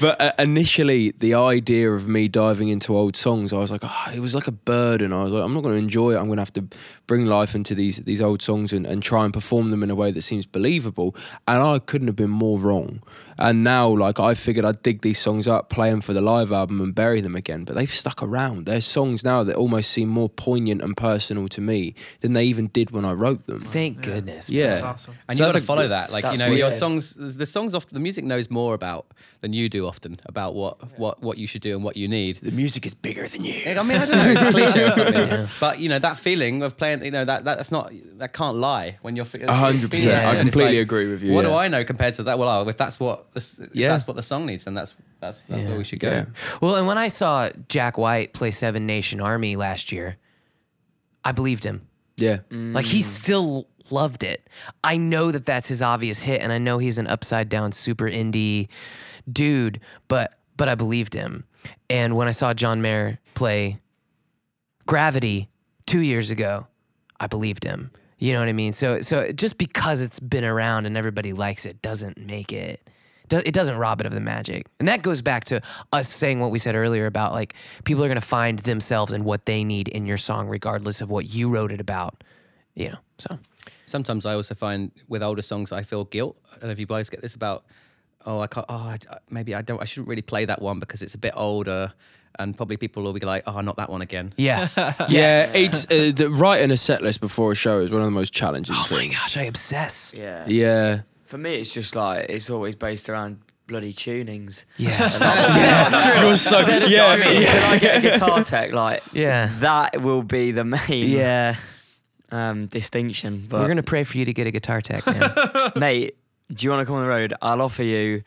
[0.00, 4.06] But uh, initially, the idea of me diving into old songs, I was like, oh,
[4.14, 5.12] it was like a burden.
[5.12, 6.16] I was like, I'm not going to enjoy it.
[6.16, 6.68] I'm going to have to
[7.06, 9.94] bring life into these these old songs and, and try and perform them in a
[9.94, 11.14] way that seems believable.
[11.46, 13.02] And I couldn't have been more wrong.
[13.38, 16.52] And now, like, I figured I'd dig these songs up, play them for the live
[16.52, 17.64] album, and bury them again.
[17.64, 18.64] But they've stuck around.
[18.64, 22.68] There's songs now that almost seem more poignant and personal to me than they even
[22.68, 23.60] did when I wrote them.
[23.60, 24.48] Thank goodness.
[24.48, 24.70] Yeah.
[24.70, 25.14] That's awesome.
[25.28, 26.10] And So you got to follow that.
[26.10, 26.78] Like you that's know, your weird.
[27.00, 29.06] Songs, the songs often, the music knows more about
[29.40, 32.36] than you do often about what what what you should do and what you need.
[32.36, 33.62] The music is bigger than you.
[33.66, 35.48] I mean, I don't know, it's a cliche or something.
[35.60, 38.98] But you know, that feeling of playing, you know, that that's not that can't lie
[39.02, 39.26] when you're.
[39.26, 40.10] Hundred percent.
[40.10, 40.30] Yeah.
[40.30, 41.32] I And it's completely agree with you.
[41.32, 41.50] What yeah.
[41.50, 42.38] do I know compared to that?
[42.38, 43.90] Well, oh, if that's what this, Yeah.
[43.90, 46.10] that's what the song needs, then that's that's that's where we should go.
[46.10, 46.24] Yeah.
[46.60, 50.16] Well, and when I saw Jack White play Seven Nation Army last year,
[51.24, 51.88] I believed him.
[52.16, 52.38] Yeah.
[52.50, 53.04] Like he mm.
[53.04, 54.48] still loved it.
[54.82, 58.06] I know that that's his obvious hit, and I know he's an upside down super
[58.06, 58.68] indie
[59.30, 61.44] dude, but but I believed him.
[61.90, 63.80] And when I saw John Mayer play
[64.86, 65.48] Gravity
[65.86, 66.66] two years ago,
[67.20, 67.90] I believed him.
[68.18, 68.72] You know what I mean?
[68.72, 72.88] So so just because it's been around and everybody likes it doesn't make it.
[73.28, 75.60] It doesn't rob it of the magic, and that goes back to
[75.92, 79.46] us saying what we said earlier about like people are gonna find themselves and what
[79.46, 82.22] they need in your song, regardless of what you wrote it about.
[82.76, 83.38] You know, so
[83.86, 86.36] Sometimes I also find with older songs I feel guilt.
[86.50, 87.64] I don't know if you guys get this about,
[88.26, 88.98] oh, I can't, oh, I,
[89.30, 91.92] maybe I don't, I shouldn't really play that one because it's a bit older,
[92.38, 94.34] and probably people will be like, oh, not that one again.
[94.36, 94.68] yeah,
[95.08, 98.10] Yeah, it's uh, the, writing a set list before a show is one of the
[98.10, 98.92] most challenging things.
[98.92, 100.12] Oh my gosh, I obsess.
[100.14, 100.44] Yeah.
[100.46, 101.00] Yeah.
[101.24, 104.64] For me, it's just like it's always based around bloody tunings.
[104.76, 106.22] Yeah, yeah.
[106.24, 108.72] You're so yeah, I mean, Can I get a guitar tech?
[108.72, 109.50] Like, Yeah.
[109.60, 111.56] that will be the main yeah.
[112.32, 113.46] Um, distinction.
[113.48, 115.32] But We're gonna pray for you to get a guitar tech, man.
[115.76, 116.16] mate,
[116.52, 117.34] do you want to come on the road?
[117.42, 118.22] I'll offer you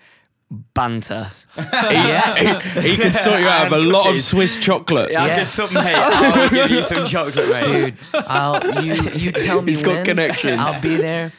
[0.74, 1.22] banter.
[1.58, 2.64] yes.
[2.84, 4.26] he can sort you out of a And lot of cookies.
[4.26, 5.12] Swiss chocolate.
[5.12, 5.54] Yeah, I'll get Yes.
[5.54, 5.96] some, mate.
[5.96, 7.64] I'll give you some chocolate, mate.
[7.66, 7.98] dude.
[8.14, 10.06] I'll you you tell me He's got when.
[10.06, 10.60] connections.
[10.60, 11.32] I'll be there.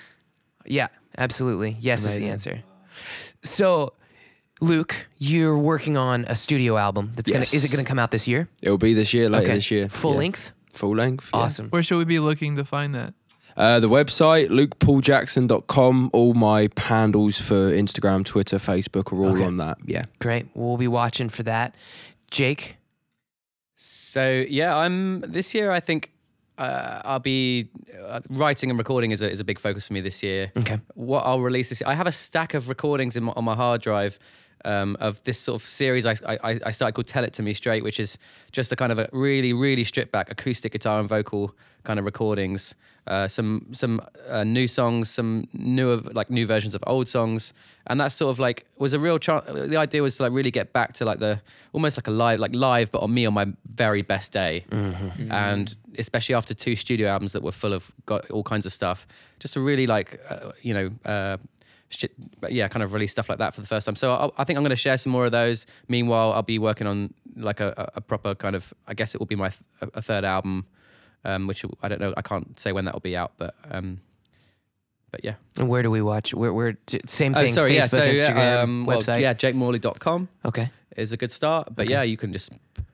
[0.66, 0.88] Yeah,
[1.18, 1.76] absolutely.
[1.80, 2.30] Yes is the Amazing.
[2.32, 2.62] answer.
[3.42, 3.94] So,
[4.60, 7.12] Luke, you're working on a studio album.
[7.16, 7.54] That's gonna Yes.
[7.54, 8.48] is it gonna come out this year?
[8.62, 9.88] It'll be this year, later this year.
[9.88, 10.18] Full Yeah.
[10.18, 10.52] length.
[10.72, 11.30] Full length.
[11.32, 11.40] yeah.
[11.40, 11.68] Awesome.
[11.70, 13.14] Where should we be looking to find that?
[13.56, 16.10] Uh, the website, lukepauljackson.com.
[16.12, 19.44] All my handles for Instagram, Twitter, Facebook are all Okay.
[19.44, 19.78] on that.
[19.84, 20.04] Yeah.
[20.20, 20.46] Great.
[20.54, 21.74] We'll be watching for that.
[22.30, 22.76] Jake.
[23.74, 25.70] So yeah, I'm this year.
[25.70, 26.12] I think
[26.58, 27.70] uh, I'll be
[28.06, 30.52] uh, writing and recording is a is a big focus for me this year.
[30.58, 30.78] Okay.
[30.94, 33.80] What I'll release this, I have a stack of recordings in my, on my hard
[33.80, 34.18] drive.
[34.64, 37.54] Um, of this sort of series I, I, I started called Tell It To Me
[37.54, 38.18] Straight, which is
[38.52, 42.04] just a kind of a really, really stripped back acoustic guitar and vocal kind of
[42.04, 42.74] recordings.
[43.06, 47.54] Uh, some some uh, new songs, some newer like new versions of old songs,
[47.86, 49.44] and that sort of like was a real chance.
[49.46, 51.40] The idea was to like really get back to like the
[51.72, 54.64] almost like a live like live, but on me on my very best day,
[55.30, 59.06] and especially after two studio albums that were full of got all kinds of stuff,
[59.38, 61.38] just to really like uh, you know.
[61.92, 62.12] Shit,
[62.48, 63.96] yeah, kind of release stuff like that for the first time.
[63.96, 65.66] So I, I think I'm going to share some more of those.
[65.88, 68.72] Meanwhile, I'll be working on like a, a- proper kind of.
[68.86, 70.66] I guess it will be my th- a third album,
[71.24, 72.14] um, which I don't know.
[72.16, 74.00] I can't say when that will be out, but um,
[75.10, 75.34] but yeah.
[75.58, 76.32] And where do we watch?
[76.32, 77.54] Where where j- same Oh, thing.
[77.54, 77.86] sorry, yeah.
[77.86, 79.20] Facebook, So Instagram, yeah, um, well, website.
[79.22, 80.70] yeah, jakemorley.com Okay.
[80.96, 81.74] is a good start.
[81.74, 82.52] But yeah, you can just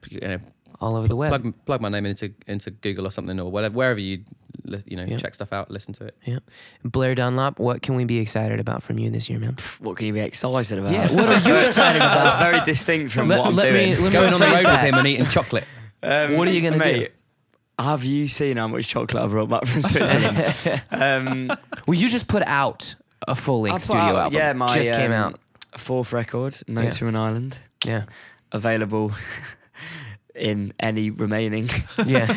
[0.09, 0.39] you know
[0.79, 1.29] All over the web.
[1.29, 4.23] plug plug my name into into Google or something or whatever wherever you
[4.85, 5.17] you know Yeah.
[5.17, 6.15] check stuff out, listen to it.
[6.25, 6.39] yeah.
[6.83, 7.57] Blair Dunlop.
[7.59, 9.55] What can we be excited about from you this year, man?
[9.79, 10.91] What can you be excited about?
[10.91, 12.23] Yeah, what are you excited about?
[12.23, 14.03] That's very distinct from Let- what I'm let me- doing.
[14.03, 14.83] let me Going on the road that.
[14.83, 15.63] with him and eating chocolate.
[16.03, 16.91] Um, What are you gonna do?
[16.99, 17.11] mate,
[17.79, 20.81] Have you seen how much chocolate I brought back from Switzerland?
[20.91, 21.47] um,
[21.87, 22.95] Well, you just put out
[23.27, 24.37] a full length studio out- album.
[24.37, 25.39] Yeah, my just came um, out.
[25.77, 26.99] Fourth record, Notes Yeah.
[26.99, 28.03] from an Island, Yeah.
[28.51, 29.11] available
[30.37, 31.69] in any remaining
[32.05, 32.27] Yeah.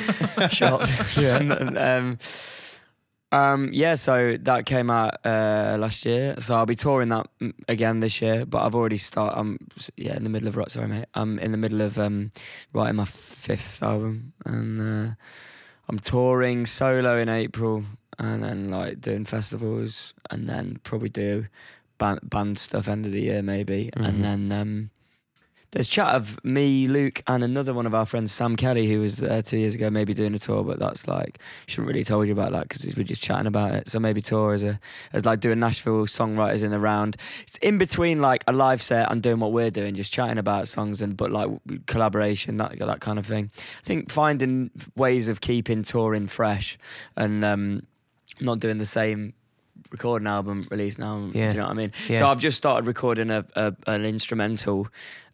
[0.48, 1.16] shops.
[1.18, 2.18] And, um,
[3.32, 6.34] um, yeah, so that came out uh, last year.
[6.38, 8.44] So I'll be touring that mm, again this year.
[8.44, 9.38] But I've already started.
[9.38, 9.58] I'm
[9.96, 10.72] yeah in the middle of.
[10.72, 11.04] Sorry, mate.
[11.14, 12.32] I'm in the middle of um,
[12.72, 15.14] writing my fifth album, and uh,
[15.88, 17.84] I'm touring solo in April,
[18.18, 21.46] and then like doing festivals, and then probably do
[21.98, 24.08] band, band stuff end of the year maybe, Mhm.
[24.08, 24.52] and then.
[24.52, 24.90] Um,
[25.72, 29.18] there's chat of me, Luke, and another one of our friends, Sam Kelly, who was
[29.18, 30.64] there two years ago, maybe doing a tour.
[30.64, 33.88] But that's like, shouldn't really told you about that because we're just chatting about it.
[33.88, 34.80] So maybe tour as a
[35.12, 37.16] as like doing Nashville songwriters in the round.
[37.42, 40.66] It's in between like a live set and doing what we're doing, just chatting about
[40.66, 41.48] songs and but like
[41.86, 43.50] collaboration, that that kind of thing.
[43.56, 46.78] I think finding ways of keeping touring fresh
[47.16, 47.86] and um,
[48.40, 49.34] not doing the same
[49.92, 51.32] record an album, release an album.
[51.34, 51.48] Yeah.
[51.48, 51.92] Do you know what I mean?
[52.08, 52.18] Yeah.
[52.18, 54.88] So I've just started recording a, a an instrumental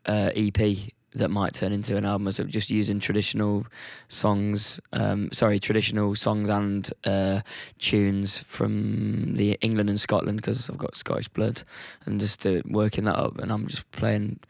[0.07, 0.77] uh, EP
[1.15, 2.31] that might turn into an album.
[2.31, 3.67] So just using traditional
[4.09, 7.41] songs, um, sorry, traditional songs and uh,
[7.79, 11.63] tunes from the England and Scotland because I've got Scottish blood,
[12.05, 13.39] and just uh, working that up.
[13.39, 14.41] And I'm just playing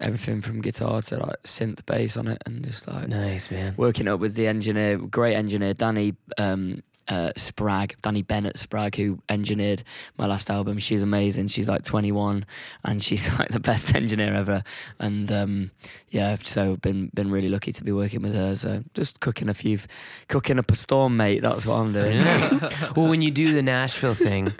[0.00, 3.74] everything from guitar to like synth bass on it, and just like Nice, man.
[3.76, 9.18] working up with the engineer, great engineer, Danny um, uh, Sprague, Danny Bennett Sprague, who
[9.28, 9.82] engineered
[10.18, 10.78] my last album.
[10.78, 11.48] She's amazing.
[11.48, 12.46] She's like 21,
[12.84, 14.62] and she's like the best engineer ever.
[14.98, 15.70] And um,
[16.10, 18.56] yeah, so been been really lucky to be working with her.
[18.56, 19.78] So just cooking a few,
[20.28, 21.42] cooking up a storm, mate.
[21.42, 22.18] That's what I'm doing.
[22.96, 24.52] well, when you do the Nashville thing,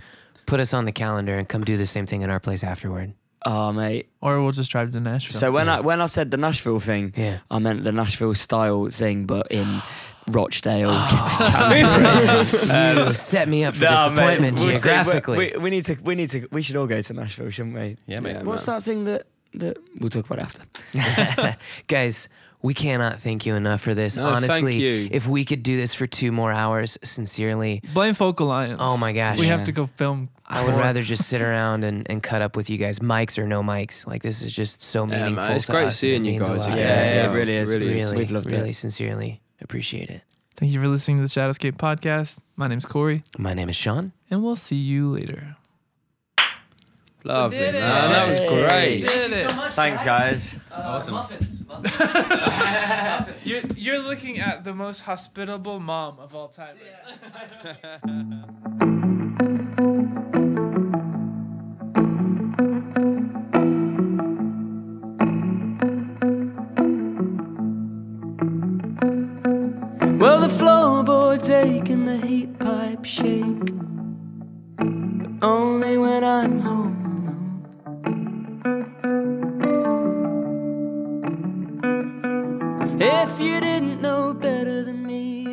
[0.46, 3.14] put us on the calendar and come do the same thing in our place afterward.
[3.46, 4.08] Oh, mate.
[4.22, 5.38] Or we'll just drive to Nashville.
[5.38, 7.40] So when I when I said the Nashville thing, Yeah.
[7.50, 9.82] I meant the Nashville style thing, but in
[10.28, 10.90] Rochdale.
[10.90, 11.86] you
[12.70, 15.38] um, set me up for Nah, mate, disappointment we'll geographically.
[15.38, 15.94] We, we, we need to.
[16.02, 16.48] We need to.
[16.50, 17.96] We should all go to Nashville, shouldn't we?
[18.06, 18.32] Yeah, mate.
[18.36, 18.76] Yeah, What's man.
[18.76, 21.56] that thing that that we'll talk about after?
[21.86, 22.28] Guys,
[22.62, 24.16] we cannot thank you enough for this.
[24.16, 25.08] No, thank Honestly, you.
[25.12, 28.78] if we could do this for two more hours, sincerely, blame Folk Alliance.
[28.80, 29.38] Oh my gosh.
[29.38, 30.30] we have to go film.
[30.46, 33.46] I would rather just sit around and, and cut up with you guys, mics or
[33.46, 34.06] no mics.
[34.06, 35.46] Like this is just so Yeah, meaningful.
[35.46, 36.68] man, it's to great us, seeing it you guys lot.
[36.72, 36.78] again.
[36.78, 37.68] Yeah, as it really is.
[37.70, 38.06] Really is.
[38.06, 38.56] really, We'd love to.
[38.56, 40.22] really sincerely appreciate it.
[40.56, 42.38] Thank you for listening to the Shadowscape podcast.
[42.54, 44.12] My name's Corey, My name is Sean.
[44.30, 45.56] and we'll see you later.
[47.26, 47.80] Lovely, did it.
[47.80, 48.12] man.
[48.12, 48.48] That was Hey.
[48.48, 49.00] great.
[49.08, 49.50] Did it.
[49.72, 50.58] Thanks, guys.
[50.70, 51.14] Uh, awesome.
[51.18, 51.64] Muffins.
[53.44, 56.76] You're, you're looking at the most hospitable mom of all time.
[70.24, 73.66] Well, the floorboards ache and the heat pipe shake,
[74.78, 77.60] but only when I'm home alone.
[82.98, 85.43] If you didn't know better than me,